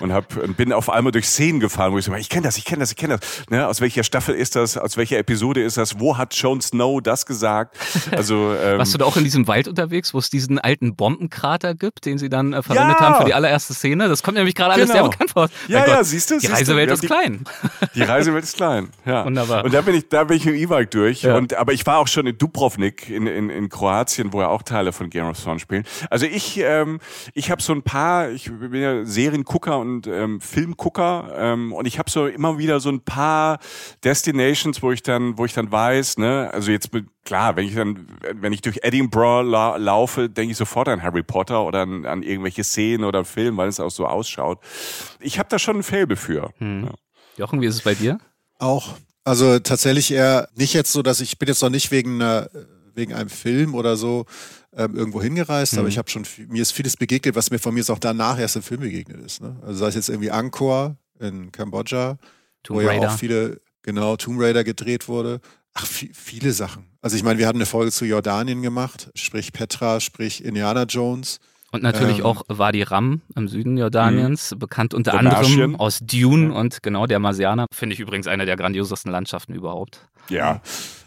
[0.00, 2.64] und hab, bin auf einmal durch Szenen gefahren, wo ich so, ich kenne das, ich
[2.64, 3.44] kenne das, ich kenne das.
[3.50, 3.66] Ne?
[3.66, 4.76] Aus welcher Staffel ist das?
[4.76, 6.00] Aus welcher Episode ist das?
[6.00, 7.76] Wo hat Jon Snow das gesagt?
[8.10, 11.74] Also ähm, Warst du da auch in diesem Wald unterwegs, wo es diesen alten Bombenkrater
[11.74, 13.06] gibt, den sie dann äh, verwendet ja.
[13.06, 14.08] haben für die allererste Szene?
[14.08, 15.02] Das kommt nämlich gerade alles genau.
[15.02, 15.48] sehr bekannt vor.
[15.68, 16.38] Ja, Gott, ja, siehst du?
[16.38, 17.44] Die Reisewelt ist die, klein.
[17.94, 19.24] Die Reisewelt ist klein, ja.
[19.24, 19.64] Wunderbar.
[19.64, 21.22] Und da bin ich, da bin ich mit dem E-Bike durch.
[21.22, 21.36] Ja.
[21.36, 24.62] Und, aber ich war auch schon in Dubrovnik in, in, in Kroatien, wo ja auch
[24.62, 25.84] Teile von Game of Thrones spielen.
[26.10, 27.00] Also ich äh, ähm,
[27.34, 31.98] ich habe so ein paar, ich bin ja Seriengucker und ähm, Filmgucker ähm, und ich
[31.98, 33.58] habe so immer wieder so ein paar
[34.04, 37.74] Destinations, wo ich dann, wo ich dann weiß, ne, also jetzt mit, klar, wenn ich
[37.74, 42.06] dann, wenn ich durch Edinburgh la laufe, denke ich sofort an Harry Potter oder an,
[42.06, 44.60] an irgendwelche Szenen oder Filme, weil es auch so ausschaut.
[45.20, 46.50] Ich habe da schon ein Faible für.
[46.58, 46.84] Hm.
[46.84, 46.94] Ja.
[47.36, 48.18] Jochen, wie ist es bei dir?
[48.58, 48.94] Auch.
[49.24, 52.48] Also tatsächlich eher nicht jetzt so, dass ich bin jetzt noch nicht wegen einer,
[52.94, 54.24] wegen einem Film oder so
[54.76, 55.80] ähm, irgendwo hingereist, mhm.
[55.80, 58.38] aber ich habe schon, mir ist vieles begegnet, was mir von mir ist auch danach
[58.38, 59.40] erst im Film begegnet ist.
[59.40, 59.56] Ne?
[59.62, 62.18] Also sei es jetzt irgendwie Angkor in Kambodscha,
[62.62, 63.02] Tomb wo Raider.
[63.02, 65.40] ja auch viele, genau, Tomb Raider gedreht wurde.
[65.72, 66.86] Ach, viele Sachen.
[67.02, 71.38] Also ich meine, wir hatten eine Folge zu Jordanien gemacht, sprich Petra, sprich Indiana Jones.
[71.72, 74.58] Und natürlich ähm, auch Wadi Ram im Süden Jordaniens, mh.
[74.58, 77.66] bekannt unter anderem aus Dune und genau der Marsianer.
[77.72, 80.08] Finde ich übrigens eine der grandiosesten Landschaften überhaupt.
[80.28, 80.62] Ja,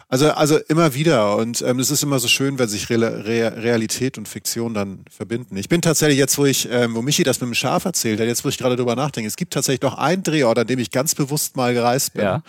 [0.10, 1.38] also, also immer wieder.
[1.38, 5.06] Und ähm, es ist immer so schön, wenn sich Re Re Realität und Fiktion dann
[5.10, 5.56] verbinden.
[5.56, 8.28] Ich bin tatsächlich jetzt, wo ich, ähm, wo Michi das mit dem Schaf erzählt hat,
[8.28, 10.92] jetzt wo ich gerade drüber nachdenke, es gibt tatsächlich noch einen Drehort, an dem ich
[10.92, 12.24] ganz bewusst mal gereist bin.
[12.24, 12.44] Ja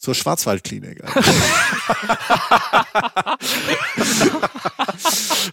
[0.00, 1.02] zur Schwarzwaldklinik.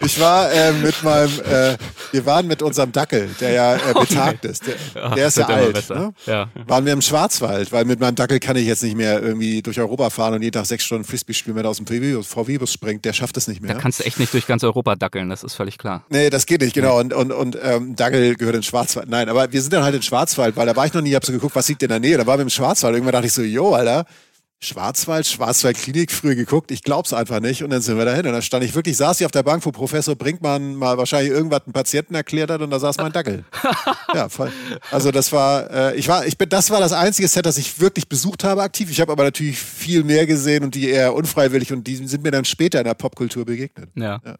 [0.03, 1.77] ich war äh, mit meinem, äh,
[2.11, 4.63] wir waren mit unserem Dackel, der ja äh, betagt ist.
[4.67, 5.89] Der, der ist ja alt.
[5.89, 6.13] Ne?
[6.25, 6.49] Ja.
[6.65, 9.79] Waren wir im Schwarzwald, weil mit meinem Dackel kann ich jetzt nicht mehr irgendwie durch
[9.79, 13.05] Europa fahren und jeden Tag sechs Stunden Frisbee spielen, wenn er aus dem VW-Bus springt.
[13.05, 13.75] Der schafft das nicht mehr.
[13.75, 16.03] Da kannst du echt nicht durch ganz Europa dackeln, das ist völlig klar.
[16.09, 16.99] Nee, das geht nicht, genau.
[16.99, 19.09] Und, und, und ähm, Dackel gehört in Schwarzwald.
[19.09, 21.15] Nein, aber wir sind dann halt in Schwarzwald, weil da war ich noch nie, ich
[21.15, 22.17] hab so geguckt, was liegt in der Nähe.
[22.17, 22.93] Da waren wir im Schwarzwald.
[22.93, 24.05] Irgendwann dachte ich so, jo, Alter,
[24.59, 27.63] Schwarzwald, Schwarzwaldklinik früher geguckt, ich glaub's einfach nicht.
[27.63, 28.25] Und dann sind wir dahin.
[28.25, 31.31] Und dann stand ich wirklich, saß ich auf der Bank, wo Professor Brinkmann mal wahrscheinlich
[31.31, 33.45] irgendwas einem Patienten erklärt hat und da saß mein Dackel.
[34.15, 34.51] ja, voll.
[34.89, 37.79] Also das war, äh, ich war, ich bin, das war das einzige Set, das ich
[37.79, 38.89] wirklich besucht habe aktiv.
[38.89, 42.31] Ich habe aber natürlich viel mehr gesehen und die eher unfreiwillig und die sind mir
[42.31, 43.89] dann später in der Popkultur begegnet.
[43.95, 44.19] ja.
[44.25, 44.37] ja.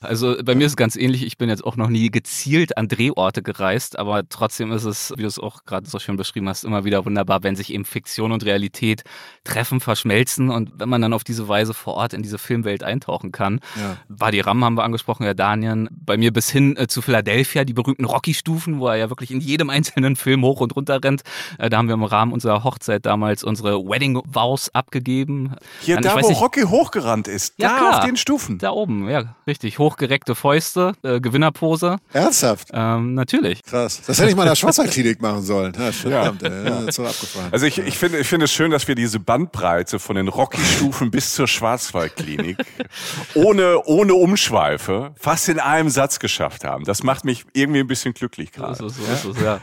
[0.00, 1.26] Also bei mir ist es ganz ähnlich.
[1.26, 5.22] Ich bin jetzt auch noch nie gezielt an Drehorte gereist, aber trotzdem ist es, wie
[5.22, 8.32] du es auch gerade so schön beschrieben hast, immer wieder wunderbar, wenn sich eben Fiktion
[8.32, 9.04] und Realität
[9.44, 13.30] treffen, verschmelzen und wenn man dann auf diese Weise vor Ort in diese Filmwelt eintauchen
[13.30, 13.60] kann.
[13.78, 13.98] Ja.
[14.08, 15.88] Badi Ram haben wir angesprochen, Herr Daniel.
[15.90, 19.40] Bei mir bis hin äh, zu Philadelphia, die berühmten Rocky-Stufen, wo er ja wirklich in
[19.40, 21.22] jedem einzelnen Film hoch und runter rennt.
[21.58, 25.56] Äh, da haben wir im Rahmen unserer Hochzeit damals unsere Wedding Vows abgegeben.
[25.82, 28.56] Hier, Dann, da wo nicht, Rocky hochgerannt ist, ja, da klar, auf den Stufen.
[28.58, 29.78] Da oben, ja, richtig.
[29.90, 31.96] Hochgereckte Fäuste, äh, Gewinnerpose.
[32.12, 32.68] Ernsthaft?
[32.72, 33.62] Ähm, natürlich.
[33.64, 34.00] Krass.
[34.06, 35.72] Das hätte ich mal in der Schwarzwaldklinik machen sollen.
[35.76, 36.48] Ja, verdammt, ja.
[36.84, 37.04] Ja, so
[37.50, 41.10] Also ich, ich finde ich finde es schön, dass wir diese Bandbreite von den Rocky-Stufen
[41.10, 42.58] bis zur Schwarzwaldklinik
[43.34, 46.84] ohne, ohne Umschweife fast in einem Satz geschafft haben.
[46.84, 48.76] Das macht mich irgendwie ein bisschen glücklich gerade.
[48.76, 49.60] So, so, so, so, ja.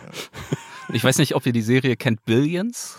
[0.92, 2.98] Ich weiß nicht, ob ihr die Serie kennt, Billions?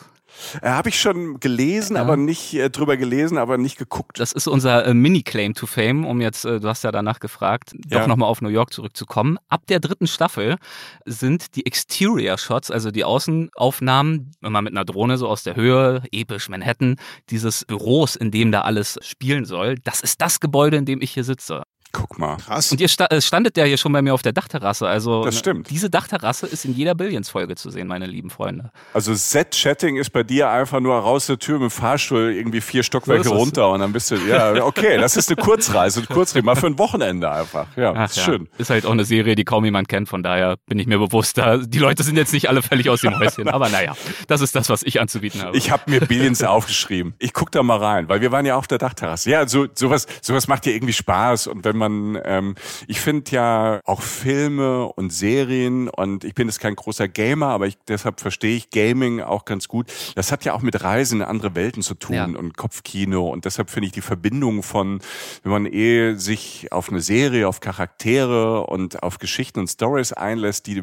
[0.62, 2.02] Äh, Habe ich schon gelesen, ja.
[2.02, 4.20] aber nicht äh, drüber gelesen, aber nicht geguckt.
[4.20, 7.72] Das ist unser äh, Mini-Claim to Fame, um jetzt, äh, du hast ja danach gefragt,
[7.88, 8.00] ja.
[8.00, 9.38] doch nochmal auf New York zurückzukommen.
[9.48, 10.56] Ab der dritten Staffel
[11.04, 16.02] sind die Exterior-Shots, also die Außenaufnahmen, wenn man mit einer Drohne so aus der Höhe,
[16.12, 16.96] episch Manhattan,
[17.30, 21.12] dieses Büros, in dem da alles spielen soll, das ist das Gebäude, in dem ich
[21.12, 21.62] hier sitze.
[21.98, 22.36] Guck mal.
[22.36, 22.70] Krass.
[22.70, 24.86] Und ihr sta standet ja hier schon bei mir auf der Dachterrasse.
[24.86, 25.68] Also das stimmt.
[25.68, 28.70] diese Dachterrasse ist in jeder Billions-Folge zu sehen, meine lieben Freunde.
[28.94, 32.84] Also Set-Chatting ist bei dir einfach nur raus der Tür mit dem Fahrstuhl irgendwie vier
[32.84, 36.44] Stockwerke so runter und dann bist du, ja, okay, das ist eine Kurzreise, ein Kurzreise,
[36.44, 37.66] mal für ein Wochenende einfach.
[37.76, 38.22] Ja, Ach, ist ja.
[38.22, 38.48] schön.
[38.58, 41.36] Ist halt auch eine Serie, die kaum jemand kennt, von daher bin ich mir bewusst,
[41.36, 43.96] da, die Leute sind jetzt nicht alle völlig aus dem Häuschen, aber naja,
[44.28, 45.56] das ist das, was ich anzubieten habe.
[45.56, 47.14] Ich habe mir Billions aufgeschrieben.
[47.18, 49.30] Ich guck da mal rein, weil wir waren ja auf der Dachterrasse.
[49.30, 51.87] Ja, so, sowas, sowas macht ja irgendwie Spaß und wenn man
[52.24, 52.54] ähm,
[52.86, 57.66] ich finde ja auch Filme und Serien und ich bin jetzt kein großer Gamer, aber
[57.66, 59.92] ich, deshalb verstehe ich Gaming auch ganz gut.
[60.14, 62.24] Das hat ja auch mit Reisen in andere Welten zu tun ja.
[62.24, 65.00] und Kopfkino und deshalb finde ich die Verbindung von,
[65.42, 70.66] wenn man eh sich auf eine Serie, auf Charaktere und auf Geschichten und Stories einlässt,
[70.66, 70.82] die,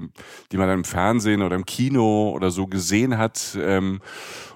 [0.52, 4.02] die man dann im Fernsehen oder im Kino oder so gesehen hat, ähm,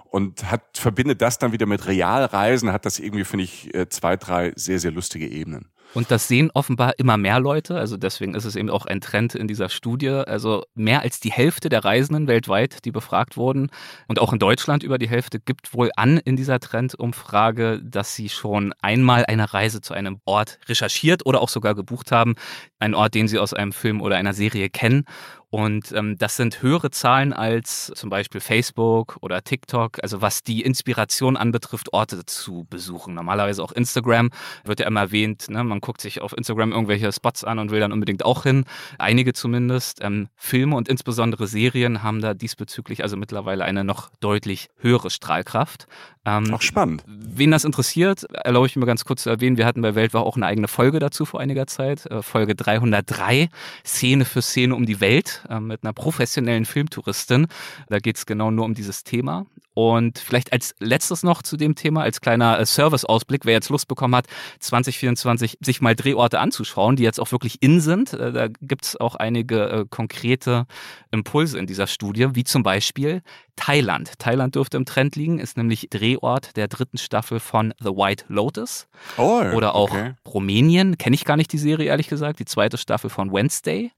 [0.10, 4.18] und hat verbindet das dann wieder mit Realreisen, hat das irgendwie, finde ich, äh, zwei,
[4.18, 5.70] drei sehr, sehr lustige Ebenen.
[5.96, 7.76] Und das sehen offenbar immer mehr Leute.
[7.76, 10.10] Also deswegen ist es eben auch ein Trend in dieser Studie.
[10.10, 13.72] Also mehr als die Hälfte der Reisenden weltweit, die befragt wurden
[14.08, 18.30] und auch in Deutschland über die Hälfte, gibt wohl an in dieser Trendumfrage, dass sie
[18.30, 22.36] schon einmal eine Reise zu einem Ort recherchiert oder auch sogar gebucht haben.
[22.78, 25.06] Ein Ort, den sie aus einem Film oder einer Serie kennen.
[25.52, 30.62] Und ähm, das sind höhere Zahlen als zum Beispiel Facebook oder TikTok, also was die
[30.62, 33.16] Inspiration anbetrifft, Orte zu besuchen.
[33.16, 34.30] Normalerweise auch Instagram
[34.64, 35.64] wird ja immer erwähnt, ne?
[35.64, 38.66] man guckt sich auf Instagram irgendwelche Spots an und will dann unbedingt auch hin.
[39.00, 40.04] Einige zumindest.
[40.04, 45.88] Ähm, Filme und insbesondere Serien haben da diesbezüglich also mittlerweile eine noch deutlich höhere Strahlkraft.
[46.26, 47.04] Ähm, auch spannend.
[47.08, 50.36] Wen das interessiert, erlaube ich mir ganz kurz zu erwähnen, wir hatten bei Weltwach auch
[50.36, 53.50] eine eigene Folge dazu vor einiger Zeit, äh, Folge 303,
[53.86, 57.48] Szene für Szene um die Welt äh, mit einer professionellen Filmtouristin.
[57.88, 59.46] Da geht es genau nur um dieses Thema.
[59.80, 63.88] Und vielleicht als letztes noch zu dem Thema, als kleiner äh, Serviceausblick, wer jetzt Lust
[63.88, 64.28] bekommen hat,
[64.60, 68.12] 2024 sich mal Drehorte anzuschauen, die jetzt auch wirklich in sind.
[68.12, 70.66] Äh, da gibt es auch einige äh, konkrete
[71.12, 73.22] Impulse in dieser Studie, wie zum Beispiel
[73.56, 74.20] Thailand.
[74.20, 78.90] Thailand dürfte im Trend liegen, ist nämlich Drehort der dritten Staffel von The White Lotus.
[79.18, 80.14] Oh, Oder auch okay.
[80.28, 82.40] Rumänien, kenne ich gar nicht die Serie, ehrlich gesagt.
[82.40, 83.92] Die zweite Staffel von Wednesday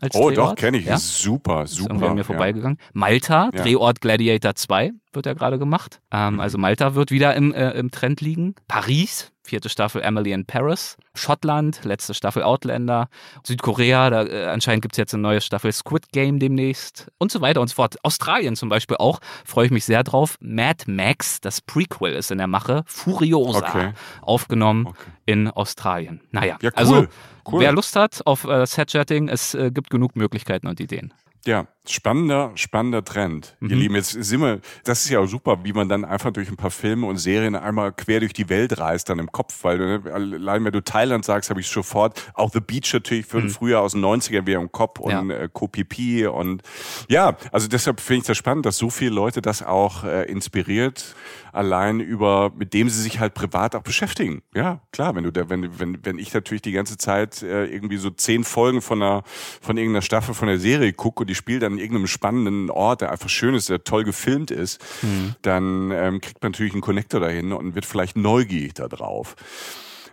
[0.00, 0.52] als oh, Drehort.
[0.52, 0.86] doch, kenne ich.
[0.86, 0.98] Ja?
[0.98, 1.94] Super, super.
[1.96, 2.78] Ist an mir vorbeigegangen.
[2.92, 3.62] Malta, ja.
[3.62, 6.00] Drehort Gladiator 2 wird ja gerade gemacht.
[6.12, 6.40] Ähm, mhm.
[6.40, 8.54] Also Malta wird wieder im, äh, im Trend liegen.
[8.68, 10.96] Paris, vierte Staffel Emily in Paris.
[11.14, 13.08] Schottland, letzte Staffel Outlander.
[13.44, 17.10] Südkorea, da, äh, anscheinend gibt es jetzt eine neue Staffel Squid Game demnächst.
[17.18, 17.96] Und so weiter und so fort.
[18.02, 20.36] Australien zum Beispiel auch, freue ich mich sehr drauf.
[20.40, 22.82] Mad Max, das Prequel ist in der Mache.
[22.86, 23.92] Furiosa, okay.
[24.20, 25.10] aufgenommen okay.
[25.24, 26.20] in Australien.
[26.30, 26.76] Naja, ja, cool.
[26.76, 27.06] also
[27.50, 27.60] cool.
[27.60, 31.12] wer Lust hat auf äh, Set-Chatting, es äh, gibt genug Möglichkeiten und Ideen.
[31.46, 33.56] Ja, spannender, spannender Trend.
[33.60, 33.70] Mhm.
[33.70, 36.48] Ihr Lieben, jetzt sind wir, das ist ja auch super, wie man dann einfach durch
[36.48, 39.78] ein paar Filme und Serien einmal quer durch die Welt reist, dann im Kopf, weil
[39.78, 43.50] ne, allein wenn du Thailand sagst, habe ich sofort, auch The Beach natürlich für mhm.
[43.50, 45.36] früher aus den 90ern wieder im Kopf und ja.
[45.36, 46.62] äh, Kopipi und
[47.08, 51.14] ja, also deshalb finde ich das spannend, dass so viele Leute das auch äh, inspiriert,
[51.52, 54.42] allein über, mit dem sie sich halt privat auch beschäftigen.
[54.54, 57.96] Ja, klar, wenn du da, wenn, wenn, wenn ich natürlich die ganze Zeit äh, irgendwie
[57.96, 59.22] so zehn Folgen von einer,
[59.62, 63.02] von irgendeiner Staffel von der Serie gucke und die spielt dann in irgendeinem spannenden Ort,
[63.02, 65.34] der einfach schön ist, der toll gefilmt ist, mhm.
[65.42, 69.36] dann ähm, kriegt man natürlich einen Connector dahin und wird vielleicht neugierig da drauf.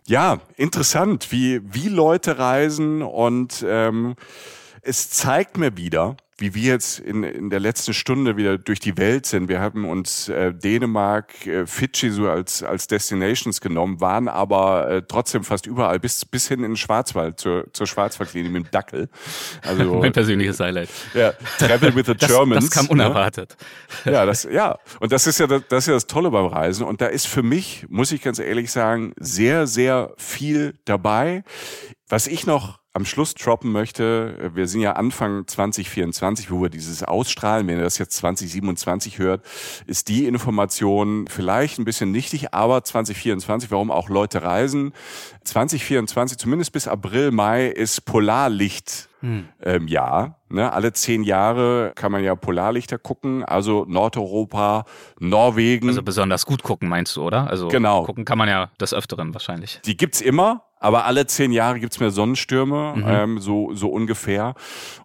[0.05, 4.15] Ja, interessant, wie, wie Leute reisen und ähm,
[4.81, 8.97] es zeigt mir wieder, wie wir jetzt in, in der letzten Stunde wieder durch die
[8.97, 9.49] Welt sind.
[9.49, 15.01] Wir haben uns äh, Dänemark, äh, Fidschi so als, als Destinations genommen, waren aber äh,
[15.07, 19.09] trotzdem fast überall bis, bis hin in den Schwarzwald, zur, zur Schwarzwaldklinik mit dem Dackel.
[19.61, 20.89] Also, mein persönliches Highlight.
[21.13, 22.65] Ja, Travel with the das, Germans.
[22.65, 22.91] Das kam ne?
[22.91, 23.55] unerwartet.
[24.05, 24.13] Ne?
[24.13, 24.79] Ja, das, ja.
[24.99, 26.85] Und das ist ja das, das ist ja das Tolle beim Reisen.
[26.85, 31.43] Und da ist für mich, muss ich ganz ehrlich sagen, sehr, sehr viel dabei.
[32.09, 37.03] Was ich noch am Schluss droppen möchte, wir sind ja Anfang 2024, wo wir dieses
[37.03, 39.43] ausstrahlen, wenn ihr das jetzt 2027 hört,
[39.87, 44.93] ist die Information vielleicht ein bisschen nichtig, aber 2024, warum auch Leute reisen.
[45.43, 49.45] 2024, zumindest bis April, Mai, ist Polarlicht hm.
[49.63, 50.39] ähm, Jahr.
[50.49, 50.71] Ne?
[50.71, 54.85] Alle zehn Jahre kann man ja Polarlichter gucken, also Nordeuropa,
[55.19, 55.87] Norwegen.
[55.87, 57.49] Also besonders gut gucken, meinst du, oder?
[57.49, 58.03] Also genau.
[58.03, 59.81] gucken kann man ja des Öfteren wahrscheinlich.
[59.85, 63.03] Die gibt's immer, aber alle zehn Jahre gibt's mehr Sonnenstürme, mhm.
[63.07, 64.53] ähm, so, so ungefähr.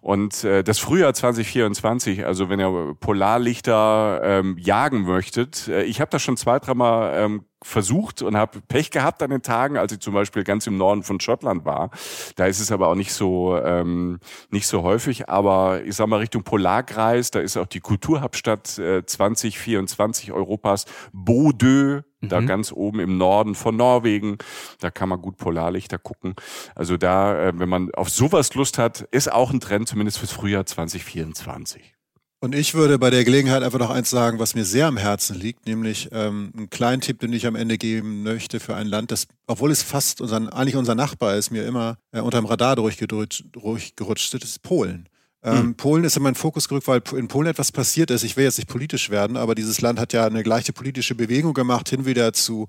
[0.01, 6.11] Und äh, das Frühjahr 2024, also wenn ihr Polarlichter ähm, jagen möchtet, äh, ich habe
[6.11, 9.99] das schon zwei, dreimal ähm, versucht und habe Pech gehabt an den Tagen, als ich
[9.99, 11.91] zum Beispiel ganz im Norden von Schottland war.
[12.35, 14.19] Da ist es aber auch nicht so ähm,
[14.49, 15.29] nicht so häufig.
[15.29, 22.01] Aber ich sag mal Richtung Polarkreis, da ist auch die Kulturhauptstadt äh, 2024 Europas, Bodø,
[22.21, 22.47] da mhm.
[22.47, 24.37] ganz oben im Norden von Norwegen.
[24.79, 26.35] Da kann man gut Polarlichter gucken.
[26.75, 30.31] Also da, äh, wenn man auf sowas Lust hat, ist auch ein Trend, zumindest fürs
[30.31, 31.98] Frühjahr 2024.
[32.41, 35.37] Und ich würde bei der Gelegenheit einfach noch eins sagen, was mir sehr am Herzen
[35.37, 39.11] liegt, nämlich ähm, einen kleinen Tipp, den ich am Ende geben möchte für ein Land,
[39.11, 43.43] das, obwohl es fast unseren, eigentlich unser Nachbar ist, mir immer äh, unterm Radar durchgerutscht,
[43.51, 45.09] durchgerutscht ist, ist Polen.
[45.43, 45.75] Ähm, hm.
[45.75, 48.23] Polen ist in meinen Fokus gerückt, weil in Polen etwas passiert ist.
[48.23, 51.53] Ich will jetzt nicht politisch werden, aber dieses Land hat ja eine gleiche politische Bewegung
[51.53, 52.67] gemacht, hin wieder zu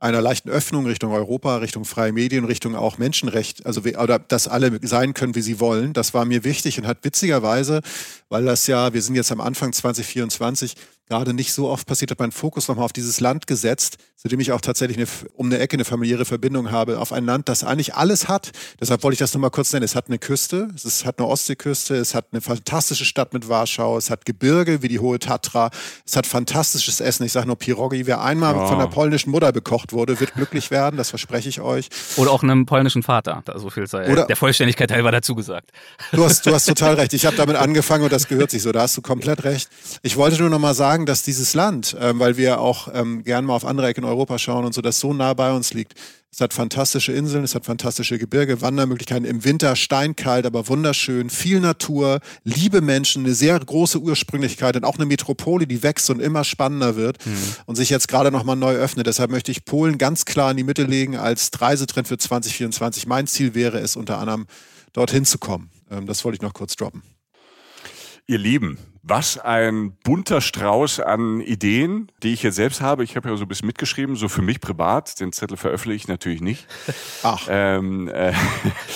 [0.00, 4.80] einer leichten Öffnung Richtung Europa, Richtung freie Medien, Richtung auch Menschenrecht, also oder dass alle
[4.82, 5.92] sein können, wie sie wollen.
[5.92, 7.82] Das war mir wichtig und hat witzigerweise,
[8.30, 10.74] weil das ja, wir sind jetzt am Anfang 2024,
[11.10, 14.38] gerade nicht so oft passiert, hat meinen Fokus nochmal auf dieses Land gesetzt, zu dem
[14.38, 17.64] ich auch tatsächlich eine, um eine Ecke eine familiäre Verbindung habe, auf ein Land, das
[17.64, 18.52] eigentlich alles hat.
[18.80, 19.84] Deshalb wollte ich das nochmal kurz nennen.
[19.84, 23.98] Es hat eine Küste, es hat eine Ostseeküste, es hat eine fantastische Stadt mit Warschau,
[23.98, 25.70] es hat Gebirge wie die Hohe Tatra,
[26.06, 27.24] es hat fantastisches Essen.
[27.24, 28.06] Ich sage nur Pirogi.
[28.06, 28.66] Wer einmal oh.
[28.68, 31.88] von der polnischen Mutter bekocht wurde, wird glücklich werden, das verspreche ich euch.
[32.18, 35.70] Oder auch einem polnischen Vater, da so viel sei Oder, der Vollständigkeit halber dazu gesagt.
[36.12, 37.14] Du hast, du hast total recht.
[37.14, 38.70] Ich habe damit angefangen und das gehört sich so.
[38.70, 39.68] Da hast du komplett recht.
[40.02, 43.54] Ich wollte nur nochmal sagen, dass dieses Land, ähm, weil wir auch ähm, gern mal
[43.54, 45.94] auf andere Ecken Europa schauen und so, das so nah bei uns liegt.
[46.32, 51.58] Es hat fantastische Inseln, es hat fantastische Gebirge, Wandermöglichkeiten im Winter, steinkalt, aber wunderschön, viel
[51.58, 56.44] Natur, liebe Menschen, eine sehr große Ursprünglichkeit und auch eine Metropole, die wächst und immer
[56.44, 57.32] spannender wird mhm.
[57.66, 59.08] und sich jetzt gerade nochmal neu öffnet.
[59.08, 63.08] Deshalb möchte ich Polen ganz klar in die Mitte legen als Reisetrend für 2024.
[63.08, 64.46] Mein Ziel wäre es unter anderem,
[64.92, 65.70] dorthin zu kommen.
[65.90, 67.02] Ähm, das wollte ich noch kurz droppen.
[68.26, 73.02] Ihr Lieben, was ein bunter Strauß an Ideen, die ich jetzt selbst habe.
[73.02, 75.18] Ich habe ja so ein bisschen mitgeschrieben, so für mich privat.
[75.20, 76.66] Den Zettel veröffentliche ich natürlich nicht.
[77.22, 77.46] Ach.
[77.48, 78.32] Ähm, äh,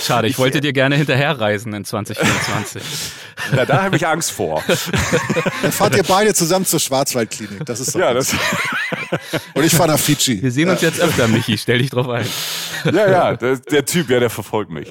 [0.00, 2.82] Schade, ich, ich wollte dir gerne hinterherreisen in 2024.
[3.56, 4.62] Na, da habe ich Angst vor.
[5.62, 7.64] Dann fahrt ihr beide zusammen zur Schwarzwaldklinik.
[7.64, 8.34] Das ist ja, das
[9.54, 10.42] Und ich fahre nach Fidschi.
[10.42, 11.58] Wir sehen uns jetzt öfter, Michi.
[11.58, 12.26] Stell dich drauf ein.
[12.84, 14.90] Ja, ja, der, der Typ, ja, der verfolgt mich.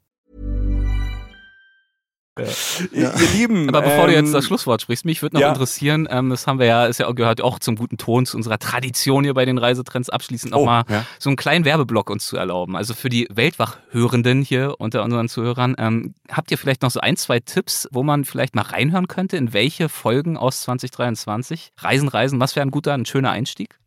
[2.39, 2.45] Ja.
[2.93, 3.67] Ihr, ihr Lieben.
[3.67, 5.49] Aber bevor ähm, du jetzt das Schlusswort sprichst, mich würde noch ja.
[5.49, 8.57] interessieren, ähm, das haben wir ja, ist ja gehört auch zum guten Ton, zu unserer
[8.57, 11.05] Tradition hier bei den Reisetrends abschließend nochmal Oh, ja.
[11.19, 12.77] so einen kleinen Werbeblock uns zu erlauben.
[12.77, 17.17] Also für die Weltwach-Hörenden hier unter unseren Zuhörern, ähm, habt ihr vielleicht noch so ein,
[17.17, 21.73] zwei Tipps, wo man vielleicht mal reinhören könnte, in welche Folgen aus 2023?
[21.77, 23.77] Reisen, Reisen, was wäre ein guter, ein schöner Einstieg?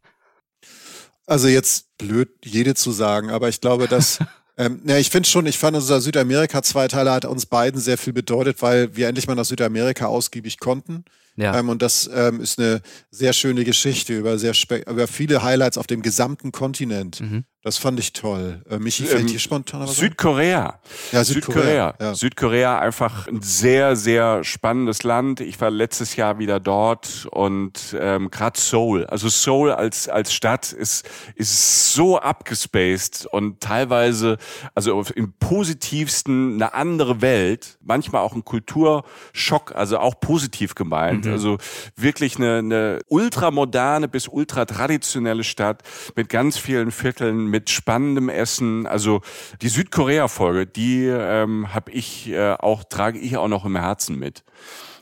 [1.26, 4.18] Also jetzt blöd, jede zu sagen, aber ich glaube, dass
[4.56, 8.62] ähm, ja, ich finde schon, ich fand unser Südamerika-Zweiteiler hat uns beiden sehr viel bedeutet,
[8.62, 11.04] weil wir endlich mal nach Südamerika ausgiebig konnten.
[11.36, 11.58] Ja.
[11.58, 14.54] Ähm, und das ähm, ist eine sehr schöne Geschichte über sehr
[14.86, 17.20] über viele Highlights auf dem gesamten Kontinent.
[17.20, 17.44] Mhm.
[17.64, 18.60] Das fand ich toll.
[18.68, 19.96] Äh, Michi, fällt Ähm, dir spontan was?
[19.96, 20.80] Südkorea.
[21.12, 21.94] Ja, Südkorea.
[21.94, 22.14] Südkorea, ja.
[22.14, 25.40] Südkorea einfach ein sehr, sehr spannendes Land.
[25.40, 29.06] Ich war letztes Jahr wieder dort und ähm, gerade Seoul.
[29.06, 34.36] Also Seoul als als Stadt ist ist so abgespaced und teilweise
[34.74, 37.78] also im positivsten eine andere Welt.
[37.80, 41.26] Manchmal auch ein Kulturschock, also auch positiv gemeint.
[41.26, 41.56] Also
[41.96, 45.82] wirklich eine, eine ultramoderne bis ultratraditionelle Stadt
[46.14, 48.84] mit ganz vielen Vierteln, mit spannendem Essen.
[48.88, 49.20] Also
[49.62, 54.42] die Südkorea-Folge, die ähm, habe ich äh, auch, trage ich auch noch im Herzen mit.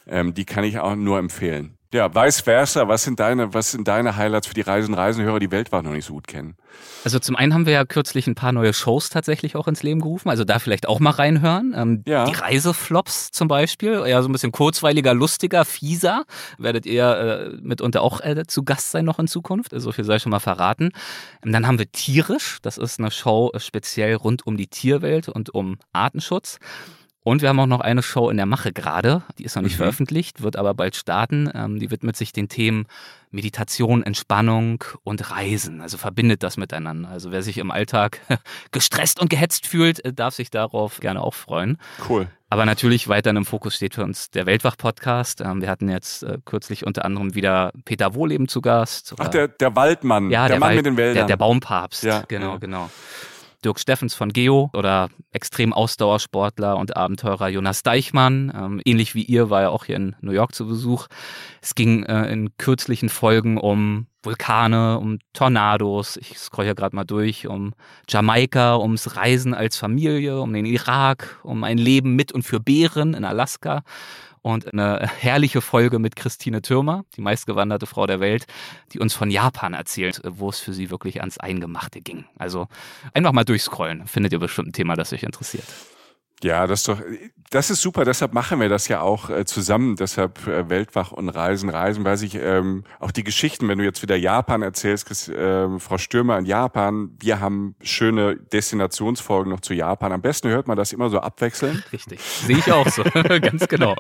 [0.07, 1.79] Ähm, die kann ich auch nur empfehlen.
[1.93, 5.51] Ja, vice versa, was sind deine, was sind deine Highlights für die Reisen, Reisenhörer, die
[5.51, 6.57] Weltwach noch nicht so gut kennen?
[7.05, 10.01] Also zum einen haben wir ja kürzlich ein paar neue Shows tatsächlich auch ins Leben
[10.01, 11.75] gerufen, also da vielleicht auch mal reinhören.
[11.77, 12.25] Ähm, Ja.
[12.25, 16.25] Die Reiseflops zum Beispiel, ja so ein bisschen kurzweiliger, lustiger, fieser,
[16.57, 20.05] werdet ihr äh, mitunter auch äh, zu Gast sein noch in Zukunft, also so viel
[20.05, 20.93] sei schon mal verraten.
[21.45, 25.29] Ähm, dann haben wir Tierisch, das ist eine Show äh, speziell rund um die Tierwelt
[25.29, 26.59] und um Artenschutz.
[27.25, 29.75] Und wir haben auch noch eine Show in der Mache gerade, die ist noch nicht
[29.75, 29.79] Mhm.
[29.79, 31.49] veröffentlicht, wird aber bald starten.
[31.55, 32.87] Ähm, die widmet sich den Themen
[33.31, 35.81] Meditation, Entspannung und Reisen.
[35.81, 37.09] Also verbindet das miteinander.
[37.09, 38.21] Also wer sich im Alltag
[38.73, 41.79] gestresst und gehetzt fühlt, äh, darf sich darauf gerne auch freuen.
[42.09, 42.27] Cool.
[42.51, 45.41] Aber natürlich weiterhin im Fokus steht für uns der Weltwach-Podcast.
[45.43, 49.15] Ähm, wir hatten jetzt äh, kürzlich unter anderem wieder Peter Wohleben zu Gast.
[49.19, 51.15] Ach, der, der Waldmann, ja, der, Mann Wald- mit den Wäldern.
[51.15, 52.03] Der, der Baumpapst.
[52.03, 52.57] Ja, genau, ja.
[52.59, 52.91] genau.
[53.65, 58.53] Dirk Steffens von Geo oder extrem Ausdauersportler und Abenteurer Jonas Deichmann.
[58.55, 61.07] Ähm, ähnlich wie ihr war er auch hier in New York zu Besuch.
[61.61, 66.17] Es ging äh, in kürzlichen Folgen um Vulkane, um Tornados.
[66.17, 67.73] Ich scroll hier gerade mal durch, um
[68.09, 73.15] Jamaika, ums Reisen als Familie, um den Irak, um ein Leben mit und für Bären
[73.15, 73.83] in Alaska.
[74.43, 78.47] Und eine herrliche Folge mit Christine Türmer, die meistgewanderte Frau der Welt,
[78.93, 82.25] die uns von Japan erzählt, wo es für sie wirklich ans Eingemachte ging.
[82.39, 82.67] Also
[83.15, 85.67] einfach mal durchscrollen, findet ihr bestimmt ein Thema, das euch interessiert.
[86.43, 87.01] Ja, das ist doch,
[87.51, 88.05] das ist super.
[88.05, 89.97] Deshalb machen wir das ja auch äh, zusammen.
[89.97, 94.03] Deshalb äh, Weltwach und Reisen, Reisen, weil sich ähm, auch die Geschichten, wenn du jetzt
[94.03, 100.13] wieder Japan erzählst, ähm, Frau Stürmer in Japan, wir haben schöne Destinationsfolgen noch zu Japan.
[100.13, 102.21] Am besten hört man das immer so abwechselnd Richtig.
[102.21, 103.03] Sehe ich auch so.
[103.41, 103.95] Ganz genau.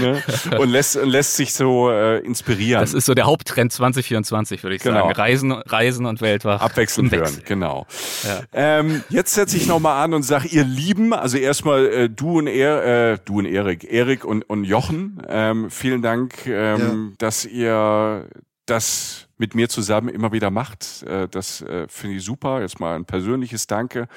[0.00, 0.22] ne?
[0.58, 2.80] und lässt und lässt sich so äh, inspirieren.
[2.80, 5.06] Das ist so der Haupttrend 2024, würde ich Genau.
[5.06, 5.12] sagen.
[5.12, 6.60] Reisen, Reisen und Weltwach.
[6.60, 7.86] Abwechselnd hören, genau.
[8.24, 8.40] Ja.
[8.52, 12.46] Ähm, jetzt setze ich nochmal an und sag, ihr Lieben, also erstmal äh, du und
[12.46, 18.28] er, äh, du und Erik, Erik und, und Jochen, ähm, vielen Dank, ähm, dass ihr
[18.66, 21.02] das mit mir zusammen immer wieder macht.
[21.02, 22.60] Äh, das äh, finde ich super.
[22.60, 24.08] Jetzt mal ein persönliches Danke.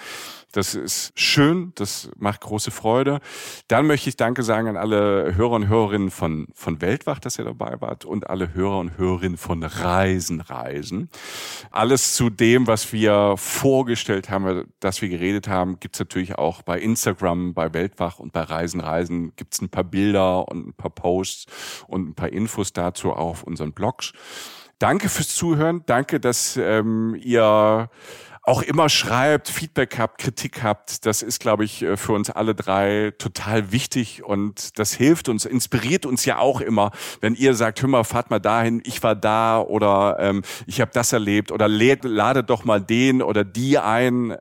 [0.51, 3.19] Das ist schön, das macht große Freude.
[3.67, 7.45] Dann möchte ich Danke sagen an alle Hörer und Hörerinnen von, von Weltwach, dass ihr
[7.45, 11.09] dabei wart und alle Hörer und Hörerinnen von Reisen, Reisen.
[11.69, 16.79] Alles zu dem, was wir vorgestellt haben, dass wir geredet haben, gibt's natürlich auch bei
[16.79, 21.45] Instagram, bei Weltwach und bei Reisen, Reisen gibt's ein paar Bilder und ein paar Posts
[21.87, 24.13] und ein paar Infos dazu auf unseren Blogs.
[24.79, 25.83] Danke fürs Zuhören.
[25.85, 27.89] Danke, dass ähm, ihr
[28.49, 31.05] auch immer schreibt, Feedback habt, Kritik habt.
[31.05, 35.45] Das ist, glaube ich, äh, für uns alle drei total wichtig und das hilft uns,
[35.45, 36.89] inspiriert uns ja auch immer,
[37.21, 40.89] wenn ihr sagt, hör mal, fahrt mal dahin, ich war da oder ähm, ich habe
[40.91, 44.35] das erlebt oder ladet doch mal den oder die ein.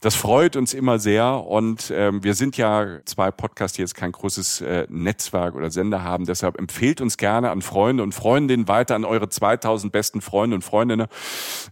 [0.00, 4.10] Das freut uns immer sehr und ähm, wir sind ja zwei Podcasts, die jetzt kein
[4.10, 6.24] großes äh, Netzwerk oder Sender haben.
[6.26, 10.62] Deshalb empfehlt uns gerne an Freunde und Freundinnen weiter, an eure 2000 besten Freunde und
[10.62, 11.06] Freundinnen.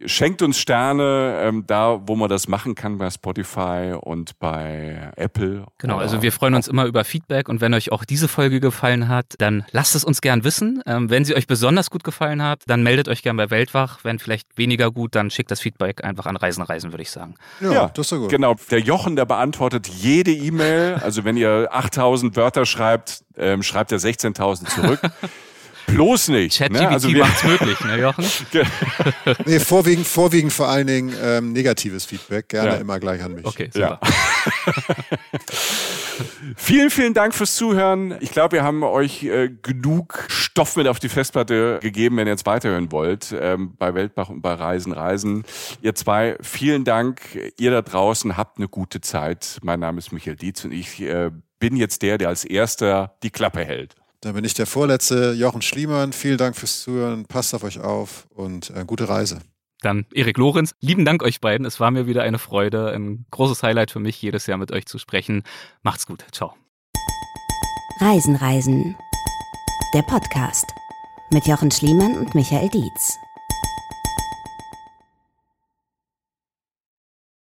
[0.06, 5.66] Schenkt uns Sterne, ähm, da wo man das machen kann, bei Spotify und bei Apple.
[5.78, 9.08] Genau, also wir freuen uns immer über Feedback und wenn euch auch diese Folge gefallen
[9.08, 10.82] hat, dann lasst es uns gern wissen.
[10.86, 14.00] Ähm, wenn sie euch besonders gut gefallen hat, dann meldet euch gern bei Weltwach.
[14.02, 17.34] Wenn vielleicht weniger gut, dann schickt das Feedback einfach an Reisen, Reisen, würde ich sagen.
[17.60, 18.30] Ja, das ist ja gut.
[18.30, 21.00] Genau, der Jochen, der beantwortet jede E-Mail.
[21.02, 25.00] Also wenn ihr 8000 Wörter schreibt, ähm, schreibt er 16.000 zurück.
[25.92, 26.58] Bloß nicht.
[26.58, 26.88] ChatGPT Ne?
[26.88, 28.24] Also macht's möglich, ne Jochen?
[29.46, 32.48] Nee, vorwiegend, vorwiegend vor allen Dingen ähm, negatives Feedback.
[32.48, 32.76] Gerne Ja.
[32.76, 33.44] immer gleich an mich.
[33.44, 33.98] Okay, Ja.
[34.00, 34.00] super.
[36.56, 38.14] Vielen, vielen Dank fürs Zuhören.
[38.20, 42.32] Ich glaube, wir haben euch äh, genug Stoff mit auf die Festplatte gegeben, wenn ihr
[42.32, 45.44] jetzt weiterhören wollt, ähm, bei Weltbach und bei Reisen, Reisen.
[45.80, 47.20] Ihr zwei, vielen Dank.
[47.58, 49.58] Ihr da draußen habt eine gute Zeit.
[49.62, 53.30] Mein Name ist Michael Dietz und ich äh, bin jetzt der, der als erster die
[53.30, 53.94] Klappe hält.
[54.20, 56.12] Dann bin ich der Vorletzte, Jochen Schliemann.
[56.12, 57.24] Vielen Dank fürs Zuhören.
[57.24, 59.40] Passt auf euch auf und äh, gute Reise.
[59.80, 61.64] Dann Erik Lorenz, lieben Dank euch beiden.
[61.64, 64.84] Es war mir wieder eine Freude, ein großes Highlight für mich, jedes Jahr mit euch
[64.84, 65.42] zu sprechen.
[65.82, 66.24] Macht's gut.
[66.32, 66.54] Ciao.
[68.00, 68.96] Reisen, Reisen.
[69.94, 70.66] Der Podcast
[71.32, 73.16] mit Jochen Schliemann und Michael Dietz.